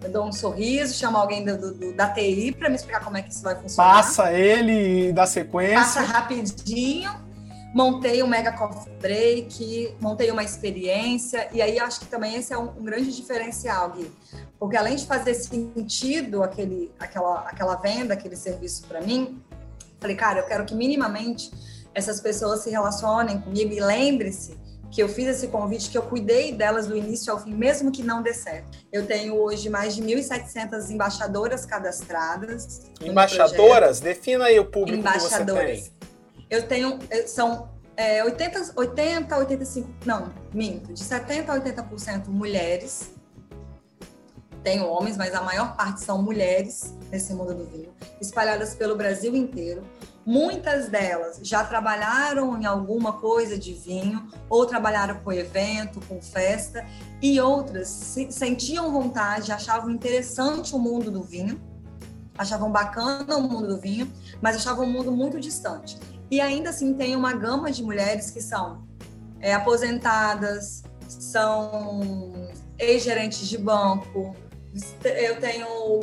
eu 0.02 0.12
dou 0.12 0.26
um 0.26 0.32
sorriso, 0.32 0.96
chamo 0.96 1.18
alguém 1.20 1.46
do, 1.46 1.72
do 1.72 1.94
da 1.96 2.10
TI 2.10 2.56
para 2.58 2.68
me 2.68 2.76
explicar 2.76 3.04
como 3.04 3.18
é 3.18 3.22
que 3.22 3.32
isso 3.32 3.44
vai 3.44 3.54
funcionar. 3.54 3.94
Passa 3.94 4.34
ele 4.34 5.10
e 5.10 5.14
dá 5.14 5.28
sequência. 5.28 5.76
Passa 5.76 6.02
rapidinho. 6.02 7.14
Montei 7.74 8.22
um 8.22 8.28
mega 8.28 8.52
coffee 8.52 8.94
break, 9.02 9.96
montei 10.00 10.30
uma 10.30 10.44
experiência, 10.44 11.50
e 11.52 11.62
aí 11.62 11.80
acho 11.80 12.02
que 12.02 12.06
também 12.06 12.36
esse 12.36 12.54
é 12.54 12.58
um, 12.58 12.70
um 12.78 12.84
grande 12.84 13.16
diferencial, 13.16 13.92
Gui. 13.92 14.12
Porque 14.60 14.78
além 14.78 14.96
de 14.96 15.08
fazer 15.08 15.34
sentido 15.34 16.44
aquele, 16.44 16.92
aquela, 17.00 17.40
aquela 17.42 17.76
venda, 17.76 18.14
aquele 18.14 18.36
serviço 18.36 18.86
para 18.88 19.02
mim, 19.02 19.42
falei, 20.00 20.16
cara, 20.16 20.40
eu 20.40 20.46
quero 20.46 20.66
que 20.66 20.76
minimamente 20.76 21.52
essas 21.96 22.22
pessoas 22.22 22.62
se 22.62 22.70
relacionem 22.70 23.40
comigo 23.42 23.74
e 23.74 23.80
lembre-se 23.80 24.56
que 24.94 25.02
eu 25.02 25.10
fiz 25.10 25.28
esse 25.28 25.48
convite, 25.48 25.90
que 25.90 25.98
eu 25.98 26.04
cuidei 26.04 26.52
delas 26.52 26.86
do 26.86 26.96
início 26.96 27.34
ao 27.34 27.40
fim, 27.40 27.52
mesmo 27.52 27.92
que 27.92 28.04
não 28.04 28.22
dê 28.22 28.32
certo. 28.32 28.78
Eu 28.92 29.08
tenho 29.08 29.36
hoje 29.36 29.68
mais 29.68 29.96
de 29.96 30.04
1.700 30.04 30.92
embaixadoras 30.92 31.66
cadastradas. 31.66 32.92
Embaixadoras? 33.02 34.00
Defina 34.00 34.46
aí 34.46 34.60
o 34.60 34.66
público 34.66 35.00
embaixadoras. 35.00 35.66
que 35.66 35.86
você 35.86 35.90
tem. 35.90 36.03
Eu 36.54 36.68
tenho, 36.68 37.00
eh, 37.10 37.26
são 37.26 37.68
é, 37.98 38.24
80, 38.24 38.74
80, 38.76 39.38
85, 39.38 39.90
não, 40.06 40.32
minto, 40.54 40.94
de 40.94 41.04
70% 41.04 41.50
a 41.50 41.60
80% 41.60 42.28
mulheres. 42.28 43.16
Tenho 44.62 44.86
homens, 44.86 45.18
mas 45.18 45.34
a 45.34 45.42
maior 45.42 45.76
parte 45.76 46.02
são 46.02 46.22
mulheres 46.22 46.94
nesse 47.10 47.34
mundo 47.34 47.56
do 47.56 47.66
vinho, 47.66 47.92
espalhadas 48.22 48.76
pelo 48.76 48.96
Brasil 48.96 49.36
inteiro. 49.36 49.82
Muitas 50.24 50.90
delas 50.90 51.40
já 51.42 51.64
trabalharam 51.64 52.56
em 52.62 52.68
alguma 52.68 53.14
coisa 53.14 53.58
de 53.58 53.74
vinho, 53.74 54.28
ou 54.48 54.68
trabalharam 54.68 55.22
com 55.24 55.34
evento, 55.34 56.00
com 56.08 56.22
festa, 56.22 56.86
e 57.20 57.42
outras 57.42 57.88
sentiam 58.30 58.92
vontade, 58.92 59.52
achavam 59.52 59.90
interessante 59.90 60.76
o 60.76 60.78
mundo 60.78 61.10
do 61.10 61.24
vinho, 61.24 61.60
achavam 62.38 62.72
bacana 62.72 63.38
o 63.38 63.42
mundo 63.42 63.70
do 63.70 63.82
vinho, 63.82 64.12
mas 64.40 64.56
achavam 64.56 64.86
o 64.86 64.90
mundo 64.90 65.12
muito 65.12 65.40
distante. 65.40 65.98
E 66.34 66.42
ainda 66.42 66.72
assim 66.72 66.96
tem 66.96 67.16
uma 67.16 67.32
gama 67.32 67.72
de 67.72 67.84
mulheres 67.84 68.32
que 68.32 68.42
são 68.42 68.88
é, 69.40 69.54
aposentadas, 69.54 70.82
são 71.08 72.50
ex-gerentes 72.80 73.48
de 73.48 73.56
banco, 73.56 74.36
eu 75.04 75.40
tenho 75.40 76.02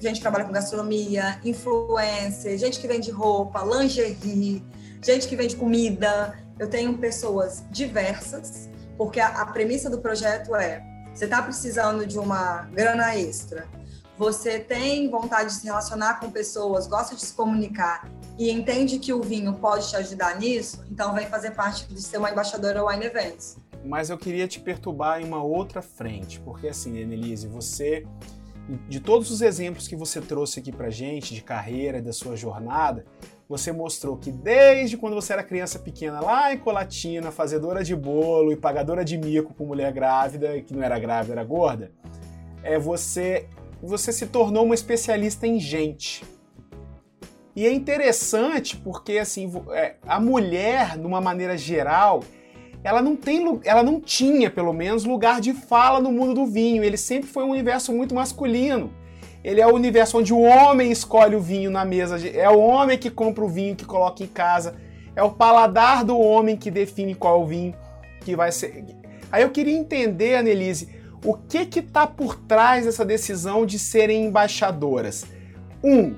gente 0.00 0.16
que 0.16 0.22
trabalha 0.22 0.44
com 0.44 0.50
gastronomia, 0.50 1.38
influencer, 1.44 2.58
gente 2.58 2.80
que 2.80 2.88
vende 2.88 3.12
roupa, 3.12 3.62
lingerie, 3.62 4.60
gente 5.00 5.28
que 5.28 5.36
vende 5.36 5.54
comida. 5.54 6.36
Eu 6.58 6.68
tenho 6.68 6.98
pessoas 6.98 7.62
diversas, 7.70 8.68
porque 8.98 9.20
a, 9.20 9.28
a 9.40 9.46
premissa 9.46 9.88
do 9.88 9.98
projeto 9.98 10.56
é: 10.56 10.82
você 11.14 11.26
está 11.26 11.40
precisando 11.40 12.04
de 12.04 12.18
uma 12.18 12.62
grana 12.72 13.16
extra, 13.16 13.68
você 14.16 14.58
tem 14.58 15.10
vontade 15.10 15.50
de 15.50 15.54
se 15.56 15.66
relacionar 15.66 16.20
com 16.20 16.30
pessoas, 16.30 16.86
gosta 16.86 17.14
de 17.14 17.20
se 17.20 17.34
comunicar 17.34 18.08
e 18.38 18.50
entende 18.50 18.98
que 18.98 19.12
o 19.12 19.22
vinho 19.22 19.54
pode 19.54 19.88
te 19.88 19.96
ajudar 19.96 20.38
nisso, 20.38 20.84
então 20.90 21.14
vem 21.14 21.26
fazer 21.26 21.52
parte 21.52 21.86
de 21.86 22.00
ser 22.00 22.18
uma 22.18 22.30
embaixadora 22.30 22.84
Wine 22.84 23.06
Events. 23.06 23.56
Mas 23.84 24.10
eu 24.10 24.16
queria 24.16 24.48
te 24.48 24.60
perturbar 24.60 25.20
em 25.20 25.24
uma 25.24 25.42
outra 25.42 25.82
frente, 25.82 26.40
porque 26.40 26.68
assim, 26.68 27.02
Annelise, 27.02 27.46
você 27.46 28.06
de 28.88 28.98
todos 28.98 29.30
os 29.30 29.42
exemplos 29.42 29.86
que 29.86 29.94
você 29.94 30.20
trouxe 30.20 30.60
aqui 30.60 30.72
pra 30.72 30.88
gente 30.88 31.34
de 31.34 31.42
carreira, 31.42 32.00
da 32.00 32.12
sua 32.12 32.34
jornada, 32.34 33.04
você 33.46 33.70
mostrou 33.70 34.16
que 34.16 34.32
desde 34.32 34.96
quando 34.96 35.14
você 35.14 35.34
era 35.34 35.42
criança 35.42 35.78
pequena, 35.78 36.20
lá 36.20 36.52
em 36.52 36.58
Colatina, 36.58 37.30
fazedora 37.30 37.84
de 37.84 37.94
bolo 37.94 38.52
e 38.52 38.56
pagadora 38.56 39.04
de 39.04 39.18
mico 39.18 39.52
com 39.52 39.66
mulher 39.66 39.92
grávida, 39.92 40.60
que 40.62 40.74
não 40.74 40.82
era 40.82 40.98
grávida, 40.98 41.34
era 41.34 41.44
gorda, 41.44 41.92
é 42.62 42.78
você 42.78 43.46
você 43.86 44.12
se 44.12 44.26
tornou 44.26 44.64
uma 44.64 44.74
especialista 44.74 45.46
em 45.46 45.58
gente. 45.60 46.24
E 47.56 47.66
é 47.66 47.72
interessante 47.72 48.76
porque 48.76 49.18
assim, 49.18 49.50
é, 49.70 49.94
a 50.06 50.18
mulher, 50.18 50.98
de 50.98 51.06
uma 51.06 51.20
maneira 51.20 51.56
geral, 51.56 52.22
ela 52.82 53.00
não 53.00 53.16
tem, 53.16 53.60
ela 53.64 53.82
não 53.82 54.00
tinha, 54.00 54.50
pelo 54.50 54.72
menos, 54.72 55.04
lugar 55.04 55.40
de 55.40 55.54
fala 55.54 56.00
no 56.00 56.12
mundo 56.12 56.34
do 56.34 56.46
vinho. 56.46 56.84
Ele 56.84 56.96
sempre 56.96 57.28
foi 57.28 57.44
um 57.44 57.50
universo 57.50 57.92
muito 57.92 58.14
masculino. 58.14 58.92
Ele 59.42 59.60
é 59.60 59.66
o 59.66 59.74
universo 59.74 60.18
onde 60.18 60.32
o 60.32 60.40
homem 60.40 60.90
escolhe 60.90 61.36
o 61.36 61.40
vinho 61.40 61.70
na 61.70 61.84
mesa, 61.84 62.16
é 62.28 62.48
o 62.48 62.58
homem 62.58 62.96
que 62.96 63.10
compra 63.10 63.44
o 63.44 63.48
vinho 63.48 63.76
que 63.76 63.84
coloca 63.84 64.24
em 64.24 64.26
casa, 64.26 64.74
é 65.14 65.22
o 65.22 65.32
paladar 65.32 66.02
do 66.02 66.18
homem 66.18 66.56
que 66.56 66.70
define 66.70 67.14
qual 67.14 67.40
é 67.40 67.44
o 67.44 67.46
vinho 67.46 67.74
que 68.22 68.34
vai 68.34 68.50
ser. 68.50 68.86
Aí 69.30 69.42
eu 69.42 69.50
queria 69.50 69.76
entender, 69.76 70.36
Annelise, 70.36 70.88
o 71.24 71.34
que 71.34 71.64
que 71.64 71.80
tá 71.80 72.06
por 72.06 72.36
trás 72.36 72.84
dessa 72.84 73.04
decisão 73.04 73.64
de 73.64 73.78
serem 73.78 74.26
embaixadoras? 74.26 75.24
Um, 75.82 76.14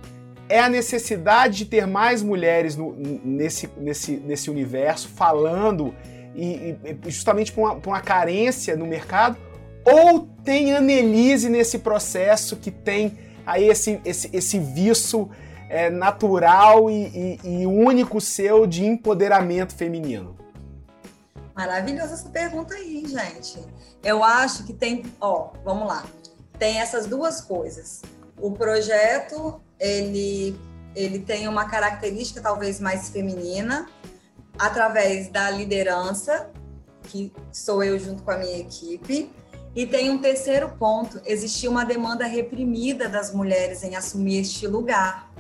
é 0.49 0.59
a 0.61 0.69
necessidade 0.69 1.59
de 1.59 1.67
ter 1.67 1.87
mais 1.87 2.23
mulheres 2.23 2.77
no, 2.77 2.95
nesse, 3.25 3.71
nesse, 3.77 4.17
nesse 4.17 4.51
universo 4.51 5.09
falando 5.09 5.95
e, 6.35 6.77
e 6.85 7.11
justamente 7.11 7.53
por 7.53 7.63
uma, 7.63 7.77
por 7.77 7.91
uma, 7.91 8.01
carência 8.01 8.77
no 8.77 8.87
mercado, 8.87 9.37
ou 9.85 10.29
tem 10.45 10.73
Annelise 10.73 11.49
nesse 11.49 11.79
processo 11.79 12.57
que 12.57 12.71
tem 12.71 13.17
aí 13.47 13.69
esse, 13.69 14.01
esse, 14.05 14.29
esse 14.33 14.59
vício 14.59 15.31
é, 15.69 15.89
natural 15.89 16.91
e, 16.91 17.39
e, 17.45 17.63
e 17.63 17.67
único 17.67 18.21
seu 18.21 18.67
de 18.67 18.85
empoderamento 18.85 19.75
feminino? 19.75 20.37
Maravilhosa 21.57 22.13
essa 22.13 22.29
pergunta 22.29 22.75
aí, 22.75 23.07
gente. 23.07 23.59
Eu 24.05 24.23
acho 24.23 24.65
que 24.65 24.75
tem, 24.75 25.03
ó, 25.19 25.53
vamos 25.65 25.89
lá. 25.89 26.05
Tem 26.59 26.81
essas 26.81 27.07
duas 27.07 27.41
coisas. 27.41 28.03
O 28.39 28.53
projeto, 28.53 29.61
ele 29.81 30.55
ele 30.95 31.19
tem 31.19 31.47
uma 31.47 31.67
característica 31.67 32.41
talvez 32.41 32.81
mais 32.81 33.11
feminina, 33.11 33.87
através 34.59 35.29
da 35.29 35.51
liderança, 35.51 36.51
que 37.03 37.31
sou 37.53 37.85
eu 37.85 37.99
junto 37.99 38.23
com 38.23 38.31
a 38.31 38.39
minha 38.39 38.59
equipe. 38.59 39.31
E 39.75 39.87
tem 39.87 40.11
um 40.11 40.19
terceiro 40.19 40.71
ponto: 40.79 41.21
existia 41.27 41.71
uma 41.71 41.85
demanda 41.85 42.27
reprimida 42.27 43.09
das 43.09 43.33
mulheres 43.33 43.83
em 43.83 43.95
assumir 43.95 44.41
este 44.41 44.67
lugar. 44.67 45.31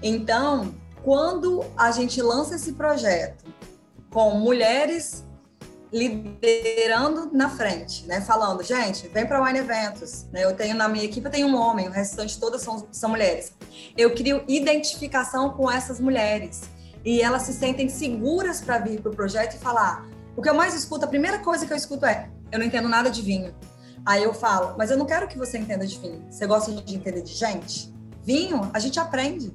Então, 0.00 0.74
quando 1.02 1.64
a 1.76 1.90
gente 1.90 2.22
lança 2.22 2.54
esse 2.54 2.72
projeto 2.74 3.43
com 4.14 4.38
mulheres 4.38 5.24
liderando 5.92 7.30
na 7.32 7.50
frente, 7.50 8.06
né? 8.06 8.20
Falando, 8.20 8.62
gente, 8.62 9.08
vem 9.08 9.26
para 9.26 9.40
o 9.40 9.44
Wine 9.44 9.58
Eventos. 9.58 10.26
Né? 10.32 10.44
Eu 10.44 10.54
tenho 10.54 10.76
na 10.76 10.88
minha 10.88 11.04
equipe, 11.04 11.26
eu 11.26 11.30
tenho 11.30 11.48
um 11.48 11.56
homem, 11.56 11.88
o 11.88 11.90
restante 11.90 12.38
todas 12.38 12.62
são, 12.62 12.86
são 12.92 13.10
mulheres. 13.10 13.52
Eu 13.96 14.14
crio 14.14 14.44
identificação 14.46 15.50
com 15.50 15.70
essas 15.70 15.98
mulheres 15.98 16.62
e 17.04 17.20
elas 17.20 17.42
se 17.42 17.52
sentem 17.52 17.88
seguras 17.88 18.60
para 18.60 18.78
vir 18.78 19.00
para 19.00 19.10
o 19.10 19.14
projeto 19.14 19.56
e 19.56 19.58
falar. 19.58 20.06
O 20.36 20.42
que 20.42 20.48
eu 20.48 20.54
mais 20.54 20.74
escuto, 20.74 21.04
a 21.04 21.08
primeira 21.08 21.40
coisa 21.40 21.66
que 21.66 21.72
eu 21.72 21.76
escuto 21.76 22.06
é: 22.06 22.30
eu 22.52 22.58
não 22.60 22.66
entendo 22.66 22.88
nada 22.88 23.10
de 23.10 23.20
vinho. 23.20 23.52
Aí 24.06 24.22
eu 24.22 24.32
falo, 24.32 24.76
mas 24.78 24.92
eu 24.92 24.96
não 24.96 25.06
quero 25.06 25.26
que 25.26 25.36
você 25.36 25.58
entenda 25.58 25.84
de 25.84 25.98
vinho. 25.98 26.24
Você 26.30 26.46
gosta 26.46 26.70
de 26.70 26.94
entender 26.94 27.22
de 27.22 27.32
gente? 27.32 27.92
Vinho, 28.22 28.70
a 28.72 28.78
gente 28.78 29.00
aprende. 29.00 29.52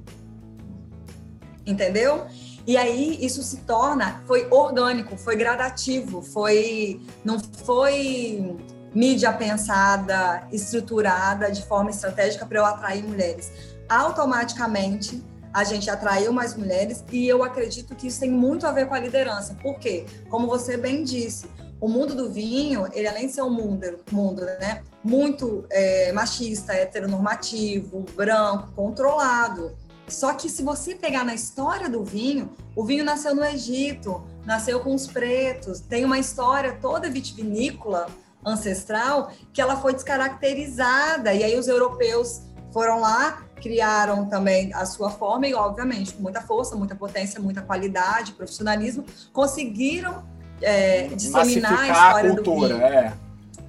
Entendeu? 1.66 2.26
E 2.66 2.76
aí 2.76 3.18
isso 3.24 3.42
se 3.42 3.58
torna, 3.58 4.22
foi 4.26 4.46
orgânico, 4.50 5.16
foi 5.16 5.36
gradativo, 5.36 6.22
foi 6.22 7.00
não 7.24 7.38
foi 7.38 8.56
mídia 8.94 9.32
pensada, 9.32 10.46
estruturada 10.52 11.50
de 11.50 11.62
forma 11.62 11.90
estratégica 11.90 12.44
para 12.44 12.58
eu 12.58 12.64
atrair 12.64 13.02
mulheres. 13.04 13.50
Automaticamente 13.88 15.22
a 15.52 15.64
gente 15.64 15.90
atraiu 15.90 16.32
mais 16.32 16.56
mulheres 16.56 17.04
e 17.10 17.26
eu 17.26 17.42
acredito 17.42 17.94
que 17.96 18.06
isso 18.06 18.20
tem 18.20 18.30
muito 18.30 18.66
a 18.66 18.72
ver 18.72 18.86
com 18.86 18.94
a 18.94 19.00
liderança. 19.00 19.54
Por 19.60 19.78
quê? 19.78 20.06
Como 20.28 20.46
você 20.46 20.76
bem 20.76 21.02
disse, 21.02 21.46
o 21.80 21.88
mundo 21.88 22.14
do 22.14 22.30
vinho, 22.30 22.86
ele 22.92 23.08
além 23.08 23.26
de 23.26 23.32
ser 23.32 23.42
um 23.42 23.50
mundo, 23.50 23.98
mundo 24.12 24.42
né, 24.42 24.82
muito 25.02 25.64
é, 25.70 26.12
machista, 26.12 26.74
heteronormativo, 26.74 28.04
branco, 28.14 28.70
controlado. 28.76 29.76
Só 30.10 30.34
que 30.34 30.48
se 30.48 30.62
você 30.62 30.94
pegar 30.94 31.24
na 31.24 31.34
história 31.34 31.88
do 31.88 32.04
vinho, 32.04 32.50
o 32.74 32.84
vinho 32.84 33.04
nasceu 33.04 33.34
no 33.34 33.44
Egito, 33.44 34.22
nasceu 34.44 34.80
com 34.80 34.94
os 34.94 35.06
pretos, 35.06 35.80
tem 35.80 36.04
uma 36.04 36.18
história 36.18 36.76
toda 36.80 37.08
vitivinícola 37.10 38.06
ancestral 38.44 39.32
que 39.52 39.60
ela 39.60 39.76
foi 39.76 39.92
descaracterizada 39.92 41.32
e 41.34 41.44
aí 41.44 41.58
os 41.58 41.68
europeus 41.68 42.42
foram 42.72 43.00
lá 43.00 43.42
criaram 43.60 44.26
também 44.26 44.72
a 44.74 44.86
sua 44.86 45.10
forma 45.10 45.46
e, 45.46 45.54
obviamente, 45.54 46.14
com 46.14 46.22
muita 46.22 46.40
força, 46.40 46.74
muita 46.74 46.96
potência, 46.96 47.38
muita 47.38 47.60
qualidade, 47.60 48.32
profissionalismo, 48.32 49.04
conseguiram 49.32 50.24
é, 50.62 51.08
disseminar 51.08 51.78
a 51.78 51.88
história 51.88 52.32
a 52.32 52.34
cultura, 52.34 52.68
do 52.68 52.74
vinho. 52.74 52.86
É. 52.86 53.12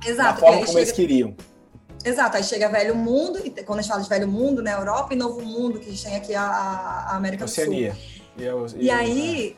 Exato. 0.05 0.33
Da 0.33 0.37
forma 0.39 0.55
como 0.55 0.67
chega... 0.67 0.79
eles 0.79 0.91
queriam. 0.91 1.35
Exato, 2.03 2.37
aí 2.37 2.43
chega 2.43 2.67
Velho 2.69 2.95
Mundo, 2.95 3.39
e 3.43 3.49
quando 3.63 3.79
a 3.79 3.81
gente 3.81 3.91
fala 3.91 4.01
de 4.01 4.09
Velho 4.09 4.27
Mundo 4.27 4.61
na 4.61 4.71
Europa, 4.71 5.13
e 5.13 5.17
Novo 5.17 5.41
Mundo, 5.41 5.79
que 5.79 5.87
a 5.87 5.91
gente 5.91 6.03
tem 6.03 6.15
aqui 6.15 6.33
a, 6.33 6.43
a 6.43 7.15
América 7.15 7.45
Oceania. 7.45 7.91
do 7.91 7.95
Sul. 7.95 8.03
E, 8.37 8.43
eu, 8.43 8.65
e, 8.75 8.85
e 8.85 8.89
aí, 8.89 9.57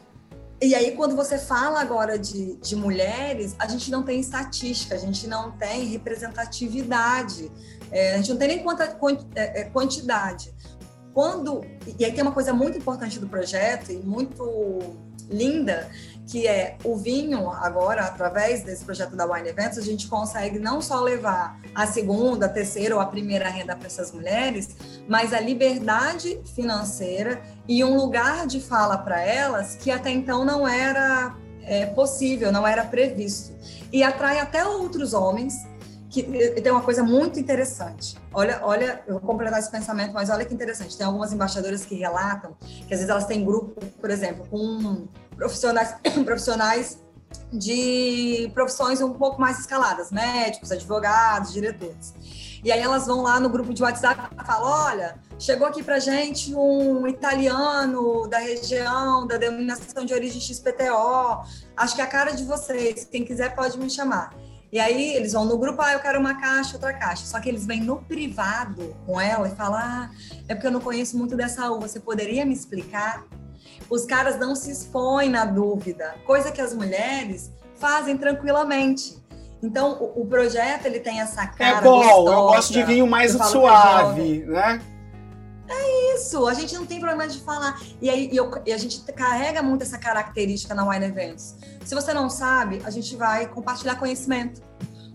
é. 0.60 0.68
e 0.68 0.76
aí, 0.76 0.92
quando 0.92 1.16
você 1.16 1.38
fala 1.38 1.80
agora 1.80 2.18
de, 2.20 2.56
de 2.58 2.76
mulheres, 2.76 3.56
a 3.60 3.68
gente 3.68 3.90
não 3.90 4.04
tem 4.04 4.20
estatística, 4.20 4.96
a 4.96 4.98
gente 4.98 5.28
não 5.28 5.52
tem 5.52 5.86
representatividade, 5.86 7.52
é, 7.92 8.16
a 8.16 8.18
gente 8.18 8.32
não 8.32 8.38
tem 8.38 8.48
nem 8.50 8.64
quanta, 8.64 8.98
é, 9.36 9.62
é, 9.62 9.64
quantidade. 9.66 10.54
Quando, 11.14 11.64
e 12.00 12.04
aí 12.04 12.12
tem 12.12 12.24
uma 12.24 12.32
coisa 12.32 12.52
muito 12.54 12.78
importante 12.78 13.20
do 13.20 13.28
projeto 13.28 13.92
e 13.92 13.98
muito 13.98 14.98
linda, 15.30 15.90
que 16.28 16.48
é 16.48 16.78
o 16.84 16.96
vinho, 16.96 17.50
agora, 17.50 18.04
através 18.06 18.64
desse 18.64 18.84
projeto 18.86 19.16
da 19.16 19.26
Wine 19.26 19.50
Events, 19.50 19.78
a 19.78 19.82
gente 19.82 20.08
consegue 20.08 20.58
não 20.58 20.82
só 20.82 21.02
levar 21.02 21.60
a 21.76 21.86
segunda, 21.86 22.46
a 22.46 22.50
terceira 22.50 22.96
ou 22.96 23.02
a 23.02 23.06
primeira 23.06 23.50
renda 23.50 23.76
para 23.76 23.88
essas 23.88 24.12
mulheres, 24.12 24.76
mas 25.08 25.34
a 25.34 25.40
liberdade 25.40 26.40
financeira 26.56 27.42
e 27.68 27.84
um 27.84 27.98
lugar 27.98 28.48
de 28.48 28.62
fala 28.62 28.98
para 28.98 29.22
elas 29.22 29.76
que 29.76 29.92
até 29.92 30.12
então 30.12 30.46
não 30.46 30.68
era 30.68 31.36
é, 31.66 31.86
possível, 31.88 32.52
não 32.52 32.66
era 32.66 32.84
previsto. 32.86 33.54
E 33.92 34.04
atrai 34.04 34.40
até 34.40 34.66
outros 34.66 35.14
homens 35.14 35.54
que 36.14 36.62
tem 36.62 36.72
uma 36.72 36.84
coisa 36.84 37.02
muito 37.02 37.40
interessante. 37.40 38.16
Olha, 38.32 38.60
olha, 38.62 39.02
eu 39.08 39.14
vou 39.16 39.22
completar 39.22 39.58
esse 39.58 39.72
pensamento, 39.72 40.14
mas 40.14 40.30
olha 40.30 40.46
que 40.46 40.54
interessante. 40.54 40.96
Tem 40.96 41.08
algumas 41.08 41.34
embaixadoras 41.34 41.84
que 41.84 41.96
relatam 41.96 42.56
que 42.60 42.94
às 42.94 43.00
vezes 43.00 43.10
elas 43.10 43.26
têm 43.26 43.44
grupo, 43.44 43.84
por 44.00 44.12
exemplo, 44.12 44.46
com 44.48 45.08
profissionais, 45.36 45.96
profissionais 46.24 47.00
de 47.52 48.52
profissões 48.54 49.02
um 49.02 49.14
pouco 49.14 49.42
mais 49.42 49.60
escaladas, 49.62 50.12
médicos, 50.12 50.72
advogados, 50.72 51.52
diretores. 51.52 52.14
E 52.64 52.72
aí 52.72 52.80
elas 52.80 53.08
vão 53.08 53.24
lá 53.24 53.40
no 53.40 53.50
grupo 53.50 53.74
de 53.74 53.82
WhatsApp 53.82 54.36
e 54.40 54.46
falam: 54.46 54.70
olha, 54.70 55.20
chegou 55.40 55.66
aqui 55.66 55.82
pra 55.82 55.98
gente 55.98 56.54
um 56.54 57.08
italiano 57.08 58.28
da 58.28 58.38
região, 58.38 59.26
da 59.26 59.38
denominação 59.38 60.06
de 60.06 60.14
origem 60.14 60.40
XPTO, 60.40 61.44
acho 61.76 61.96
que 61.96 62.02
é 62.02 62.04
a 62.04 62.08
cara 62.08 62.34
de 62.34 62.46
vocês, 62.46 63.04
quem 63.04 63.26
quiser 63.26 63.56
pode 63.56 63.80
me 63.80 63.90
chamar. 63.90 64.43
E 64.74 64.80
aí 64.80 65.16
eles 65.16 65.34
vão 65.34 65.46
no 65.46 65.56
grupo, 65.56 65.80
ah, 65.84 65.94
eu 65.94 66.00
quero 66.00 66.20
uma 66.20 66.34
caixa, 66.34 66.74
outra 66.74 66.92
caixa. 66.94 67.28
Só 67.28 67.40
que 67.40 67.48
eles 67.48 67.64
vêm 67.64 67.80
no 67.80 67.98
privado 67.98 68.96
com 69.06 69.22
ela 69.22 69.48
e 69.48 69.52
falam, 69.52 69.78
ah, 69.80 70.10
é 70.48 70.56
porque 70.56 70.66
eu 70.66 70.72
não 70.72 70.80
conheço 70.80 71.16
muito 71.16 71.36
dessa 71.36 71.70
uva, 71.70 71.88
você 71.88 72.00
poderia 72.00 72.44
me 72.44 72.54
explicar? 72.54 73.24
Os 73.88 74.04
caras 74.04 74.40
não 74.40 74.56
se 74.56 74.72
expõem 74.72 75.30
na 75.30 75.46
dúvida, 75.46 76.16
coisa 76.26 76.52
que 76.52 76.60
as 76.60 76.74
mulheres 76.74 77.52
fazem 77.76 78.18
tranquilamente. 78.18 79.16
Então, 79.62 79.92
o, 80.02 80.24
o 80.24 80.26
projeto 80.26 80.88
ele 80.88 81.00
tem 81.00 81.22
essa 81.22 81.46
cara. 81.46 81.78
É 81.78 81.82
bom, 81.82 81.98
gostosa, 81.98 82.32
eu 82.32 82.42
gosto 82.42 82.74
de 82.74 82.84
vinho 82.84 83.06
mais 83.06 83.32
suave, 83.32 84.44
né? 84.48 84.82
É 85.68 86.16
isso, 86.16 86.46
a 86.48 86.54
gente 86.54 86.74
não 86.76 86.86
tem 86.86 87.00
problema 87.00 87.28
de 87.28 87.40
falar. 87.40 87.82
E, 88.02 88.10
aí, 88.10 88.30
e, 88.32 88.36
eu, 88.36 88.52
e, 88.66 88.74
a 88.74 88.78
gente 88.78 89.02
carrega 89.14 89.62
muito 89.62 89.84
essa 89.84 89.98
característica 89.98 90.74
na 90.74 90.88
Wine 90.88 91.06
Events. 91.06 91.56
Se 91.86 91.96
você 91.96 92.14
não 92.14 92.30
sabe, 92.30 92.82
a 92.84 92.90
gente 92.90 93.16
vai 93.16 93.48
compartilhar 93.48 93.96
conhecimento. 93.96 94.62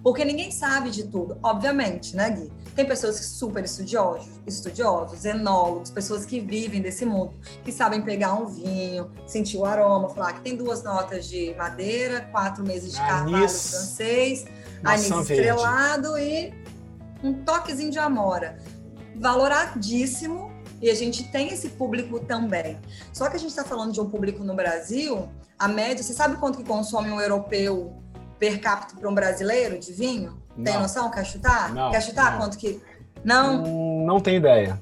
Porque 0.02 0.24
ninguém 0.24 0.50
sabe 0.50 0.90
de 0.90 1.04
tudo, 1.04 1.36
obviamente, 1.42 2.14
né, 2.14 2.30
Gui? 2.30 2.52
Tem 2.74 2.86
pessoas 2.86 3.16
super 3.16 3.64
estudiosos, 3.64 4.28
estudiosos, 4.46 5.24
enólogos, 5.24 5.90
pessoas 5.90 6.24
que 6.24 6.38
vivem 6.40 6.80
desse 6.80 7.04
mundo, 7.04 7.34
que 7.64 7.72
sabem 7.72 8.00
pegar 8.00 8.34
um 8.34 8.46
vinho, 8.46 9.10
sentir 9.26 9.58
o 9.58 9.64
aroma, 9.64 10.08
falar 10.08 10.34
que 10.34 10.40
tem 10.40 10.56
duas 10.56 10.84
notas 10.84 11.26
de 11.26 11.52
madeira, 11.56 12.22
quatro 12.30 12.64
meses 12.64 12.92
de 12.92 12.98
carvalho 12.98 13.48
francês, 13.48 14.46
anis 14.84 15.10
estrelado 15.10 16.16
e 16.16 16.54
um 17.22 17.34
toquezinho 17.42 17.90
de 17.90 17.98
amora 17.98 18.56
valoradíssimo 19.18 20.50
e 20.80 20.90
a 20.90 20.94
gente 20.94 21.24
tem 21.30 21.48
esse 21.48 21.70
público 21.70 22.20
também. 22.20 22.78
Só 23.12 23.28
que 23.28 23.36
a 23.36 23.38
gente 23.38 23.50
está 23.50 23.64
falando 23.64 23.92
de 23.92 24.00
um 24.00 24.08
público 24.08 24.44
no 24.44 24.54
Brasil, 24.54 25.28
a 25.58 25.66
média, 25.66 26.02
você 26.02 26.12
sabe 26.12 26.36
quanto 26.36 26.58
que 26.58 26.64
consome 26.64 27.10
um 27.10 27.20
europeu 27.20 28.00
per 28.38 28.60
capita 28.60 28.94
para 28.98 29.08
um 29.08 29.14
brasileiro 29.14 29.78
de 29.78 29.92
vinho? 29.92 30.40
Não. 30.56 30.64
Tem 30.64 30.78
noção? 30.80 31.10
Quer 31.10 31.24
chutar? 31.24 31.74
Não, 31.74 31.90
Quer 31.90 32.00
chutar 32.00 32.32
não. 32.32 32.38
quanto 32.38 32.56
que. 32.56 32.80
Não? 33.24 33.64
Hum, 33.64 34.06
não 34.06 34.20
tenho 34.20 34.38
ideia. 34.38 34.80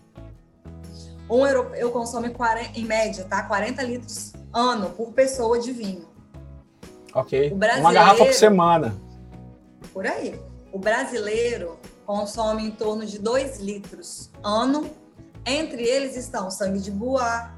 Um 1.28 1.44
europeu 1.44 1.90
consome, 1.90 2.30
40, 2.30 2.78
em 2.78 2.84
média, 2.84 3.24
tá? 3.24 3.42
40 3.42 3.82
litros 3.82 4.32
ano 4.52 4.90
por 4.90 5.12
pessoa 5.12 5.58
de 5.58 5.72
vinho. 5.72 6.08
Ok. 7.12 7.52
Uma 7.80 7.92
garrafa 7.92 8.24
por 8.24 8.34
semana. 8.34 8.94
Por 9.92 10.06
aí. 10.06 10.38
O 10.70 10.78
brasileiro 10.78 11.78
consome 12.06 12.64
em 12.64 12.70
torno 12.70 13.04
de 13.04 13.18
2 13.18 13.58
litros 13.58 14.30
ano. 14.42 14.88
Entre 15.44 15.82
eles 15.82 16.16
estão 16.16 16.50
sangue 16.50 16.78
de 16.78 16.90
boa, 16.90 17.50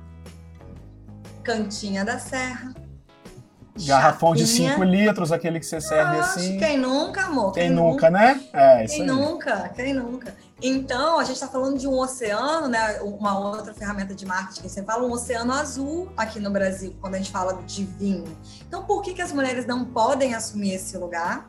cantinha 1.43 2.05
da 2.05 2.19
serra. 2.19 2.75
Garrafão 3.87 4.35
de 4.35 4.47
5 4.47 4.83
litros, 4.83 5.31
aquele 5.31 5.61
que 5.61 5.67
você 5.67 5.81
serve 5.81 6.19
assim. 6.19 6.59
Quem 6.59 6.77
nunca, 6.77 7.23
amor? 7.23 7.53
Quem, 7.53 7.69
quem 7.69 7.71
nunca, 7.71 7.91
nunca, 7.93 8.11
né? 8.11 8.41
É, 8.53 8.87
quem 8.87 9.07
nunca, 9.07 9.69
quem 9.69 9.95
nunca. 9.95 10.35
Então, 10.61 11.21
a 11.21 11.25
gente 11.25 11.37
está 11.37 11.47
falando 11.47 11.79
de 11.79 11.87
um 11.87 11.97
oceano, 11.97 12.67
né? 12.67 13.01
Uma 13.03 13.39
outra 13.39 13.73
ferramenta 13.73 14.15
de 14.15 14.27
marketing. 14.27 14.69
Você 14.69 14.83
fala 14.83 15.07
um 15.07 15.13
oceano 15.13 15.53
azul 15.53 16.09
aqui 16.17 16.41
no 16.41 16.51
Brasil, 16.51 16.97
quando 17.01 17.15
a 17.15 17.19
gente 17.19 17.31
fala 17.31 17.63
de 17.63 17.85
vinho. 17.85 18.25
Então, 18.67 18.83
por 18.85 19.01
que, 19.03 19.15
que 19.15 19.23
as 19.23 19.33
mulheres 19.33 19.65
não 19.67 19.85
podem 19.85 20.35
assumir 20.35 20.75
esse 20.75 20.99
lugar? 20.99 21.49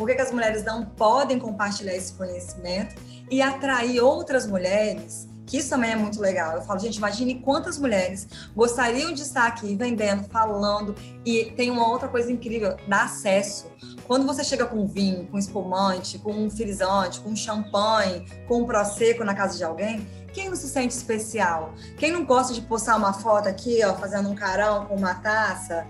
Por 0.00 0.08
que, 0.08 0.14
que 0.14 0.22
as 0.22 0.32
mulheres 0.32 0.64
não 0.64 0.86
podem 0.86 1.38
compartilhar 1.38 1.94
esse 1.94 2.14
conhecimento 2.14 2.94
e 3.30 3.42
atrair 3.42 4.00
outras 4.00 4.46
mulheres? 4.46 5.28
Que 5.44 5.58
isso 5.58 5.68
também 5.68 5.90
é 5.90 5.96
muito 5.96 6.18
legal. 6.18 6.54
Eu 6.54 6.62
falo, 6.62 6.80
gente, 6.80 6.96
imagine 6.96 7.34
quantas 7.42 7.78
mulheres 7.78 8.26
gostariam 8.56 9.12
de 9.12 9.20
estar 9.20 9.46
aqui 9.46 9.76
vendendo, 9.76 10.24
falando. 10.30 10.94
E 11.22 11.52
tem 11.54 11.70
uma 11.70 11.86
outra 11.86 12.08
coisa 12.08 12.32
incrível: 12.32 12.78
dá 12.88 13.02
acesso. 13.02 13.70
Quando 14.06 14.26
você 14.26 14.42
chega 14.42 14.64
com 14.64 14.86
vinho, 14.86 15.26
com 15.26 15.36
espumante, 15.36 16.18
com 16.18 16.32
um 16.32 16.48
frisante, 16.48 17.20
com 17.20 17.36
champanhe, 17.36 18.24
com 18.48 18.62
um 18.62 18.64
prosecco 18.64 19.22
na 19.22 19.34
casa 19.34 19.58
de 19.58 19.64
alguém, 19.64 20.08
quem 20.32 20.48
não 20.48 20.56
se 20.56 20.68
sente 20.68 20.94
especial? 20.94 21.74
Quem 21.98 22.10
não 22.10 22.24
gosta 22.24 22.54
de 22.54 22.62
postar 22.62 22.96
uma 22.96 23.12
foto 23.12 23.50
aqui, 23.50 23.84
ó, 23.84 23.94
fazendo 23.96 24.30
um 24.30 24.34
carão 24.34 24.86
com 24.86 24.94
uma 24.96 25.14
taça? 25.16 25.86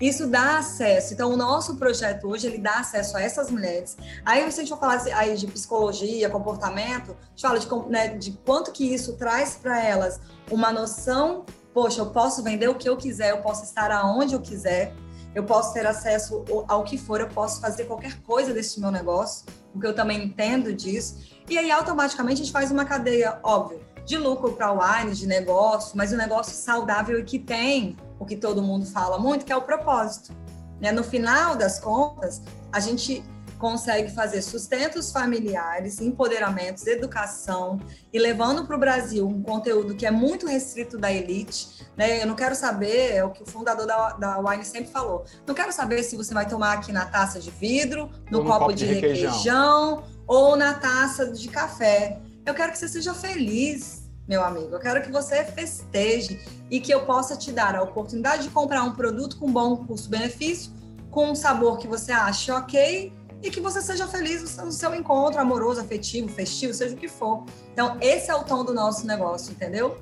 Isso 0.00 0.26
dá 0.26 0.58
acesso. 0.58 1.12
Então, 1.12 1.30
o 1.30 1.36
nosso 1.36 1.76
projeto 1.76 2.26
hoje, 2.26 2.46
ele 2.46 2.58
dá 2.58 2.78
acesso 2.78 3.16
a 3.16 3.22
essas 3.22 3.50
mulheres. 3.50 3.98
Aí, 4.24 4.40
se 4.50 4.60
a 4.60 4.62
gente 4.62 4.70
for 4.70 4.80
falar 4.80 5.02
aí 5.14 5.36
de 5.36 5.46
psicologia, 5.46 6.30
comportamento, 6.30 7.10
a 7.10 7.30
gente 7.30 7.42
fala 7.42 7.58
de, 7.58 7.90
né, 7.90 8.08
de 8.08 8.32
quanto 8.44 8.72
que 8.72 8.94
isso 8.94 9.16
traz 9.16 9.56
para 9.56 9.84
elas 9.84 10.18
uma 10.50 10.72
noção, 10.72 11.44
poxa, 11.74 12.00
eu 12.00 12.06
posso 12.06 12.42
vender 12.42 12.68
o 12.68 12.74
que 12.74 12.88
eu 12.88 12.96
quiser, 12.96 13.30
eu 13.30 13.42
posso 13.42 13.64
estar 13.64 13.92
aonde 13.92 14.34
eu 14.34 14.40
quiser, 14.40 14.94
eu 15.34 15.44
posso 15.44 15.74
ter 15.74 15.86
acesso 15.86 16.44
ao 16.66 16.82
que 16.82 16.96
for, 16.96 17.20
eu 17.20 17.28
posso 17.28 17.60
fazer 17.60 17.84
qualquer 17.84 18.20
coisa 18.22 18.54
desse 18.54 18.80
meu 18.80 18.90
negócio, 18.90 19.44
porque 19.70 19.86
eu 19.86 19.94
também 19.94 20.24
entendo 20.24 20.72
disso. 20.72 21.18
E 21.48 21.58
aí, 21.58 21.70
automaticamente, 21.70 22.40
a 22.40 22.44
gente 22.44 22.52
faz 22.52 22.70
uma 22.70 22.86
cadeia, 22.86 23.38
óbvio, 23.42 23.80
de 24.04 24.16
lucro 24.16 24.52
para 24.52 24.72
o 24.72 24.78
wine, 24.80 25.14
de 25.14 25.26
negócio, 25.26 25.92
mas 25.94 26.12
um 26.12 26.16
negócio 26.16 26.54
saudável 26.54 27.18
e 27.18 27.22
que 27.22 27.38
tem 27.38 27.96
o 28.20 28.26
que 28.26 28.36
todo 28.36 28.62
mundo 28.62 28.84
fala 28.84 29.18
muito, 29.18 29.44
que 29.44 29.52
é 29.52 29.56
o 29.56 29.62
propósito. 29.62 30.32
Né? 30.78 30.92
No 30.92 31.02
final 31.02 31.56
das 31.56 31.80
contas, 31.80 32.42
a 32.70 32.78
gente 32.78 33.24
consegue 33.58 34.10
fazer 34.10 34.40
sustentos 34.40 35.12
familiares, 35.12 36.00
empoderamentos, 36.00 36.86
educação 36.86 37.78
e 38.10 38.18
levando 38.18 38.66
para 38.66 38.74
o 38.74 38.78
Brasil 38.78 39.26
um 39.28 39.42
conteúdo 39.42 39.94
que 39.94 40.06
é 40.06 40.10
muito 40.10 40.46
restrito 40.46 40.96
da 40.96 41.12
elite. 41.12 41.86
Né? 41.96 42.22
Eu 42.22 42.26
não 42.26 42.34
quero 42.34 42.54
saber, 42.54 43.12
é 43.12 43.24
o 43.24 43.30
que 43.30 43.42
o 43.42 43.46
fundador 43.46 43.86
da, 43.86 44.12
da 44.12 44.38
Wine 44.38 44.64
sempre 44.64 44.90
falou, 44.90 45.24
não 45.46 45.54
quero 45.54 45.72
saber 45.72 46.02
se 46.02 46.16
você 46.16 46.32
vai 46.32 46.48
tomar 46.48 46.72
aqui 46.72 46.92
na 46.92 47.04
taça 47.04 47.38
de 47.38 47.50
vidro, 47.50 48.10
no, 48.30 48.44
copo, 48.44 48.58
copo, 48.60 48.72
de, 48.72 48.86
de 48.86 48.94
requeijão. 48.94 49.30
requeijão 49.30 50.04
ou 50.26 50.56
na 50.56 50.74
taça 50.74 51.30
de 51.30 51.48
café. 51.48 52.18
Eu 52.46 52.54
quero 52.54 52.72
que 52.72 52.78
você 52.78 52.88
seja 52.88 53.12
feliz, 53.12 53.99
meu 54.30 54.44
amigo. 54.44 54.68
Eu 54.70 54.78
quero 54.78 55.02
que 55.02 55.10
você 55.10 55.44
festeje 55.44 56.38
e 56.70 56.78
que 56.78 56.94
eu 56.94 57.00
possa 57.00 57.36
te 57.36 57.50
dar 57.50 57.74
a 57.74 57.82
oportunidade 57.82 58.44
de 58.44 58.50
comprar 58.50 58.84
um 58.84 58.92
produto 58.92 59.36
com 59.36 59.52
bom 59.52 59.78
custo-benefício, 59.78 60.70
com 61.10 61.32
um 61.32 61.34
sabor 61.34 61.78
que 61.78 61.88
você 61.88 62.12
ache 62.12 62.52
ok 62.52 63.12
e 63.42 63.50
que 63.50 63.60
você 63.60 63.82
seja 63.82 64.06
feliz 64.06 64.56
no 64.58 64.70
seu 64.70 64.94
encontro 64.94 65.40
amoroso, 65.40 65.80
afetivo, 65.80 66.28
festivo, 66.28 66.72
seja 66.72 66.94
o 66.94 66.96
que 66.96 67.08
for. 67.08 67.44
Então, 67.72 67.96
esse 68.00 68.30
é 68.30 68.34
o 68.36 68.44
tom 68.44 68.64
do 68.64 68.72
nosso 68.72 69.04
negócio, 69.04 69.50
entendeu? 69.50 69.98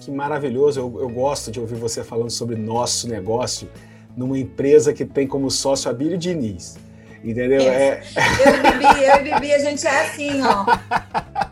Que 0.00 0.12
maravilhoso. 0.12 0.78
Eu, 0.78 1.00
eu 1.00 1.08
gosto 1.08 1.50
de 1.50 1.58
ouvir 1.58 1.74
você 1.74 2.04
falando 2.04 2.30
sobre 2.30 2.54
nosso 2.54 3.08
negócio 3.08 3.68
numa 4.16 4.38
empresa 4.38 4.92
que 4.92 5.04
tem 5.04 5.26
como 5.26 5.50
sócio 5.50 5.90
a 5.90 5.92
Bíblia 5.92 6.16
Diniz. 6.16 6.78
Entendeu? 7.24 7.60
É... 7.62 8.04
Eu 8.46 8.54
e 8.54 8.60
Bibi, 8.60 9.02
eu 9.02 9.16
e 9.16 9.34
Bibi, 9.34 9.52
a 9.52 9.58
gente 9.58 9.84
é 9.84 10.06
assim, 10.06 10.42
ó. 10.42 10.64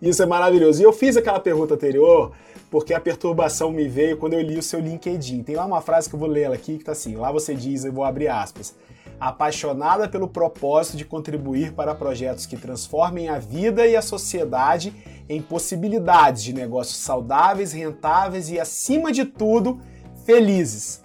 Isso 0.00 0.22
é 0.22 0.26
maravilhoso. 0.26 0.80
E 0.80 0.84
eu 0.84 0.92
fiz 0.92 1.16
aquela 1.16 1.40
pergunta 1.40 1.74
anterior 1.74 2.32
porque 2.70 2.92
a 2.92 3.00
perturbação 3.00 3.70
me 3.70 3.88
veio 3.88 4.16
quando 4.16 4.34
eu 4.34 4.40
li 4.40 4.58
o 4.58 4.62
seu 4.62 4.80
LinkedIn. 4.80 5.42
Tem 5.42 5.56
lá 5.56 5.64
uma 5.64 5.80
frase 5.80 6.08
que 6.08 6.14
eu 6.14 6.18
vou 6.20 6.28
ler 6.28 6.42
ela 6.42 6.54
aqui 6.54 6.78
que 6.78 6.84
tá 6.84 6.92
assim: 6.92 7.16
lá 7.16 7.32
você 7.32 7.54
diz, 7.54 7.84
eu 7.84 7.92
vou 7.92 8.04
abrir 8.04 8.28
aspas. 8.28 8.74
Apaixonada 9.18 10.08
pelo 10.08 10.28
propósito 10.28 10.96
de 10.96 11.04
contribuir 11.04 11.72
para 11.72 11.94
projetos 11.94 12.46
que 12.46 12.56
transformem 12.56 13.28
a 13.28 13.38
vida 13.38 13.86
e 13.86 13.96
a 13.96 14.02
sociedade 14.02 14.94
em 15.28 15.42
possibilidades 15.42 16.42
de 16.44 16.52
negócios 16.52 16.98
saudáveis, 16.98 17.72
rentáveis 17.72 18.48
e, 18.48 18.60
acima 18.60 19.10
de 19.10 19.24
tudo, 19.24 19.80
felizes. 20.24 21.02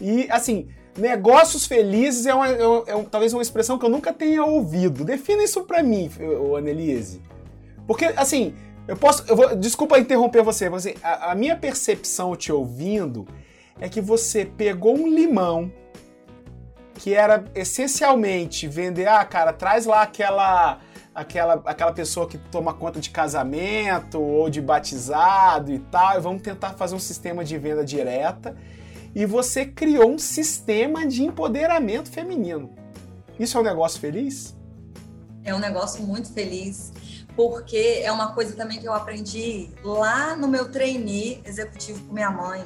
E 0.00 0.28
assim, 0.30 0.68
negócios 0.96 1.66
felizes 1.66 2.26
é, 2.26 2.34
uma, 2.34 2.48
é, 2.48 2.62
é 2.86 3.02
talvez 3.10 3.32
uma 3.32 3.42
expressão 3.42 3.76
que 3.76 3.84
eu 3.84 3.90
nunca 3.90 4.12
tenha 4.12 4.44
ouvido. 4.44 5.04
Defina 5.04 5.42
isso 5.42 5.64
para 5.64 5.82
mim, 5.82 6.08
Annelise. 6.56 7.20
Porque, 7.88 8.04
assim, 8.16 8.54
eu 8.86 8.96
posso. 8.96 9.24
Eu 9.26 9.34
vou, 9.34 9.56
desculpa 9.56 9.98
interromper 9.98 10.42
você, 10.42 10.68
você 10.68 10.94
a, 11.02 11.32
a 11.32 11.34
minha 11.34 11.56
percepção 11.56 12.36
te 12.36 12.52
ouvindo 12.52 13.26
é 13.80 13.88
que 13.88 14.00
você 14.00 14.44
pegou 14.44 14.96
um 14.96 15.08
limão 15.08 15.72
que 16.94 17.14
era 17.14 17.44
essencialmente 17.54 18.68
vender, 18.68 19.08
ah, 19.08 19.24
cara, 19.24 19.52
traz 19.52 19.86
lá 19.86 20.02
aquela 20.02 20.80
aquela, 21.14 21.54
aquela 21.64 21.92
pessoa 21.92 22.28
que 22.28 22.38
toma 22.38 22.74
conta 22.74 23.00
de 23.00 23.10
casamento 23.10 24.20
ou 24.20 24.48
de 24.48 24.60
batizado 24.60 25.72
e 25.72 25.78
tal, 25.78 26.16
e 26.16 26.20
vamos 26.20 26.42
tentar 26.42 26.74
fazer 26.74 26.94
um 26.94 27.00
sistema 27.00 27.44
de 27.44 27.56
venda 27.58 27.84
direta. 27.84 28.54
E 29.14 29.24
você 29.24 29.64
criou 29.64 30.10
um 30.10 30.18
sistema 30.18 31.06
de 31.06 31.24
empoderamento 31.24 32.10
feminino. 32.10 32.70
Isso 33.38 33.56
é 33.56 33.60
um 33.60 33.64
negócio 33.64 33.98
feliz? 33.98 34.54
É 35.42 35.54
um 35.54 35.58
negócio 35.58 36.02
muito 36.04 36.32
feliz, 36.32 36.92
porque 37.38 38.00
é 38.02 38.10
uma 38.10 38.32
coisa 38.32 38.56
também 38.56 38.80
que 38.80 38.86
eu 38.88 38.92
aprendi 38.92 39.70
lá 39.84 40.34
no 40.34 40.48
meu 40.48 40.72
trainee 40.72 41.40
executivo 41.44 42.04
com 42.04 42.12
minha 42.12 42.32
mãe 42.32 42.64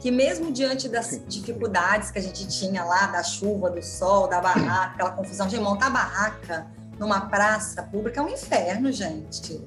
que 0.00 0.10
mesmo 0.10 0.50
diante 0.50 0.88
das 0.88 1.22
dificuldades 1.28 2.10
que 2.10 2.18
a 2.18 2.22
gente 2.22 2.48
tinha 2.48 2.82
lá, 2.82 3.06
da 3.06 3.22
chuva, 3.22 3.70
do 3.70 3.80
sol, 3.80 4.26
da 4.26 4.40
barraca, 4.40 4.94
aquela 4.94 5.12
confusão 5.12 5.46
de 5.46 5.58
montar 5.60 5.88
barraca 5.90 6.66
numa 6.98 7.28
praça 7.28 7.80
pública 7.84 8.20
é 8.20 8.24
um 8.24 8.28
inferno, 8.28 8.90
gente. 8.90 9.64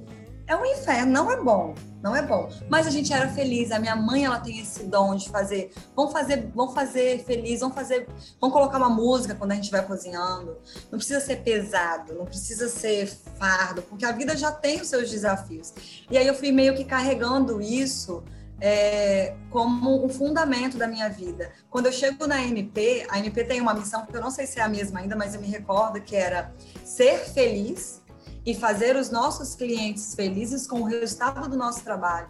É 0.50 0.56
um 0.56 0.66
inferno, 0.66 1.12
não 1.12 1.32
é 1.32 1.40
bom, 1.40 1.76
não 2.02 2.16
é 2.16 2.24
bom. 2.24 2.50
Mas 2.68 2.88
a 2.88 2.90
gente 2.90 3.14
era 3.14 3.30
feliz. 3.30 3.72
A 3.72 3.78
minha 3.78 3.96
mãe, 3.96 4.26
ela 4.26 4.40
tem 4.40 4.60
esse 4.60 4.84
dom 4.86 5.16
de 5.16 5.30
fazer, 5.30 5.72
vamos 5.96 6.12
fazer, 6.12 6.50
vamos 6.56 6.74
fazer 6.74 7.24
feliz, 7.24 7.60
vamos 7.60 7.76
fazer, 7.76 8.10
vamos 8.42 8.52
colocar 8.52 8.80
uma 8.80 8.90
música 8.90 9.36
quando 9.36 9.52
a 9.52 9.56
gente 9.56 9.70
vai 9.70 9.86
cozinhando. 9.86 10.58
Não 10.92 10.98
precisa 10.98 11.20
ser 11.20 11.44
pesado, 11.44 12.16
não 12.16 12.26
precisa 12.26 12.68
ser 12.68 13.06
fardo, 13.38 13.84
porque 13.84 14.04
a 14.04 14.12
vida 14.12 14.36
já 14.36 14.52
tem 14.52 14.82
os 14.82 14.88
seus 14.88 15.12
desafios. 15.12 15.72
E 16.10 16.18
aí 16.18 16.26
eu 16.26 16.34
fui 16.34 16.52
meio 16.52 16.76
que 16.76 16.84
carregando 16.84 17.62
isso 17.62 18.24
é, 18.60 19.36
como 19.52 20.04
um 20.04 20.10
fundamento 20.10 20.80
da 20.80 20.88
minha 20.88 21.10
vida. 21.10 21.52
Quando 21.70 21.86
eu 21.86 21.92
chego 21.92 22.26
na 22.26 22.42
MP, 22.42 23.06
a 23.08 23.20
MP 23.20 23.44
tem 23.44 23.62
uma 23.62 23.76
missão 23.76 24.04
que 24.04 24.18
eu 24.18 24.22
não 24.22 24.32
sei 24.32 24.48
se 24.48 24.60
é 24.60 24.64
a 24.64 24.68
mesma 24.68 25.00
ainda, 25.00 25.16
mas 25.16 25.36
eu 25.36 25.42
me 25.42 25.48
recordo 25.48 26.02
que 26.02 26.16
era 26.16 26.52
ser 26.84 27.20
feliz 27.20 27.99
e 28.46 28.56
fazer 28.56 28.96
os 28.96 29.10
nossos 29.10 29.56
clientes 29.56 30.16
felizes 30.16 30.66
com 30.66 30.82
o 30.82 30.84
resultado 30.84 31.48
do 31.48 31.58
nosso 31.58 31.84
trabalho. 31.84 32.30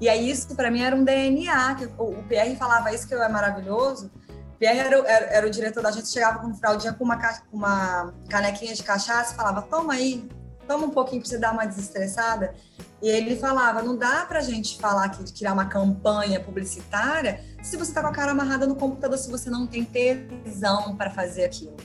E 0.00 0.08
aí 0.08 0.30
isso 0.30 0.54
para 0.54 0.70
mim 0.70 0.82
era 0.82 0.96
um 0.96 1.04
DNA, 1.04 1.74
que 1.76 1.88
o 1.98 2.22
Pierre 2.28 2.56
falava 2.56 2.92
isso 2.92 3.06
que 3.06 3.14
é 3.14 3.28
maravilhoso. 3.28 4.10
O 4.54 4.58
Pierre 4.58 4.78
era, 4.78 4.96
era, 4.98 5.26
era, 5.26 5.46
o 5.46 5.50
diretor 5.50 5.82
da 5.82 5.90
gente, 5.90 6.08
chegava 6.08 6.40
final 6.54 6.76
do 6.76 6.80
dia 6.80 6.92
com 6.92 7.04
uma, 7.04 7.18
uma 7.52 8.14
canequinha 8.28 8.74
de 8.74 8.82
cachaça 8.82 9.34
falava, 9.34 9.62
toma 9.62 9.94
aí, 9.94 10.28
toma 10.66 10.86
um 10.86 10.90
pouquinho 10.90 11.20
para 11.20 11.30
você 11.30 11.38
dar 11.38 11.52
uma 11.52 11.66
desestressada. 11.66 12.54
E 13.00 13.08
ele 13.08 13.36
falava: 13.36 13.82
não 13.82 13.96
dá 13.96 14.24
para 14.26 14.38
a 14.38 14.42
gente 14.42 14.78
falar 14.78 15.04
aqui 15.04 15.22
de 15.24 15.32
criar 15.32 15.52
uma 15.52 15.66
campanha 15.66 16.40
publicitária 16.40 17.40
se 17.62 17.76
você 17.76 17.90
está 17.90 18.00
com 18.00 18.08
a 18.08 18.12
cara 18.12 18.32
amarrada 18.32 18.66
no 18.66 18.74
computador, 18.74 19.16
se 19.16 19.30
você 19.30 19.48
não 19.48 19.66
tem 19.66 19.84
tesão 19.84 20.96
para 20.96 21.10
fazer 21.10 21.44
aquilo. 21.44 21.76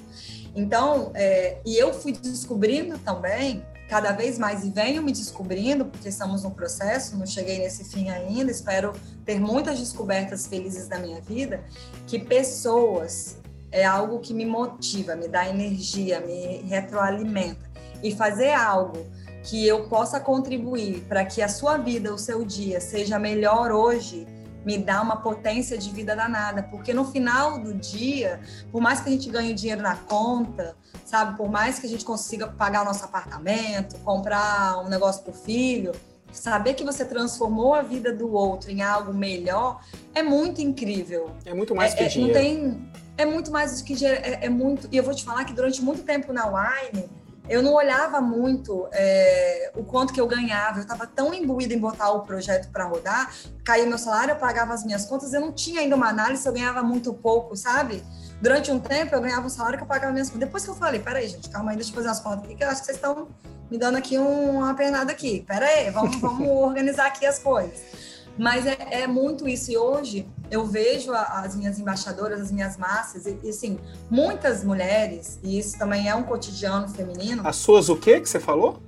Então, 0.58 1.12
é, 1.14 1.60
e 1.64 1.78
eu 1.78 1.94
fui 1.94 2.12
descobrindo 2.12 2.98
também, 2.98 3.64
cada 3.88 4.12
vez 4.12 4.40
mais, 4.40 4.66
e 4.66 4.72
venho 4.72 5.04
me 5.04 5.12
descobrindo, 5.12 5.86
porque 5.86 6.10
estamos 6.10 6.42
no 6.42 6.50
processo, 6.50 7.16
não 7.16 7.28
cheguei 7.28 7.60
nesse 7.60 7.84
fim 7.84 8.10
ainda, 8.10 8.50
espero 8.50 8.92
ter 9.24 9.40
muitas 9.40 9.78
descobertas 9.78 10.48
felizes 10.48 10.88
da 10.88 10.98
minha 10.98 11.22
vida, 11.22 11.64
que 12.08 12.18
pessoas 12.18 13.38
é 13.72 13.86
algo 13.86 14.20
que 14.20 14.34
me 14.34 14.48
motiva, 14.48 15.16
me 15.16 15.28
dá 15.28 15.48
energia, 15.48 16.20
me 16.22 16.64
retroalimenta. 16.64 17.68
E 18.02 18.16
fazer 18.16 18.52
algo 18.52 19.06
que 19.44 19.66
eu 19.68 19.88
possa 19.88 20.20
contribuir 20.20 21.06
para 21.08 21.24
que 21.24 21.40
a 21.44 21.48
sua 21.48 21.78
vida, 21.78 22.12
o 22.12 22.18
seu 22.18 22.44
dia 22.44 22.82
seja 22.82 23.20
melhor 23.20 23.72
hoje, 23.72 24.26
me 24.66 24.78
dá 24.78 25.02
uma 25.02 25.18
potência 25.18 25.78
de 25.78 25.90
vida 25.92 26.16
danada, 26.16 26.64
porque 26.64 26.94
no 26.94 27.06
final 27.06 27.60
do 27.60 27.74
dia, 27.74 28.40
por 28.72 28.82
mais 28.82 29.00
que 29.00 29.10
a 29.10 29.12
gente 29.12 29.30
ganhe 29.30 29.54
dinheiro 29.54 29.82
na 29.82 29.96
conta, 29.96 30.76
sabe, 31.06 31.38
por 31.38 31.50
mais 31.50 31.80
que 31.80 31.86
a 31.86 31.90
gente 31.90 32.04
consiga 32.04 32.48
pagar 32.48 32.82
o 32.82 32.86
nosso 32.86 33.06
apartamento, 33.06 33.98
comprar 34.00 34.80
um 34.80 34.90
negócio 34.90 35.24
para 35.24 35.32
o 35.32 35.34
filho, 35.34 35.94
saber 36.32 36.74
que 36.74 36.84
você 36.84 37.06
transformou 37.06 37.74
a 37.74 37.82
vida 37.82 38.14
do 38.14 38.32
outro 38.34 38.70
em 38.70 38.82
algo 38.82 39.14
melhor 39.14 39.82
é 40.14 40.22
muito 40.22 40.62
incrível. 40.62 41.32
É 41.46 41.54
muito 41.54 41.74
mais 41.74 41.94
é, 41.94 41.96
que 41.96 42.04
é, 42.04 42.08
dinheiro. 42.08 42.34
Não 42.34 42.42
tem, 42.42 42.90
é 43.18 43.26
muito 43.26 43.52
mais 43.52 43.80
do 43.80 43.86
que 43.86 43.96
dinheiro, 43.96 44.22
é, 44.24 44.46
é 44.46 44.50
muito. 44.50 44.88
E 44.92 44.98
eu 44.98 45.04
vou 45.04 45.14
te 45.14 45.24
falar 45.24 45.46
que 45.46 45.54
durante 45.54 45.82
muito 45.82 46.04
tempo 46.04 46.34
na 46.34 46.46
Wine 46.46 47.10
eu 47.50 47.62
não 47.62 47.74
olhava 47.74 48.20
muito 48.20 48.88
é, 48.92 49.72
o 49.76 49.84
quanto 49.84 50.14
que 50.14 50.20
eu 50.20 50.28
ganhava. 50.28 50.80
Eu 50.80 50.84
estava 50.84 51.08
tão 51.08 51.34
imbuída 51.34 51.74
em 51.74 51.80
botar 51.80 52.12
o 52.12 52.22
projeto 52.22 52.70
para 52.72 52.86
rodar, 52.86 53.34
caía 53.64 53.86
meu 53.86 53.98
salário, 53.98 54.32
eu 54.32 54.36
pagava 54.36 54.74
as 54.74 54.84
minhas 54.84 55.06
contas, 55.06 55.34
eu 55.34 55.42
não 55.42 55.52
tinha 55.52 55.82
ainda 55.82 55.96
uma 55.96 56.08
análise, 56.08 56.46
eu 56.46 56.54
ganhava 56.54 56.84
muito 56.84 57.14
pouco, 57.14 57.56
sabe? 57.56 58.04
Durante 58.42 58.72
um 58.72 58.80
tempo 58.80 59.16
eu 59.16 59.22
ganhava 59.22 59.48
um 59.48 59.50
salário 59.50 59.78
que 59.78 59.84
eu 59.84 59.88
pagava 59.88 60.12
minhas 60.14 60.30
contas. 60.30 60.42
Depois 60.42 60.64
que 60.64 60.70
eu 60.70 60.76
falei, 60.76 61.00
peraí, 61.00 61.28
gente, 61.28 61.50
calma 61.50 61.72
aí, 61.72 61.78
deixa 61.78 61.92
eu 61.92 61.96
fazer 61.96 62.08
umas 62.08 62.20
contas 62.20 62.44
aqui, 62.44 62.56
que 62.56 62.64
eu 62.64 62.70
acho 62.70 62.82
que 62.82 62.86
vocês 62.86 62.98
estão 62.98 63.28
me 63.70 63.78
dando 63.78 63.98
aqui 63.98 64.18
um, 64.18 64.58
uma 64.58 64.74
pernada 64.74 65.12
aqui. 65.12 65.44
Peraí, 65.48 65.90
vamos, 65.90 66.18
vamos 66.18 66.48
organizar 66.50 67.08
aqui 67.08 67.26
as 67.26 67.40
coisas. 67.40 68.07
Mas 68.38 68.66
é, 68.66 68.78
é, 68.92 69.08
muito 69.08 69.48
isso. 69.48 69.72
E 69.72 69.78
hoje 69.78 70.28
eu 70.52 70.66
vejo 70.66 71.12
a, 71.12 71.42
as 71.42 71.56
minhas 71.56 71.80
embaixadoras, 71.80 72.42
as 72.42 72.52
minhas 72.52 72.78
massas, 72.78 73.26
e, 73.26 73.38
e 73.44 73.50
assim, 73.50 73.80
muitas 74.10 74.64
mulheres, 74.64 75.40
e 75.44 75.58
isso 75.58 75.78
também 75.78 76.08
é 76.08 76.16
um 76.16 76.24
cotidiano 76.24 76.88
feminino. 76.88 77.42
As 77.46 77.56
suas 77.56 77.90
o 77.90 77.96
que 77.96 78.20
que 78.20 78.30
você 78.30 78.40
falou? 78.40 78.82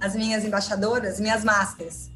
As 0.00 0.14
minhas 0.14 0.44
embaixadoras, 0.44 1.20
minhas 1.20 1.44
masters. 1.44 2.10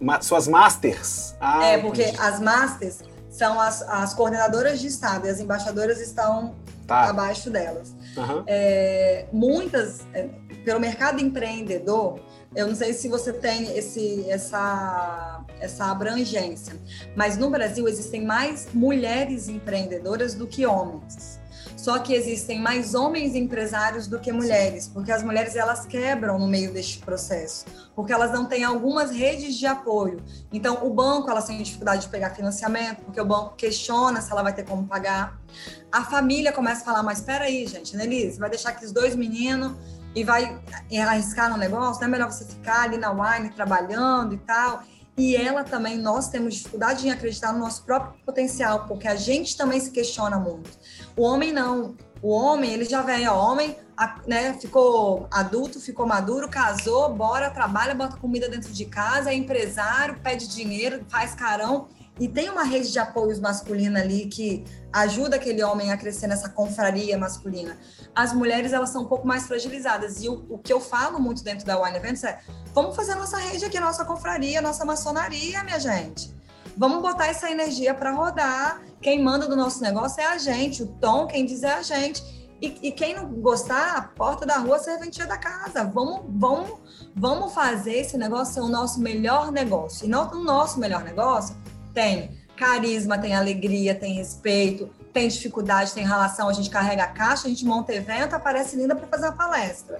Ma 0.00 0.20
suas 0.22 0.48
masters? 0.48 1.34
Ah, 1.40 1.64
é, 1.64 1.78
porque 1.78 2.02
entendi. 2.02 2.20
as 2.20 2.40
masters 2.40 2.98
são 3.30 3.60
as, 3.60 3.82
as 3.82 4.14
coordenadoras 4.14 4.80
de 4.80 4.86
Estado 4.86 5.26
e 5.26 5.30
as 5.30 5.38
embaixadoras 5.38 6.00
estão 6.00 6.54
tá. 6.86 7.08
abaixo 7.08 7.50
delas. 7.50 7.94
Uhum. 8.16 8.42
É, 8.46 9.26
muitas, 9.32 10.00
é, 10.12 10.28
pelo 10.64 10.80
mercado 10.80 11.20
empreendedor, 11.20 12.18
eu 12.54 12.66
não 12.66 12.74
sei 12.74 12.92
se 12.92 13.08
você 13.08 13.32
tem 13.32 13.76
esse, 13.76 14.28
essa, 14.28 15.44
essa 15.60 15.84
abrangência, 15.86 16.76
mas 17.14 17.36
no 17.36 17.48
Brasil 17.48 17.86
existem 17.86 18.24
mais 18.24 18.68
mulheres 18.74 19.48
empreendedoras 19.48 20.34
do 20.34 20.46
que 20.46 20.66
homens. 20.66 21.38
Só 21.76 21.98
que 21.98 22.12
existem 22.12 22.60
mais 22.60 22.94
homens 22.94 23.34
empresários 23.34 24.06
do 24.06 24.18
que 24.18 24.30
mulheres, 24.30 24.86
porque 24.86 25.10
as 25.10 25.22
mulheres 25.22 25.56
elas 25.56 25.86
quebram 25.86 26.38
no 26.38 26.46
meio 26.46 26.72
deste 26.74 26.98
processo, 26.98 27.64
porque 27.94 28.12
elas 28.12 28.32
não 28.32 28.44
têm 28.44 28.64
algumas 28.64 29.10
redes 29.10 29.56
de 29.56 29.66
apoio. 29.66 30.22
Então, 30.52 30.86
o 30.86 30.92
banco 30.92 31.30
elas 31.30 31.46
têm 31.46 31.62
dificuldade 31.62 32.02
de 32.02 32.08
pegar 32.08 32.30
financiamento, 32.30 33.02
porque 33.02 33.18
o 33.18 33.24
banco 33.24 33.54
questiona 33.56 34.20
se 34.20 34.30
ela 34.30 34.42
vai 34.42 34.52
ter 34.52 34.64
como 34.64 34.86
pagar. 34.86 35.40
A 35.90 36.04
família 36.04 36.52
começa 36.52 36.82
a 36.82 36.84
falar: 36.84 37.02
mas 37.02 37.18
espera 37.18 37.46
aí, 37.46 37.66
gente, 37.66 37.96
Nelise, 37.96 38.38
vai 38.38 38.50
deixar 38.50 38.70
aqueles 38.70 38.92
dois 38.92 39.16
meninos 39.16 39.72
e 40.14 40.24
vai 40.24 40.60
arriscar 41.08 41.50
no 41.50 41.56
negócio, 41.56 42.00
não 42.00 42.08
é 42.08 42.10
melhor 42.10 42.30
você 42.30 42.44
ficar 42.44 42.82
ali 42.82 42.96
na 42.96 43.10
wine 43.10 43.50
trabalhando 43.50 44.34
e 44.34 44.38
tal. 44.38 44.82
E 45.16 45.36
ela 45.36 45.64
também, 45.64 45.98
nós 45.98 46.28
temos 46.28 46.54
dificuldade 46.54 47.06
em 47.06 47.10
acreditar 47.10 47.52
no 47.52 47.58
nosso 47.58 47.84
próprio 47.84 48.18
potencial, 48.24 48.86
porque 48.86 49.06
a 49.06 49.16
gente 49.16 49.56
também 49.56 49.78
se 49.78 49.90
questiona 49.90 50.38
muito. 50.38 50.70
O 51.16 51.22
homem 51.22 51.52
não. 51.52 51.94
O 52.22 52.30
homem, 52.30 52.72
ele 52.72 52.84
já 52.84 53.00
vem, 53.00 53.26
ó, 53.28 53.50
homem, 53.50 53.76
né, 54.26 54.54
ficou 54.54 55.26
adulto, 55.30 55.80
ficou 55.80 56.06
maduro, 56.06 56.48
casou, 56.48 57.14
bora, 57.14 57.50
trabalha, 57.50 57.94
bota 57.94 58.18
comida 58.18 58.48
dentro 58.48 58.72
de 58.72 58.84
casa, 58.84 59.30
é 59.30 59.34
empresário, 59.34 60.20
pede 60.22 60.46
dinheiro, 60.48 61.04
faz 61.08 61.34
carão 61.34 61.88
e 62.20 62.28
tem 62.28 62.50
uma 62.50 62.62
rede 62.62 62.92
de 62.92 62.98
apoios 62.98 63.40
masculina 63.40 64.00
ali 64.00 64.26
que 64.26 64.62
ajuda 64.92 65.36
aquele 65.36 65.62
homem 65.62 65.90
a 65.90 65.96
crescer 65.96 66.26
nessa 66.26 66.50
confraria 66.50 67.16
masculina. 67.16 67.78
As 68.14 68.34
mulheres, 68.34 68.74
elas 68.74 68.90
são 68.90 69.04
um 69.04 69.06
pouco 69.06 69.26
mais 69.26 69.46
fragilizadas. 69.46 70.22
E 70.22 70.28
o, 70.28 70.44
o 70.50 70.58
que 70.58 70.70
eu 70.70 70.80
falo 70.80 71.18
muito 71.18 71.42
dentro 71.42 71.64
da 71.64 71.82
Wine 71.82 71.96
Events 71.96 72.22
é: 72.22 72.38
vamos 72.74 72.94
fazer 72.94 73.12
a 73.12 73.16
nossa 73.16 73.38
rede 73.38 73.64
aqui, 73.64 73.78
a 73.78 73.80
nossa 73.80 74.04
confraria, 74.04 74.58
a 74.58 74.62
nossa 74.62 74.84
maçonaria, 74.84 75.64
minha 75.64 75.80
gente. 75.80 76.30
Vamos 76.76 77.00
botar 77.00 77.26
essa 77.26 77.50
energia 77.50 77.94
para 77.94 78.12
rodar. 78.12 78.82
Quem 79.00 79.22
manda 79.22 79.48
do 79.48 79.56
nosso 79.56 79.82
negócio 79.82 80.20
é 80.20 80.26
a 80.26 80.36
gente, 80.36 80.82
o 80.82 80.86
tom, 80.86 81.26
quem 81.26 81.46
diz 81.46 81.62
é 81.62 81.72
a 81.72 81.82
gente. 81.82 82.22
E, 82.60 82.88
e, 82.88 82.92
quem 82.92 83.14
não 83.14 83.26
gostar, 83.26 83.96
a 83.96 84.02
porta 84.02 84.44
da 84.44 84.58
rua, 84.58 84.78
serventia 84.78 85.24
da 85.24 85.38
casa. 85.38 85.82
Vamos, 85.82 86.20
vamos, 86.28 86.78
vamos 87.16 87.54
fazer 87.54 88.00
esse 88.00 88.18
negócio 88.18 88.52
ser 88.52 88.60
o 88.60 88.68
nosso 88.68 89.00
melhor 89.00 89.50
negócio. 89.50 90.04
E 90.04 90.08
no, 90.10 90.22
o 90.30 90.44
nosso 90.44 90.78
melhor 90.78 91.02
negócio 91.02 91.56
tem 91.92 92.38
carisma, 92.56 93.16
tem 93.16 93.34
alegria, 93.34 93.94
tem 93.94 94.14
respeito, 94.14 94.90
tem 95.12 95.28
dificuldade, 95.28 95.92
tem 95.92 96.06
relação. 96.06 96.48
A 96.48 96.52
gente 96.52 96.68
carrega 96.68 97.04
a 97.04 97.08
caixa, 97.08 97.46
a 97.46 97.50
gente 97.50 97.64
monta 97.64 97.94
evento, 97.94 98.34
aparece 98.34 98.76
linda 98.76 98.94
para 98.94 99.06
fazer 99.06 99.26
uma 99.26 99.36
palestra 99.36 99.98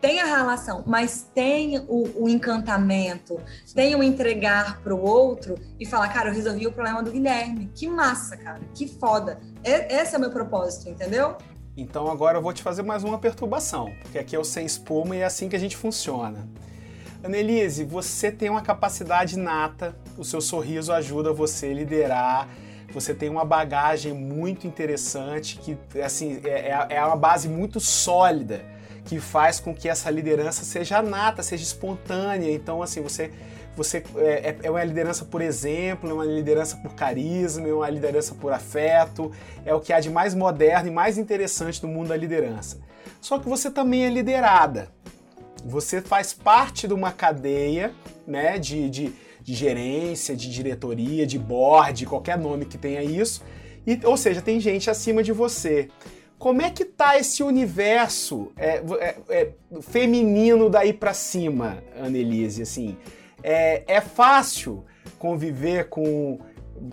tem 0.00 0.20
a 0.20 0.24
relação, 0.24 0.82
mas 0.86 1.28
tem 1.34 1.78
o, 1.86 2.24
o 2.24 2.28
encantamento, 2.28 3.38
tem 3.74 3.94
o 3.94 4.02
entregar 4.02 4.80
para 4.80 4.94
o 4.94 5.00
outro 5.00 5.56
e 5.78 5.84
falar, 5.84 6.08
cara, 6.08 6.30
eu 6.30 6.34
resolvi 6.34 6.66
o 6.66 6.72
problema 6.72 7.02
do 7.02 7.10
Guilherme. 7.10 7.70
Que 7.74 7.86
massa, 7.86 8.36
cara, 8.36 8.60
que 8.74 8.88
foda. 8.88 9.38
esse 9.62 10.14
é 10.14 10.18
o 10.18 10.20
meu 10.20 10.30
propósito, 10.30 10.88
entendeu? 10.88 11.36
Então 11.76 12.10
agora 12.10 12.38
eu 12.38 12.42
vou 12.42 12.52
te 12.52 12.62
fazer 12.62 12.82
mais 12.82 13.04
uma 13.04 13.18
perturbação, 13.18 13.92
porque 14.02 14.18
aqui 14.18 14.34
é 14.34 14.38
o 14.38 14.44
sem 14.44 14.64
espuma 14.64 15.16
e 15.16 15.20
é 15.20 15.24
assim 15.24 15.48
que 15.48 15.56
a 15.56 15.58
gente 15.58 15.76
funciona. 15.76 16.48
Annelise, 17.22 17.84
você 17.84 18.32
tem 18.32 18.48
uma 18.48 18.62
capacidade 18.62 19.38
nata, 19.38 19.94
o 20.16 20.24
seu 20.24 20.40
sorriso 20.40 20.92
ajuda 20.92 21.32
você 21.32 21.66
a 21.66 21.74
liderar, 21.74 22.48
você 22.92 23.14
tem 23.14 23.28
uma 23.28 23.44
bagagem 23.44 24.12
muito 24.12 24.66
interessante, 24.66 25.58
que 25.58 25.78
assim, 26.00 26.40
é, 26.44 26.70
é, 26.70 26.86
é 26.96 27.04
uma 27.04 27.16
base 27.16 27.48
muito 27.48 27.78
sólida 27.78 28.64
que 29.04 29.18
faz 29.18 29.58
com 29.60 29.74
que 29.74 29.88
essa 29.88 30.10
liderança 30.10 30.64
seja 30.64 31.00
nata, 31.02 31.42
seja 31.42 31.62
espontânea. 31.62 32.50
Então, 32.52 32.82
assim, 32.82 33.00
você, 33.00 33.30
você 33.76 34.02
é, 34.16 34.50
é, 34.50 34.56
é 34.64 34.70
uma 34.70 34.84
liderança 34.84 35.24
por 35.24 35.40
exemplo, 35.40 36.10
é 36.10 36.12
uma 36.12 36.24
liderança 36.24 36.76
por 36.76 36.94
carisma, 36.94 37.68
é 37.68 37.72
uma 37.72 37.88
liderança 37.88 38.34
por 38.34 38.52
afeto, 38.52 39.32
é 39.64 39.74
o 39.74 39.80
que 39.80 39.92
há 39.92 40.00
de 40.00 40.10
mais 40.10 40.34
moderno 40.34 40.88
e 40.88 40.92
mais 40.92 41.16
interessante 41.16 41.82
no 41.82 41.88
mundo 41.88 42.08
da 42.08 42.16
liderança. 42.16 42.78
Só 43.20 43.38
que 43.38 43.48
você 43.48 43.70
também 43.70 44.04
é 44.04 44.10
liderada. 44.10 44.88
Você 45.64 46.00
faz 46.00 46.32
parte 46.32 46.88
de 46.88 46.94
uma 46.94 47.12
cadeia 47.12 47.92
né, 48.26 48.58
de, 48.58 48.88
de, 48.88 49.12
de 49.50 49.56
gerência, 49.56 50.36
de 50.36 50.48
diretoria, 50.48 51.26
de 51.26 51.36
board, 51.36 52.06
qualquer 52.06 52.38
nome 52.38 52.64
que 52.64 52.78
tenha 52.78 53.02
isso. 53.02 53.42
E, 53.84 53.98
ou 54.04 54.16
seja, 54.16 54.40
tem 54.40 54.60
gente 54.60 54.88
acima 54.88 55.24
de 55.24 55.32
você. 55.32 55.88
Como 56.38 56.62
é 56.62 56.70
que 56.70 56.84
tá 56.84 57.18
esse 57.18 57.42
universo 57.42 58.52
é, 58.56 58.80
é, 59.00 59.16
é, 59.28 59.48
feminino 59.82 60.70
daí 60.70 60.92
para 60.92 61.12
cima, 61.12 61.82
Annelise? 62.00 62.62
Assim, 62.62 62.96
é, 63.42 63.82
é 63.88 64.00
fácil 64.00 64.84
conviver 65.18 65.88
com 65.88 66.38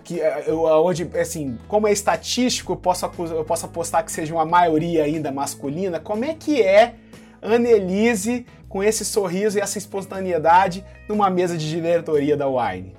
que 0.02 0.20
é, 0.20 0.44
eu, 0.48 0.64
onde 0.64 1.08
assim, 1.16 1.58
como 1.68 1.86
é 1.86 1.92
estatístico, 1.92 2.72
eu 2.72 2.76
posso, 2.76 3.06
eu 3.06 3.44
posso 3.44 3.66
apostar 3.66 4.04
que 4.04 4.10
seja 4.10 4.34
uma 4.34 4.44
maioria 4.44 5.04
ainda 5.04 5.30
masculina. 5.30 6.00
Como 6.00 6.24
é 6.24 6.34
que 6.34 6.60
é 6.60 6.96
Annelise 7.40 8.44
com 8.68 8.82
esse 8.82 9.04
sorriso 9.04 9.58
e 9.58 9.60
essa 9.60 9.78
espontaneidade 9.78 10.84
numa 11.08 11.30
mesa 11.30 11.56
de 11.56 11.68
diretoria 11.68 12.36
da 12.36 12.46
Wine? 12.48 12.96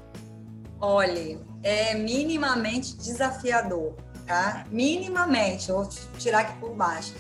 Olha, 0.82 1.40
é 1.62 1.94
minimamente 1.96 2.96
desafiador 2.98 3.96
tá? 4.30 4.64
Minimamente, 4.70 5.70
eu 5.70 5.78
vou 5.78 5.90
tirar 6.20 6.42
aqui 6.42 6.54
por 6.60 6.76
baixo. 6.76 7.16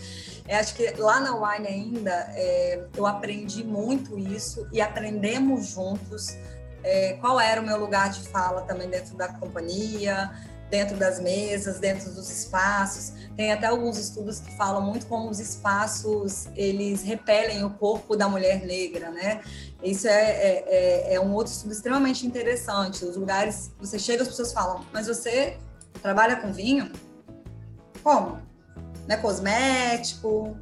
É, 0.48 0.58
acho 0.58 0.76
que 0.76 0.90
lá 0.92 1.20
na 1.20 1.36
Wine 1.36 1.68
ainda 1.68 2.12
é, 2.36 2.86
eu 2.96 3.06
aprendi 3.06 3.64
muito 3.64 4.18
isso 4.18 4.68
e 4.72 4.80
aprendemos 4.80 5.68
juntos 5.68 6.38
é, 6.84 7.14
qual 7.20 7.40
era 7.40 7.60
o 7.60 7.66
meu 7.66 7.78
lugar 7.78 8.12
de 8.12 8.22
fala 8.30 8.62
também 8.62 8.88
dentro 8.90 9.18
da 9.18 9.28
companhia, 9.28 10.32
dentro 10.70 10.98
das 10.98 11.20
mesas, 11.20 11.80
dentro 11.80 12.12
dos 12.12 12.30
espaços. 12.30 13.14
Tem 13.36 13.52
até 13.52 13.68
alguns 13.68 13.98
estudos 13.98 14.40
que 14.40 14.56
falam 14.56 14.82
muito 14.82 15.06
como 15.08 15.30
os 15.30 15.40
espaços 15.40 16.48
eles 16.56 17.02
repelem 17.02 17.64
o 17.64 17.70
corpo 17.70 18.16
da 18.16 18.28
mulher 18.30 18.66
negra, 18.66 19.10
né? 19.10 19.42
Isso 19.82 20.08
é, 20.08 20.12
é, 20.12 20.66
é, 20.68 21.14
é 21.16 21.20
um 21.20 21.34
outro 21.34 21.54
estudo 21.54 21.72
extremamente 21.72 22.28
interessante. 22.28 23.06
Os 23.06 23.16
lugares, 23.16 23.72
você 23.80 23.98
chega, 23.98 24.24
as 24.24 24.30
pessoas 24.30 24.52
falam, 24.52 24.86
mas 24.94 25.08
você 25.08 25.58
Trabalha 26.02 26.38
com 26.38 26.52
vinho? 26.52 26.92
Como? 28.02 28.40
Não 29.08 29.16
é 29.16 29.18
cosmético, 29.18 30.58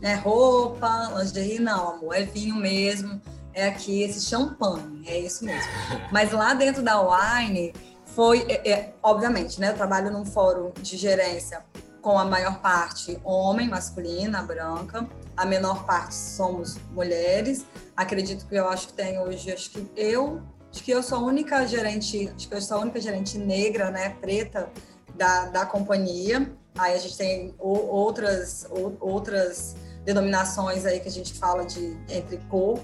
é 0.00 0.14
roupa, 0.14 1.12
lingerie? 1.18 1.58
Não, 1.58 1.96
amor, 1.96 2.14
é 2.14 2.22
vinho 2.22 2.54
mesmo. 2.54 3.20
É 3.52 3.66
aqui 3.66 4.02
esse 4.02 4.20
champanhe, 4.20 5.02
é 5.06 5.18
isso 5.18 5.44
mesmo. 5.44 5.70
Mas 6.12 6.30
lá 6.30 6.54
dentro 6.54 6.84
da 6.84 7.00
Wine, 7.00 7.74
foi, 8.20 8.44
é, 8.50 8.70
é, 8.70 8.94
obviamente, 9.02 9.58
né? 9.58 9.70
Eu 9.70 9.74
trabalho 9.74 10.10
num 10.10 10.26
fórum 10.26 10.72
de 10.78 10.98
gerência 10.98 11.64
com 12.02 12.18
a 12.18 12.24
maior 12.26 12.60
parte 12.60 13.18
homem, 13.24 13.66
masculina, 13.66 14.42
branca. 14.42 15.08
A 15.34 15.46
menor 15.46 15.86
parte 15.86 16.14
somos 16.14 16.76
mulheres. 16.90 17.64
Acredito 17.96 18.46
que 18.46 18.54
eu 18.54 18.68
acho 18.68 18.88
que 18.88 18.92
tem 18.92 19.18
hoje, 19.18 19.50
acho 19.50 19.70
que 19.70 19.90
eu 19.96 20.42
Acho 20.70 20.84
que 20.84 20.90
eu 20.90 21.02
sou 21.02 21.18
a 21.18 21.22
única 21.22 21.66
gerente, 21.66 22.30
acho 22.36 22.46
que 22.46 22.54
eu 22.54 22.60
sou 22.60 22.76
a 22.76 22.80
única 22.82 23.00
gerente 23.00 23.38
negra, 23.38 23.90
né, 23.90 24.10
preta 24.20 24.70
da, 25.16 25.46
da 25.46 25.64
companhia. 25.64 26.52
Aí 26.78 26.94
a 26.94 26.98
gente 26.98 27.16
tem 27.16 27.54
outras 27.58 28.66
outras 29.00 29.74
denominações 30.04 30.84
aí 30.84 31.00
que 31.00 31.08
a 31.08 31.10
gente 31.10 31.32
fala 31.32 31.64
de 31.64 31.96
entre 32.10 32.36
cor, 32.50 32.78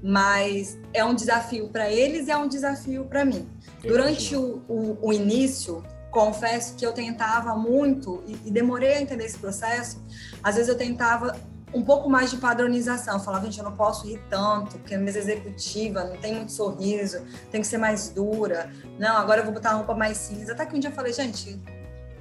mas 0.00 0.78
é 0.94 1.04
um 1.04 1.16
desafio 1.16 1.68
para 1.68 1.90
eles 1.90 2.28
e 2.28 2.30
é 2.30 2.36
um 2.36 2.46
desafio 2.46 3.06
para 3.06 3.24
mim. 3.24 3.57
Durante 3.82 4.34
o, 4.34 4.62
o, 4.68 4.98
o, 5.00 5.12
início, 5.12 5.84
confesso 6.10 6.74
que 6.74 6.84
eu 6.84 6.92
tentava 6.92 7.54
muito 7.54 8.22
e, 8.26 8.48
e 8.48 8.50
demorei 8.50 8.94
a 8.94 9.00
entender 9.00 9.24
esse 9.24 9.38
processo. 9.38 10.02
Às 10.42 10.56
vezes 10.56 10.68
eu 10.68 10.76
tentava 10.76 11.36
um 11.72 11.82
pouco 11.82 12.08
mais 12.08 12.30
de 12.30 12.38
padronização. 12.38 13.14
Eu 13.14 13.20
falava, 13.20 13.44
gente, 13.44 13.58
eu 13.58 13.64
não 13.64 13.76
posso 13.76 14.06
rir 14.06 14.20
tanto, 14.28 14.78
porque 14.78 14.94
a 14.94 14.98
mesa 14.98 15.18
executiva 15.18 16.04
não 16.04 16.16
tem 16.16 16.34
muito 16.34 16.52
sorriso, 16.52 17.24
tem 17.50 17.60
que 17.60 17.66
ser 17.66 17.78
mais 17.78 18.08
dura. 18.08 18.70
Não, 18.98 19.16
agora 19.16 19.40
eu 19.40 19.44
vou 19.44 19.52
botar 19.52 19.70
uma 19.70 19.78
roupa 19.78 19.94
mais 19.94 20.16
cinza. 20.16 20.52
Até 20.52 20.66
que 20.66 20.74
um 20.74 20.78
dia 20.78 20.90
eu 20.90 20.94
falei, 20.94 21.12
gente, 21.12 21.60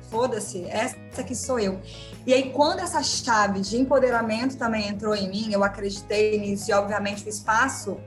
foda-se, 0.10 0.66
essa 0.66 0.96
aqui 1.18 1.36
sou 1.36 1.60
eu. 1.60 1.80
E 2.26 2.34
aí, 2.34 2.52
quando 2.52 2.80
essa 2.80 3.02
chave 3.02 3.60
de 3.62 3.78
empoderamento 3.78 4.58
também 4.58 4.88
entrou 4.88 5.16
em 5.16 5.30
mim, 5.30 5.52
eu 5.52 5.64
acreditei 5.64 6.40
nisso, 6.40 6.70
e 6.70 6.74
obviamente 6.74 7.26
o 7.26 7.30
espaço 7.30 7.98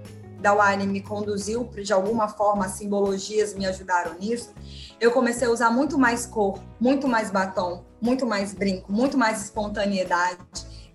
da 0.40 0.52
Wine 0.52 0.86
me 0.86 1.00
conduziu, 1.00 1.64
de 1.64 1.92
alguma 1.92 2.28
forma, 2.28 2.66
as 2.66 2.72
simbologias 2.72 3.54
me 3.54 3.66
ajudaram 3.66 4.18
nisso, 4.18 4.52
eu 5.00 5.10
comecei 5.12 5.46
a 5.46 5.50
usar 5.50 5.70
muito 5.70 5.98
mais 5.98 6.26
cor, 6.26 6.58
muito 6.80 7.06
mais 7.06 7.30
batom, 7.30 7.84
muito 8.00 8.26
mais 8.26 8.54
brinco, 8.54 8.90
muito 8.90 9.16
mais 9.16 9.42
espontaneidade. 9.42 10.38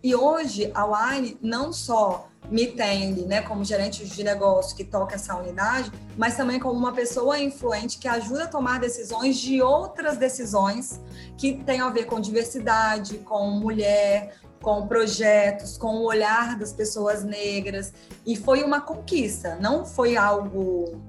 E 0.04 0.16
hoje 0.16 0.72
a 0.74 0.86
Wine 0.86 1.38
não 1.42 1.74
só 1.74 2.28
me 2.50 2.66
entende 2.66 3.26
né, 3.26 3.42
como 3.42 3.64
gerente 3.64 4.06
de 4.06 4.24
negócio 4.24 4.76
que 4.76 4.84
toca 4.84 5.16
essa 5.16 5.36
unidade, 5.36 5.92
mas 6.16 6.38
também 6.38 6.60
como 6.60 6.78
uma 6.78 6.94
pessoa 6.94 7.40
influente 7.40 7.98
que 7.98 8.08
ajuda 8.08 8.44
a 8.44 8.48
tomar 8.48 8.80
decisões 8.80 9.38
de 9.38 9.62
outras 9.62 10.18
decisões 10.18 11.02
que 11.38 11.64
têm 11.64 11.82
a 11.82 11.90
ver 11.90 12.06
com 12.06 12.20
diversidade, 12.20 13.18
com 13.20 13.50
mulher, 13.50 14.36
com 14.62 14.88
projetos, 14.88 15.78
com 15.78 15.98
o 15.98 16.04
olhar 16.06 16.58
das 16.58 16.74
pessoas 16.74 17.24
negras. 17.24 17.94
E 18.26 18.36
foi 18.36 18.64
uma 18.64 18.82
conquista, 18.82 19.56
não 19.60 19.86
foi 19.86 20.18
algo 20.18 21.02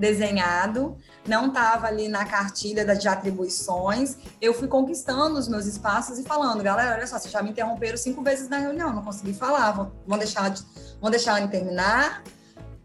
desenhado, 0.00 0.96
não 1.28 1.48
estava 1.48 1.86
ali 1.86 2.08
na 2.08 2.24
cartilha 2.24 2.84
de 2.96 3.06
atribuições. 3.06 4.16
Eu 4.40 4.54
fui 4.54 4.66
conquistando 4.66 5.38
os 5.38 5.46
meus 5.46 5.66
espaços 5.66 6.18
e 6.18 6.24
falando, 6.24 6.62
galera, 6.62 6.96
olha 6.96 7.06
só, 7.06 7.18
vocês 7.18 7.30
já 7.30 7.42
me 7.42 7.50
interromperam 7.50 7.98
cinco 7.98 8.22
vezes 8.22 8.48
na 8.48 8.56
reunião, 8.58 8.92
não 8.94 9.02
consegui 9.02 9.34
falar, 9.34 9.72
vão, 10.06 10.18
deixar, 10.18 10.48
de, 10.48 10.64
vão 11.00 11.10
deixar 11.10 11.40
de 11.40 11.48
terminar. 11.48 12.24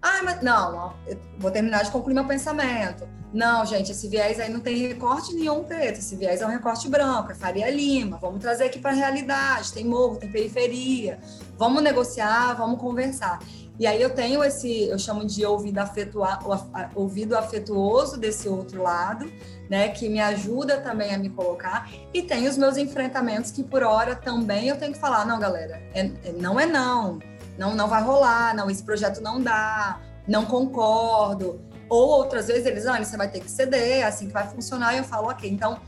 Ah, 0.02 0.22
mas 0.24 0.42
não, 0.42 0.94
vou 1.40 1.50
terminar 1.50 1.84
de 1.84 1.92
concluir 1.92 2.14
meu 2.14 2.28
pensamento. 2.28 3.08
Não, 3.36 3.66
gente, 3.66 3.92
esse 3.92 4.08
viés 4.08 4.40
aí 4.40 4.50
não 4.50 4.62
tem 4.62 4.78
recorte 4.78 5.34
nenhum 5.34 5.62
preto, 5.62 6.00
esse 6.00 6.16
viés 6.16 6.42
é 6.42 6.48
um 6.48 6.50
recorte 6.50 6.88
branco, 6.88 7.34
é 7.34 7.36
Faria 7.36 7.70
Lima. 7.70 8.18
Vamos 8.22 8.40
trazer 8.40 8.64
aqui 8.64 8.80
para 8.80 8.92
a 8.92 8.94
realidade. 8.94 9.74
Tem 9.74 9.84
morro, 9.84 10.16
tem 10.16 10.32
periferia. 10.32 11.20
Vamos 11.58 11.84
negociar, 11.84 12.54
vamos 12.54 12.80
conversar. 12.80 13.40
E 13.78 13.86
aí 13.86 14.02
eu 14.02 14.10
tenho 14.12 14.42
esse, 14.42 14.84
eu 14.84 14.98
chamo 14.98 15.26
de 15.26 15.46
ouvido, 15.46 15.80
afetua, 15.80 16.40
ouvido 16.96 17.38
afetuoso 17.38 18.18
desse 18.18 18.48
outro 18.48 18.82
lado, 18.82 19.30
né, 19.70 19.90
que 19.90 20.08
me 20.08 20.22
ajuda 20.22 20.80
também 20.80 21.14
a 21.14 21.18
me 21.18 21.30
colocar. 21.30 21.90
E 22.14 22.22
tem 22.22 22.48
os 22.48 22.58
meus 22.58 22.78
enfrentamentos 22.78 23.52
que 23.52 23.66
por 23.66 23.84
hora 23.84 24.16
também 24.16 24.70
eu 24.70 24.78
tenho 24.78 24.94
que 24.94 25.00
falar, 25.00 25.26
não, 25.26 25.38
galera, 25.42 25.84
é, 25.94 26.10
é, 26.24 26.32
não 26.40 26.58
é 26.58 26.66
não, 26.66 27.20
não, 27.58 27.76
não 27.76 27.90
vai 27.90 28.02
rolar, 28.02 28.56
não, 28.56 28.70
esse 28.70 28.82
projeto 28.82 29.20
não 29.20 29.42
dá, 29.42 30.00
não 30.26 30.46
concordo. 30.46 31.60
Ou 31.90 32.10
outras 32.10 32.48
vezes 32.48 32.66
eles, 32.66 32.86
ah, 32.86 33.04
você 33.04 33.18
vai 33.18 33.30
ter 33.30 33.40
que 33.40 33.50
ceder, 33.50 34.00
é 34.00 34.04
assim 34.04 34.28
que 34.28 34.34
vai 34.34 34.48
funcionar. 34.48 34.94
E 34.94 34.98
eu 34.98 35.04
falo, 35.04 35.30
ok. 35.30 35.50
Então 35.50 35.80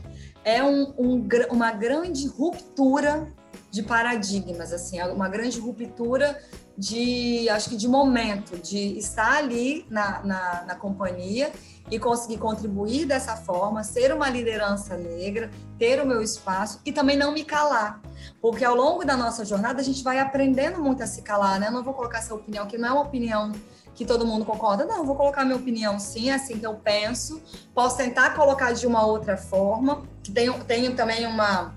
é 0.44 0.62
um, 0.62 0.94
um, 0.98 1.28
uma 1.50 1.72
grande 1.72 2.26
ruptura 2.26 3.32
de 3.70 3.82
paradigmas, 3.82 4.72
assim, 4.72 5.00
uma 5.02 5.28
grande 5.28 5.60
ruptura 5.60 6.38
de, 6.76 7.48
acho 7.50 7.70
que 7.70 7.76
de 7.76 7.88
momento, 7.88 8.56
de 8.56 8.96
estar 8.98 9.36
ali 9.36 9.84
na, 9.90 10.22
na, 10.22 10.64
na 10.64 10.74
companhia 10.74 11.52
e 11.90 11.98
conseguir 11.98 12.38
contribuir 12.38 13.04
dessa 13.04 13.36
forma, 13.36 13.82
ser 13.82 14.12
uma 14.14 14.28
liderança 14.30 14.96
negra, 14.96 15.50
ter 15.78 16.00
o 16.00 16.06
meu 16.06 16.22
espaço 16.22 16.80
e 16.84 16.92
também 16.92 17.16
não 17.16 17.32
me 17.32 17.44
calar. 17.44 18.00
Porque 18.40 18.64
ao 18.64 18.74
longo 18.74 19.04
da 19.04 19.16
nossa 19.16 19.44
jornada 19.44 19.80
a 19.80 19.84
gente 19.84 20.02
vai 20.04 20.18
aprendendo 20.18 20.80
muito 20.80 21.02
a 21.02 21.06
se 21.06 21.22
calar, 21.22 21.58
né? 21.58 21.66
Eu 21.68 21.72
não 21.72 21.82
vou 21.82 21.94
colocar 21.94 22.18
essa 22.18 22.34
opinião, 22.34 22.66
que 22.66 22.78
não 22.78 22.88
é 22.88 22.92
uma 22.92 23.02
opinião 23.02 23.52
que 23.98 24.06
todo 24.06 24.24
mundo 24.24 24.44
concorda. 24.44 24.84
Não, 24.84 25.04
vou 25.04 25.16
colocar 25.16 25.44
minha 25.44 25.56
opinião 25.56 25.98
sim, 25.98 26.30
é 26.30 26.34
assim 26.34 26.56
que 26.56 26.64
eu 26.64 26.74
penso. 26.74 27.42
Posso 27.74 27.96
tentar 27.96 28.30
colocar 28.30 28.70
de 28.70 28.86
uma 28.86 29.04
outra 29.04 29.36
forma. 29.36 30.04
Tenho, 30.32 30.62
tenho 30.62 30.94
também 30.94 31.26
uma, 31.26 31.74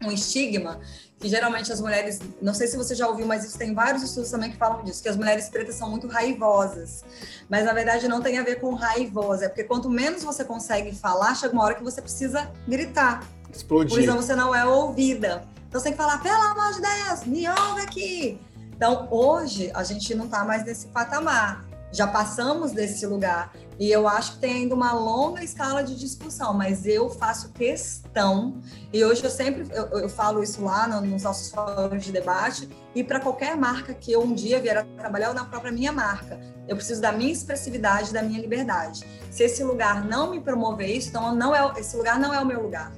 um 0.00 0.12
estigma 0.12 0.78
que 1.18 1.28
geralmente 1.28 1.72
as 1.72 1.80
mulheres, 1.80 2.20
não 2.40 2.54
sei 2.54 2.68
se 2.68 2.76
você 2.76 2.94
já 2.94 3.08
ouviu, 3.08 3.26
mas 3.26 3.44
isso 3.44 3.58
tem 3.58 3.74
vários 3.74 4.04
estudos 4.04 4.30
também 4.30 4.50
que 4.50 4.56
falam 4.56 4.84
disso, 4.84 5.02
que 5.02 5.08
as 5.08 5.16
mulheres 5.16 5.48
pretas 5.48 5.74
são 5.74 5.90
muito 5.90 6.06
raivosas. 6.06 7.04
Mas 7.48 7.64
na 7.64 7.72
verdade 7.72 8.06
não 8.06 8.20
tem 8.20 8.38
a 8.38 8.44
ver 8.44 8.60
com 8.60 8.72
raivosa, 8.74 9.46
é 9.46 9.48
porque 9.48 9.64
quanto 9.64 9.90
menos 9.90 10.22
você 10.22 10.44
consegue 10.44 10.94
falar, 10.94 11.34
chega 11.34 11.52
uma 11.52 11.64
hora 11.64 11.74
que 11.74 11.82
você 11.82 12.00
precisa 12.00 12.48
gritar. 12.68 13.26
Explodir. 13.52 13.92
Por 13.92 14.00
isso 14.00 14.14
você 14.14 14.36
não 14.36 14.54
é 14.54 14.64
ouvida. 14.64 15.42
Então 15.68 15.80
você 15.80 15.84
tem 15.84 15.92
que 15.94 15.98
falar, 15.98 16.18
pelo 16.18 16.40
amor 16.42 16.74
de 16.74 16.80
Deus, 16.80 17.24
me 17.24 17.48
ouve 17.48 17.80
aqui. 17.80 18.38
Então 18.76 19.08
hoje 19.10 19.70
a 19.74 19.82
gente 19.82 20.14
não 20.14 20.26
está 20.26 20.44
mais 20.44 20.64
nesse 20.64 20.86
patamar 20.88 21.66
já 21.96 22.06
passamos 22.06 22.72
desse 22.72 23.06
lugar. 23.06 23.52
E 23.78 23.90
eu 23.90 24.08
acho 24.08 24.32
que 24.32 24.38
tem 24.38 24.52
ainda 24.54 24.74
uma 24.74 24.92
longa 24.92 25.42
escala 25.44 25.82
de 25.82 25.94
discussão, 25.94 26.54
mas 26.54 26.86
eu 26.86 27.10
faço 27.10 27.50
questão, 27.52 28.58
e 28.90 29.04
hoje 29.04 29.22
eu 29.22 29.30
sempre 29.30 29.66
eu, 29.70 29.86
eu 30.00 30.08
falo 30.08 30.42
isso 30.42 30.64
lá 30.64 30.88
no, 30.88 31.02
nos 31.02 31.22
nossos 31.24 31.50
fóruns 31.50 32.02
de 32.02 32.10
debate, 32.10 32.68
e 32.94 33.04
para 33.04 33.20
qualquer 33.20 33.54
marca 33.54 33.92
que 33.92 34.12
eu 34.12 34.22
um 34.22 34.32
dia 34.32 34.60
vier 34.60 34.78
a 34.78 34.84
trabalhar, 34.84 35.28
ou 35.28 35.34
na 35.34 35.44
própria 35.44 35.70
minha 35.70 35.92
marca, 35.92 36.40
eu 36.66 36.74
preciso 36.74 37.02
da 37.02 37.12
minha 37.12 37.32
expressividade, 37.32 38.14
da 38.14 38.22
minha 38.22 38.40
liberdade. 38.40 39.06
Se 39.30 39.42
esse 39.42 39.62
lugar 39.62 40.04
não 40.04 40.30
me 40.30 40.40
promover 40.40 40.88
isso, 40.88 41.10
então 41.10 41.34
não 41.34 41.54
é, 41.54 41.78
esse 41.78 41.96
lugar 41.96 42.18
não 42.18 42.32
é 42.32 42.40
o 42.40 42.46
meu 42.46 42.62
lugar. 42.62 42.92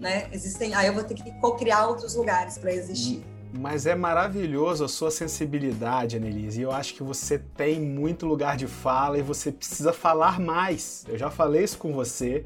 Né? 0.00 0.28
Existem, 0.32 0.74
aí 0.74 0.88
eu 0.88 0.94
vou 0.94 1.04
ter 1.04 1.14
que 1.14 1.30
co-criar 1.40 1.86
outros 1.86 2.16
lugares 2.16 2.58
para 2.58 2.72
existir. 2.72 3.24
Mas 3.58 3.86
é 3.86 3.94
maravilhoso 3.94 4.84
a 4.84 4.88
sua 4.88 5.10
sensibilidade, 5.10 6.16
Annelise. 6.16 6.60
E 6.60 6.62
eu 6.62 6.70
acho 6.70 6.94
que 6.94 7.02
você 7.02 7.38
tem 7.38 7.80
muito 7.80 8.26
lugar 8.26 8.56
de 8.56 8.66
fala 8.66 9.18
e 9.18 9.22
você 9.22 9.50
precisa 9.50 9.92
falar 9.92 10.38
mais. 10.38 11.04
Eu 11.08 11.16
já 11.16 11.30
falei 11.30 11.64
isso 11.64 11.78
com 11.78 11.92
você, 11.92 12.44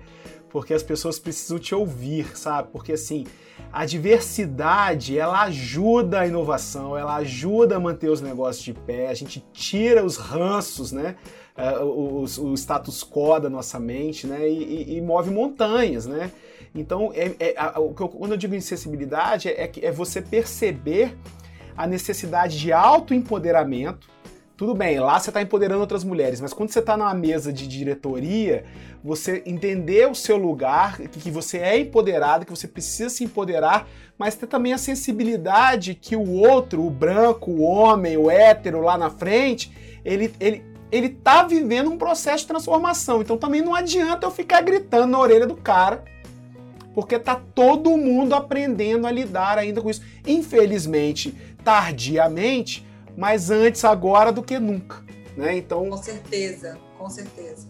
porque 0.51 0.73
as 0.73 0.83
pessoas 0.83 1.19
precisam 1.19 1.59
te 1.59 1.75
ouvir, 1.75 2.37
sabe? 2.37 2.69
Porque 2.71 2.93
assim, 2.93 3.27
a 3.73 3.85
diversidade, 3.85 5.19
ela 5.19 5.43
ajuda 5.43 6.21
a 6.21 6.27
inovação, 6.27 6.97
ela 6.97 7.17
ajuda 7.17 7.77
a 7.77 7.81
manter 7.81 8.09
os 8.09 8.21
negócios 8.21 8.65
de 8.65 8.73
pé, 8.73 9.09
a 9.09 9.15
gente 9.15 9.45
tira 9.53 10.05
os 10.05 10.17
ranços, 10.17 10.93
né? 10.93 11.17
Uh, 11.57 11.85
o, 11.85 12.23
o, 12.23 12.55
status 12.55 13.05
quo 13.05 13.39
da 13.39 13.51
nossa 13.51 13.79
mente, 13.79 14.27
né? 14.27 14.49
E, 14.49 14.93
e, 14.93 14.97
e 14.97 15.01
move 15.01 15.31
montanhas, 15.31 16.07
né? 16.07 16.31
Então, 16.75 17.13
é, 17.15 17.35
é, 17.41 17.55
a, 17.57 17.71
quando 17.71 18.33
eu 18.33 18.37
digo 18.37 18.55
insensibilidade, 18.55 19.49
é, 19.49 19.71
é 19.83 19.91
você 19.91 20.23
perceber 20.23 21.17
a 21.77 21.87
necessidade 21.87 22.59
de 22.59 22.73
autoempoderamento. 22.73 24.09
Tudo 24.57 24.75
bem, 24.75 25.01
lá 25.01 25.19
você 25.19 25.31
está 25.31 25.41
empoderando 25.41 25.81
outras 25.81 26.05
mulheres, 26.05 26.39
mas 26.39 26.53
quando 26.53 26.71
você 26.71 26.81
está 26.81 26.95
numa 26.95 27.15
mesa 27.15 27.51
de 27.51 27.67
diretoria, 27.67 28.65
você 29.03 29.43
entender 29.47 30.07
o 30.07 30.15
seu 30.15 30.37
lugar, 30.37 30.99
que 30.99 31.31
você 31.31 31.57
é 31.57 31.79
empoderado, 31.79 32.45
que 32.45 32.51
você 32.51 32.69
precisa 32.69 33.09
se 33.09 33.25
empoderar, 33.25 33.89
mas 34.19 34.35
ter 34.35 34.47
também 34.47 34.75
a 34.75 34.79
sensibilidade 34.79 35.95
que 35.95 36.15
o 36.15 36.31
outro, 36.31 36.85
o 36.85 36.91
branco, 36.91 37.51
o 37.51 37.63
homem, 37.63 38.19
o 38.19 38.31
hétero 38.31 38.83
lá 38.83 38.99
na 38.99 39.09
frente, 39.09 39.73
ele, 40.05 40.31
ele, 40.39 40.63
ele 40.93 41.09
tá 41.09 41.43
vivendo 41.43 41.91
um 41.91 41.97
processo 41.97 42.43
de 42.43 42.49
transformação. 42.49 43.23
Então 43.23 43.39
também 43.39 43.63
não 43.63 43.75
adianta 43.75 44.27
eu 44.27 44.31
ficar 44.31 44.61
gritando 44.61 45.07
na 45.07 45.19
orelha 45.19 45.47
do 45.47 45.57
cara 45.57 46.05
porque 46.95 47.19
tá 47.19 47.41
todo 47.55 47.97
mundo 47.97 48.35
aprendendo 48.35 49.07
a 49.07 49.11
lidar 49.11 49.59
ainda 49.59 49.81
com 49.81 49.91
isso. 49.91 50.03
Infelizmente, 50.27 51.37
tardiamente, 51.65 52.87
mas 53.17 53.51
antes 53.51 53.85
agora 53.85 54.33
do 54.33 54.43
que 54.43 54.59
nunca, 54.59 55.03
né? 55.37 55.57
Então, 55.57 55.89
com 55.89 55.97
certeza, 55.97 56.79
com 56.99 57.09
certeza. 57.09 57.69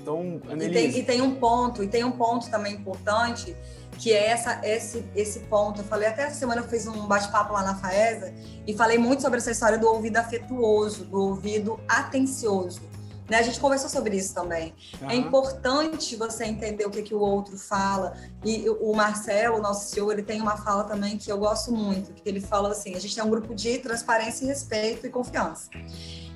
Então, 0.00 0.40
e 0.52 0.70
tem, 0.70 0.98
e 0.98 1.02
tem 1.02 1.20
um 1.20 1.34
ponto, 1.34 1.82
e 1.82 1.88
tem 1.88 2.02
um 2.04 2.12
ponto 2.12 2.50
também 2.50 2.74
importante 2.74 3.54
que 3.98 4.12
é 4.12 4.28
essa, 4.28 4.60
esse, 4.62 5.04
esse 5.14 5.40
ponto. 5.40 5.80
Eu 5.80 5.84
falei 5.84 6.08
até 6.08 6.22
essa 6.22 6.36
semana 6.36 6.60
eu 6.60 6.68
fiz 6.68 6.86
um 6.86 7.06
bate-papo 7.06 7.52
lá 7.52 7.62
na 7.62 7.74
Faesa 7.74 8.32
e 8.66 8.72
falei 8.72 8.96
muito 8.96 9.20
sobre 9.20 9.38
essa 9.38 9.50
história 9.50 9.76
do 9.76 9.88
ouvido 9.88 10.16
afetuoso, 10.16 11.04
do 11.04 11.20
ouvido 11.20 11.78
atencioso. 11.88 12.80
Né? 13.28 13.38
A 13.38 13.42
gente 13.42 13.60
conversou 13.60 13.90
sobre 13.90 14.16
isso 14.16 14.34
também. 14.34 14.74
Uhum. 15.02 15.10
É 15.10 15.14
importante 15.14 16.16
você 16.16 16.44
entender 16.44 16.86
o 16.86 16.90
que, 16.90 17.02
que 17.02 17.14
o 17.14 17.20
outro 17.20 17.58
fala. 17.58 18.14
E 18.44 18.68
o 18.68 18.94
Marcelo, 18.94 19.58
o 19.58 19.60
nosso 19.60 19.90
CEO, 19.90 20.10
ele 20.10 20.22
tem 20.22 20.40
uma 20.40 20.56
fala 20.56 20.84
também 20.84 21.18
que 21.18 21.30
eu 21.30 21.38
gosto 21.38 21.70
muito, 21.70 22.12
que 22.12 22.28
ele 22.28 22.40
fala 22.40 22.70
assim, 22.70 22.94
a 22.94 23.00
gente 23.00 23.14
tem 23.14 23.22
um 23.22 23.30
grupo 23.30 23.54
de 23.54 23.78
transparência 23.78 24.46
respeito 24.46 25.06
e 25.06 25.10
confiança. 25.10 25.68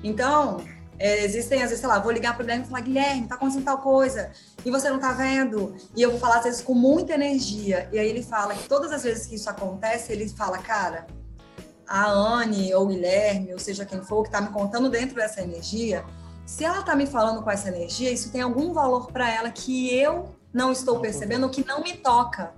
Então, 0.03 0.57
é, 0.99 1.23
existem, 1.23 1.63
às 1.63 1.69
vezes, 1.69 1.79
sei 1.79 1.89
lá, 1.89 1.99
vou 1.99 2.11
ligar 2.11 2.33
para 2.33 2.43
o 2.43 2.45
Guilherme 2.45 2.65
e 2.65 2.67
falar, 2.67 2.81
Guilherme, 2.81 3.27
tá 3.27 3.35
acontecendo 3.35 3.65
tal 3.65 3.79
coisa, 3.79 4.31
e 4.63 4.69
você 4.69 4.89
não 4.89 4.99
tá 4.99 5.11
vendo? 5.11 5.75
E 5.95 6.01
eu 6.01 6.11
vou 6.11 6.19
falar, 6.19 6.37
às 6.37 6.43
vezes, 6.43 6.61
com 6.61 6.73
muita 6.73 7.13
energia. 7.13 7.89
E 7.91 7.97
aí 7.97 8.07
ele 8.07 8.21
fala 8.21 8.53
que 8.53 8.67
todas 8.69 8.91
as 8.91 9.03
vezes 9.03 9.25
que 9.25 9.35
isso 9.35 9.49
acontece, 9.49 10.11
ele 10.11 10.29
fala, 10.29 10.59
cara, 10.59 11.07
a 11.87 12.09
Anne 12.09 12.73
ou 12.73 12.85
o 12.85 12.87
Guilherme, 12.87 13.53
ou 13.53 13.59
seja 13.59 13.85
quem 13.85 14.01
for, 14.01 14.23
que 14.23 14.29
tá 14.29 14.39
me 14.39 14.49
contando 14.49 14.89
dentro 14.89 15.15
dessa 15.15 15.41
energia, 15.41 16.05
se 16.45 16.63
ela 16.63 16.79
está 16.79 16.95
me 16.95 17.05
falando 17.05 17.41
com 17.41 17.49
essa 17.49 17.69
energia, 17.69 18.11
isso 18.11 18.31
tem 18.31 18.41
algum 18.41 18.73
valor 18.73 19.11
para 19.11 19.29
ela 19.29 19.49
que 19.49 19.93
eu 19.93 20.35
não 20.53 20.71
estou 20.71 20.99
percebendo, 20.99 21.49
que 21.49 21.65
não 21.65 21.81
me 21.81 21.93
toca. 21.93 22.53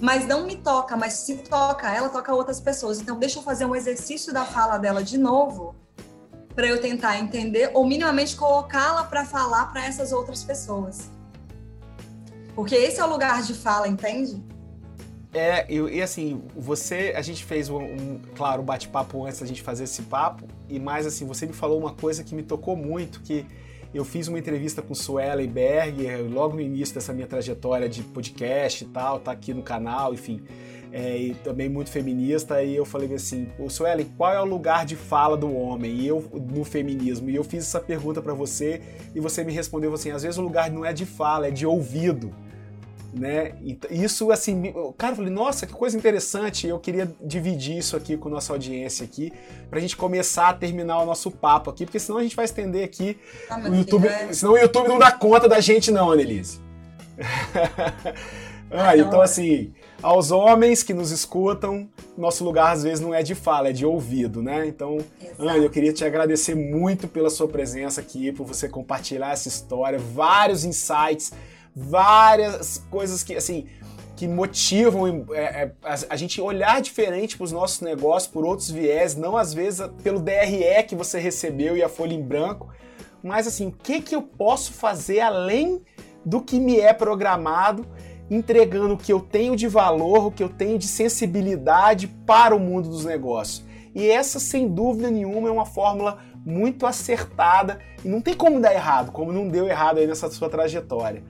Mas 0.00 0.26
não 0.26 0.46
me 0.46 0.56
toca, 0.56 0.96
mas 0.96 1.14
se 1.14 1.36
toca 1.38 1.92
ela, 1.92 2.08
toca 2.08 2.34
outras 2.34 2.60
pessoas. 2.60 3.00
Então, 3.00 3.18
deixa 3.18 3.38
eu 3.38 3.42
fazer 3.42 3.64
um 3.64 3.74
exercício 3.74 4.32
da 4.32 4.44
fala 4.44 4.76
dela 4.78 5.02
de 5.02 5.16
novo, 5.16 5.74
para 6.54 6.66
eu 6.66 6.80
tentar 6.80 7.18
entender, 7.18 7.70
ou 7.74 7.86
minimamente 7.86 8.36
colocá-la 8.36 9.04
para 9.04 9.24
falar 9.24 9.72
para 9.72 9.84
essas 9.84 10.12
outras 10.12 10.44
pessoas. 10.44 11.10
Porque 12.54 12.74
esse 12.74 13.00
é 13.00 13.04
o 13.04 13.08
lugar 13.08 13.42
de 13.42 13.54
fala, 13.54 13.88
entende? 13.88 14.40
É, 15.34 15.66
e, 15.68 15.96
e, 15.96 16.00
assim, 16.00 16.40
você, 16.56 17.12
a 17.16 17.20
gente 17.20 17.44
fez 17.44 17.68
um, 17.68 17.82
um 17.82 18.20
claro, 18.36 18.62
um 18.62 18.64
bate-papo 18.64 19.26
antes 19.26 19.40
da 19.40 19.46
gente 19.46 19.62
fazer 19.62 19.84
esse 19.84 20.02
papo, 20.02 20.46
e 20.68 20.78
mais 20.78 21.06
assim, 21.06 21.26
você 21.26 21.44
me 21.44 21.52
falou 21.52 21.78
uma 21.78 21.92
coisa 21.92 22.22
que 22.22 22.36
me 22.36 22.42
tocou 22.42 22.76
muito, 22.76 23.20
que 23.20 23.44
eu 23.92 24.04
fiz 24.04 24.28
uma 24.28 24.38
entrevista 24.38 24.80
com 24.80 24.94
Suelen 24.94 25.48
Berger 25.48 26.24
logo 26.30 26.54
no 26.54 26.60
início 26.60 26.94
dessa 26.94 27.12
minha 27.12 27.26
trajetória 27.26 27.88
de 27.88 28.02
podcast 28.02 28.84
e 28.84 28.86
tal, 28.86 29.18
tá 29.18 29.32
aqui 29.32 29.52
no 29.52 29.62
canal, 29.62 30.14
enfim, 30.14 30.40
é, 30.92 31.16
e 31.18 31.34
também 31.34 31.68
muito 31.68 31.90
feminista, 31.90 32.62
e 32.62 32.76
eu 32.76 32.84
falei 32.84 33.12
assim, 33.12 33.48
o 33.58 33.68
Suelen, 33.68 34.06
qual 34.16 34.32
é 34.32 34.40
o 34.40 34.44
lugar 34.44 34.86
de 34.86 34.94
fala 34.94 35.36
do 35.36 35.52
homem 35.52 35.96
e 35.96 36.06
eu 36.06 36.24
no 36.32 36.62
feminismo? 36.62 37.28
E 37.28 37.34
eu 37.34 37.42
fiz 37.42 37.64
essa 37.64 37.80
pergunta 37.80 38.22
para 38.22 38.34
você, 38.34 38.80
e 39.12 39.18
você 39.18 39.42
me 39.42 39.52
respondeu 39.52 39.92
assim, 39.92 40.12
às 40.12 40.22
vezes 40.22 40.38
o 40.38 40.42
lugar 40.42 40.70
não 40.70 40.84
é 40.84 40.92
de 40.92 41.04
fala, 41.04 41.48
é 41.48 41.50
de 41.50 41.66
ouvido 41.66 42.32
né? 43.14 43.52
Isso 43.90 44.30
assim, 44.30 44.72
cara, 44.98 45.12
eu 45.12 45.16
falei, 45.16 45.30
nossa, 45.30 45.66
que 45.66 45.72
coisa 45.72 45.96
interessante. 45.96 46.66
Eu 46.66 46.78
queria 46.78 47.10
dividir 47.20 47.78
isso 47.78 47.96
aqui 47.96 48.16
com 48.16 48.28
nossa 48.28 48.52
audiência 48.52 49.04
aqui, 49.04 49.32
pra 49.70 49.80
gente 49.80 49.96
começar 49.96 50.48
a 50.48 50.54
terminar 50.54 51.00
o 51.00 51.06
nosso 51.06 51.30
papo 51.30 51.70
aqui, 51.70 51.84
porque 51.84 51.98
senão 51.98 52.18
a 52.18 52.22
gente 52.22 52.36
vai 52.36 52.44
estender 52.44 52.84
aqui 52.84 53.16
ah, 53.48 53.58
o 53.58 53.74
YouTube, 53.74 54.06
é... 54.08 54.32
senão 54.32 54.54
o 54.54 54.58
YouTube 54.58 54.88
não 54.88 54.98
dá 54.98 55.12
conta 55.12 55.48
da 55.48 55.60
gente 55.60 55.90
não, 55.90 56.10
Annelise. 56.10 56.60
ah, 58.70 58.96
então 58.96 59.20
assim, 59.20 59.72
aos 60.02 60.30
homens 60.32 60.82
que 60.82 60.92
nos 60.92 61.12
escutam, 61.12 61.88
nosso 62.18 62.44
lugar 62.44 62.72
às 62.72 62.82
vezes 62.82 63.00
não 63.00 63.14
é 63.14 63.22
de 63.22 63.34
fala, 63.34 63.68
é 63.68 63.72
de 63.72 63.86
ouvido, 63.86 64.42
né? 64.42 64.66
Então, 64.66 64.98
Ana, 65.38 65.58
eu 65.58 65.70
queria 65.70 65.92
te 65.92 66.04
agradecer 66.04 66.54
muito 66.54 67.06
pela 67.06 67.30
sua 67.30 67.46
presença 67.46 68.00
aqui, 68.00 68.32
por 68.32 68.44
você 68.44 68.68
compartilhar 68.68 69.32
essa 69.32 69.48
história, 69.48 69.98
vários 69.98 70.64
insights 70.64 71.32
várias 71.74 72.78
coisas 72.90 73.22
que, 73.22 73.34
assim, 73.34 73.66
que 74.16 74.28
motivam 74.28 75.26
é, 75.32 75.42
é, 75.42 75.72
a, 75.82 76.16
gente 76.16 76.40
olhar 76.40 76.80
diferente 76.80 77.36
para 77.36 77.44
os 77.44 77.52
nossos 77.52 77.80
negócios 77.80 78.32
por 78.32 78.44
outros 78.44 78.70
viés, 78.70 79.16
não 79.16 79.36
às 79.36 79.52
vezes 79.52 79.86
pelo 80.02 80.20
DRE 80.20 80.84
que 80.86 80.94
você 80.94 81.18
recebeu 81.18 81.76
e 81.76 81.82
a 81.82 81.88
folha 81.88 82.14
em 82.14 82.22
branco, 82.22 82.68
mas 83.22 83.46
assim, 83.46 83.66
o 83.66 83.72
que, 83.72 84.00
que 84.00 84.14
eu 84.14 84.22
posso 84.22 84.72
fazer 84.72 85.20
além 85.20 85.82
do 86.24 86.40
que 86.40 86.60
me 86.60 86.78
é 86.78 86.92
programado, 86.92 87.86
entregando 88.30 88.94
o 88.94 88.98
que 88.98 89.12
eu 89.12 89.20
tenho 89.20 89.56
de 89.56 89.66
valor, 89.66 90.26
o 90.26 90.30
que 90.30 90.42
eu 90.42 90.48
tenho 90.48 90.78
de 90.78 90.86
sensibilidade 90.86 92.06
para 92.06 92.54
o 92.54 92.60
mundo 92.60 92.88
dos 92.88 93.04
negócios. 93.04 93.64
E 93.94 94.08
essa, 94.08 94.40
sem 94.40 94.68
dúvida 94.68 95.10
nenhuma, 95.10 95.48
é 95.48 95.52
uma 95.52 95.66
fórmula 95.66 96.18
muito 96.44 96.86
acertada 96.86 97.78
e 98.04 98.08
não 98.08 98.20
tem 98.20 98.34
como 98.34 98.60
dar 98.60 98.74
errado, 98.74 99.12
como 99.12 99.32
não 99.32 99.48
deu 99.48 99.66
errado 99.66 99.98
aí 99.98 100.06
nessa 100.06 100.30
sua 100.30 100.48
trajetória. 100.48 101.22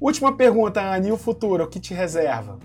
Última 0.00 0.36
pergunta, 0.36 0.80
Anne, 0.80 1.10
o 1.10 1.16
futuro, 1.16 1.64
o 1.64 1.66
que 1.66 1.80
te 1.80 1.94
reserva? 1.94 2.58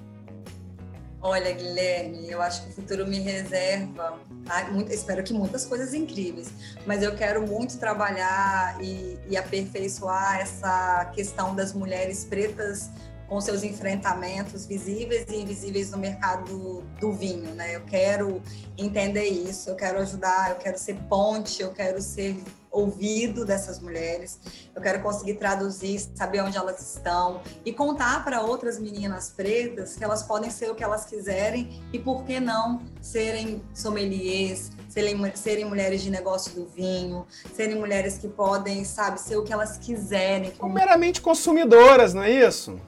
Olha, 1.22 1.52
Guilherme, 1.54 2.30
eu 2.30 2.42
acho 2.42 2.64
que 2.64 2.70
o 2.70 2.74
futuro 2.74 3.08
me 3.08 3.20
reserva, 3.20 4.20
tá? 4.44 4.66
muito, 4.72 4.92
espero 4.92 5.24
que 5.24 5.32
muitas 5.34 5.66
coisas 5.66 5.94
incríveis, 5.94 6.52
mas 6.86 7.04
eu 7.04 7.16
quero 7.16 7.48
muito 7.48 7.78
trabalhar 7.78 8.76
e, 8.84 9.20
e 9.30 9.38
aperfeiçoar 9.38 10.40
essa 10.40 11.06
questão 11.14 11.56
das 11.56 11.74
mulheres 11.74 12.26
pretas 12.26 12.90
com 13.30 13.40
seus 13.40 13.64
enfrentamentos 13.64 14.66
visíveis 14.66 15.26
e 15.30 15.38
invisíveis 15.38 15.92
no 15.92 15.98
mercado 15.98 16.84
do 17.00 17.14
vinho, 17.14 17.54
né? 17.54 17.76
Eu 17.76 17.82
quero 17.82 18.42
entender 18.78 19.26
isso, 19.26 19.70
eu 19.70 19.76
quero 19.76 20.00
ajudar, 20.00 20.50
eu 20.50 20.58
quero 20.58 20.78
ser 20.78 20.96
ponte, 21.08 21.62
eu 21.62 21.72
quero 21.72 22.02
ser 22.02 22.36
ouvido 22.72 23.46
dessas 23.46 23.80
mulheres, 23.80 24.40
eu 24.74 24.82
quero 24.82 25.02
conseguir 25.02 25.36
traduzir, 25.36 26.00
saber 26.16 26.42
onde 26.42 26.58
elas 26.58 26.82
estão 26.82 27.42
e 27.66 27.74
contar 27.74 28.24
para 28.24 28.42
outras 28.42 28.80
meninas 28.80 29.34
pretas 29.36 29.96
que 29.96 30.04
elas 30.04 30.24
podem 30.24 30.50
ser 30.50 30.72
o 30.72 30.76
que 30.76 30.84
elas 30.84 31.06
quiserem 31.06 31.82
e 31.92 32.00
por 32.00 32.24
que 32.24 32.40
não 32.40 32.82
serem 33.02 33.62
sommeliers, 33.74 34.72
serem, 34.88 35.36
serem 35.36 35.66
mulheres 35.66 36.02
de 36.02 36.10
negócio 36.10 36.54
do 36.54 36.66
vinho, 36.66 37.26
serem 37.54 37.76
mulheres 37.76 38.18
que 38.18 38.28
podem, 38.28 38.84
sabe, 38.86 39.20
ser 39.20 39.38
o 39.38 39.44
que 39.44 39.52
elas 39.52 39.78
quiserem. 39.78 40.54
Meramente 40.64 41.22
consumidoras, 41.22 42.14
não 42.14 42.24
é 42.24 42.32
isso? 42.32 42.80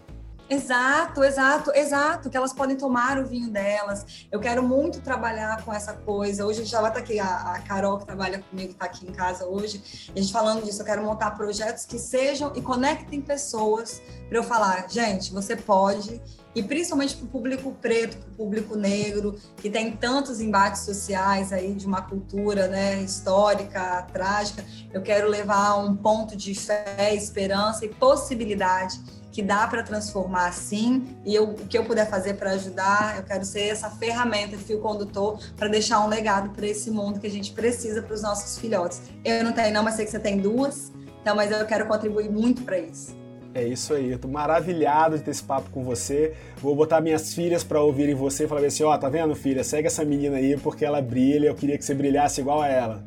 Exato, 0.53 1.23
exato, 1.23 1.71
exato, 1.71 2.29
que 2.29 2.37
elas 2.37 2.53
podem 2.53 2.77
tomar 2.77 3.17
o 3.17 3.25
vinho 3.25 3.49
delas. 3.49 4.27
Eu 4.31 4.39
quero 4.39 4.61
muito 4.61 5.01
trabalhar 5.01 5.63
com 5.65 5.73
essa 5.73 5.93
coisa. 5.93 6.45
Hoje 6.45 6.63
já 6.63 6.77
estar 6.87 6.99
aqui, 6.99 7.19
a, 7.19 7.53
a 7.53 7.59
Carol 7.61 7.97
que 7.97 8.05
trabalha 8.05 8.37
comigo 8.37 8.73
está 8.73 8.85
aqui 8.85 9.07
em 9.07 9.11
casa 9.11 9.47
hoje, 9.47 10.11
a 10.15 10.19
gente 10.19 10.31
falando 10.31 10.63
disso, 10.63 10.79
eu 10.79 10.85
quero 10.85 11.01
montar 11.01 11.31
projetos 11.31 11.87
que 11.87 11.97
sejam 11.97 12.53
e 12.55 12.61
conectem 12.61 13.19
pessoas 13.19 13.99
para 14.29 14.37
eu 14.37 14.43
falar, 14.43 14.87
gente, 14.87 15.33
você 15.33 15.55
pode, 15.55 16.21
e 16.53 16.61
principalmente 16.61 17.15
para 17.15 17.25
o 17.25 17.29
público 17.29 17.75
preto, 17.81 18.17
para 18.17 18.29
o 18.29 18.35
público 18.35 18.75
negro, 18.75 19.35
que 19.57 19.71
tem 19.71 19.97
tantos 19.97 20.39
embates 20.39 20.83
sociais 20.83 21.51
aí 21.51 21.73
de 21.73 21.87
uma 21.87 22.03
cultura 22.03 22.67
né, 22.67 23.01
histórica, 23.01 24.05
trágica, 24.13 24.63
eu 24.93 25.01
quero 25.01 25.27
levar 25.27 25.77
um 25.77 25.95
ponto 25.95 26.35
de 26.35 26.53
fé, 26.53 27.15
esperança 27.15 27.85
e 27.85 27.89
possibilidade 27.89 29.22
que 29.33 29.41
dá 29.41 29.65
para 29.65 29.81
transformar 29.81 30.53
sim, 30.53 31.17
e 31.25 31.33
eu, 31.33 31.49
o 31.49 31.55
que 31.55 31.75
eu 31.75 31.83
puder 31.83 32.07
fazer 32.07 32.35
para 32.35 32.51
ajudar, 32.51 33.17
eu 33.17 33.23
quero 33.23 33.43
ser 33.43 33.63
essa 33.63 33.89
ferramenta, 33.89 34.55
fio 34.57 34.79
condutor, 34.79 35.39
para 35.57 35.67
deixar 35.67 36.01
um 36.01 36.07
legado 36.07 36.51
para 36.51 36.67
esse 36.67 36.91
mundo 36.91 37.19
que 37.19 37.25
a 37.25 37.29
gente 37.31 37.51
precisa 37.51 38.03
para 38.03 38.13
os 38.13 38.21
nossos 38.21 38.59
filhotes. 38.59 39.01
Eu 39.25 39.43
não 39.43 39.51
tenho, 39.51 39.73
não, 39.73 39.83
mas 39.83 39.95
sei 39.95 40.05
que 40.05 40.11
você 40.11 40.19
tem 40.19 40.37
duas, 40.37 40.93
então, 41.19 41.35
mas 41.35 41.49
eu 41.49 41.65
quero 41.65 41.87
contribuir 41.87 42.29
muito 42.29 42.61
para 42.61 42.77
isso. 42.77 43.15
É 43.55 43.63
isso 43.63 43.95
aí, 43.95 44.11
eu 44.11 44.19
tô 44.19 44.27
maravilhado 44.27 45.17
de 45.17 45.23
ter 45.23 45.31
esse 45.31 45.43
papo 45.43 45.69
com 45.71 45.83
você. 45.83 46.35
Vou 46.57 46.75
botar 46.75 47.01
minhas 47.01 47.33
filhas 47.33 47.63
para 47.63 47.81
ouvirem 47.81 48.13
você 48.13 48.45
e 48.45 48.47
falar 48.47 48.65
assim: 48.65 48.83
ó, 48.83 48.93
oh, 48.93 48.97
tá 48.97 49.09
vendo, 49.09 49.35
filha? 49.35 49.63
Segue 49.63 49.87
essa 49.87 50.03
menina 50.05 50.37
aí 50.37 50.57
porque 50.57 50.85
ela 50.85 51.01
brilha, 51.01 51.47
eu 51.47 51.55
queria 51.55 51.77
que 51.77 51.85
você 51.85 51.93
brilhasse 51.93 52.41
igual 52.41 52.61
a 52.61 52.67
ela. 52.67 53.03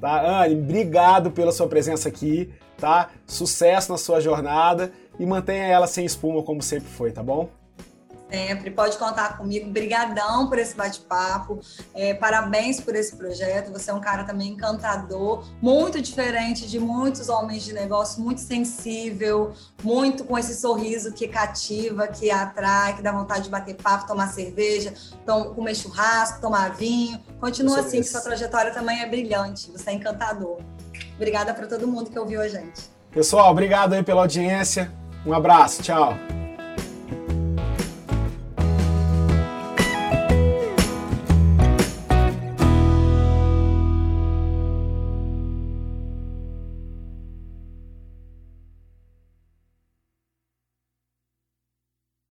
Tá? 0.00 0.42
Anne, 0.42 0.54
obrigado 0.54 1.30
pela 1.30 1.50
sua 1.50 1.66
presença 1.66 2.08
aqui, 2.08 2.52
tá? 2.76 3.10
Sucesso 3.26 3.90
na 3.90 3.98
sua 3.98 4.20
jornada 4.20 4.92
e 5.18 5.26
mantenha 5.26 5.64
ela 5.64 5.86
sem 5.86 6.04
espuma 6.04 6.42
como 6.42 6.62
sempre 6.62 6.88
foi, 6.88 7.12
tá 7.12 7.22
bom? 7.22 7.48
Sempre, 8.34 8.70
pode 8.70 8.96
contar 8.98 9.38
comigo. 9.38 9.70
Brigadão 9.70 10.48
por 10.48 10.58
esse 10.58 10.74
bate-papo. 10.74 11.60
É, 11.94 12.14
parabéns 12.14 12.80
por 12.80 12.96
esse 12.96 13.14
projeto. 13.14 13.70
Você 13.70 13.90
é 13.90 13.94
um 13.94 14.00
cara 14.00 14.24
também 14.24 14.48
encantador, 14.48 15.44
muito 15.62 16.00
diferente 16.00 16.68
de 16.68 16.80
muitos 16.80 17.28
homens 17.28 17.62
de 17.62 17.72
negócio, 17.72 18.20
muito 18.20 18.40
sensível, 18.40 19.52
muito 19.84 20.24
com 20.24 20.36
esse 20.36 20.54
sorriso 20.56 21.12
que 21.12 21.28
cativa, 21.28 22.08
que 22.08 22.30
atrai, 22.30 22.96
que 22.96 23.02
dá 23.02 23.12
vontade 23.12 23.44
de 23.44 23.50
bater 23.50 23.76
papo, 23.76 24.08
tomar 24.08 24.28
cerveja, 24.28 24.92
tom, 25.24 25.54
comer 25.54 25.76
churrasco, 25.76 26.40
tomar 26.40 26.74
vinho. 26.74 27.20
Continua 27.40 27.80
assim, 27.80 28.00
que 28.00 28.08
sua 28.08 28.20
trajetória 28.20 28.72
também 28.72 29.00
é 29.00 29.06
brilhante. 29.06 29.70
Você 29.70 29.90
é 29.90 29.92
encantador. 29.92 30.58
Obrigada 31.14 31.54
para 31.54 31.68
todo 31.68 31.86
mundo 31.86 32.10
que 32.10 32.18
ouviu 32.18 32.40
a 32.40 32.48
gente. 32.48 32.82
Pessoal, 33.12 33.52
obrigado 33.52 33.92
aí 33.92 34.02
pela 34.02 34.22
audiência. 34.22 34.92
Um 35.26 35.32
abraço, 35.32 35.82
tchau. 35.82 36.14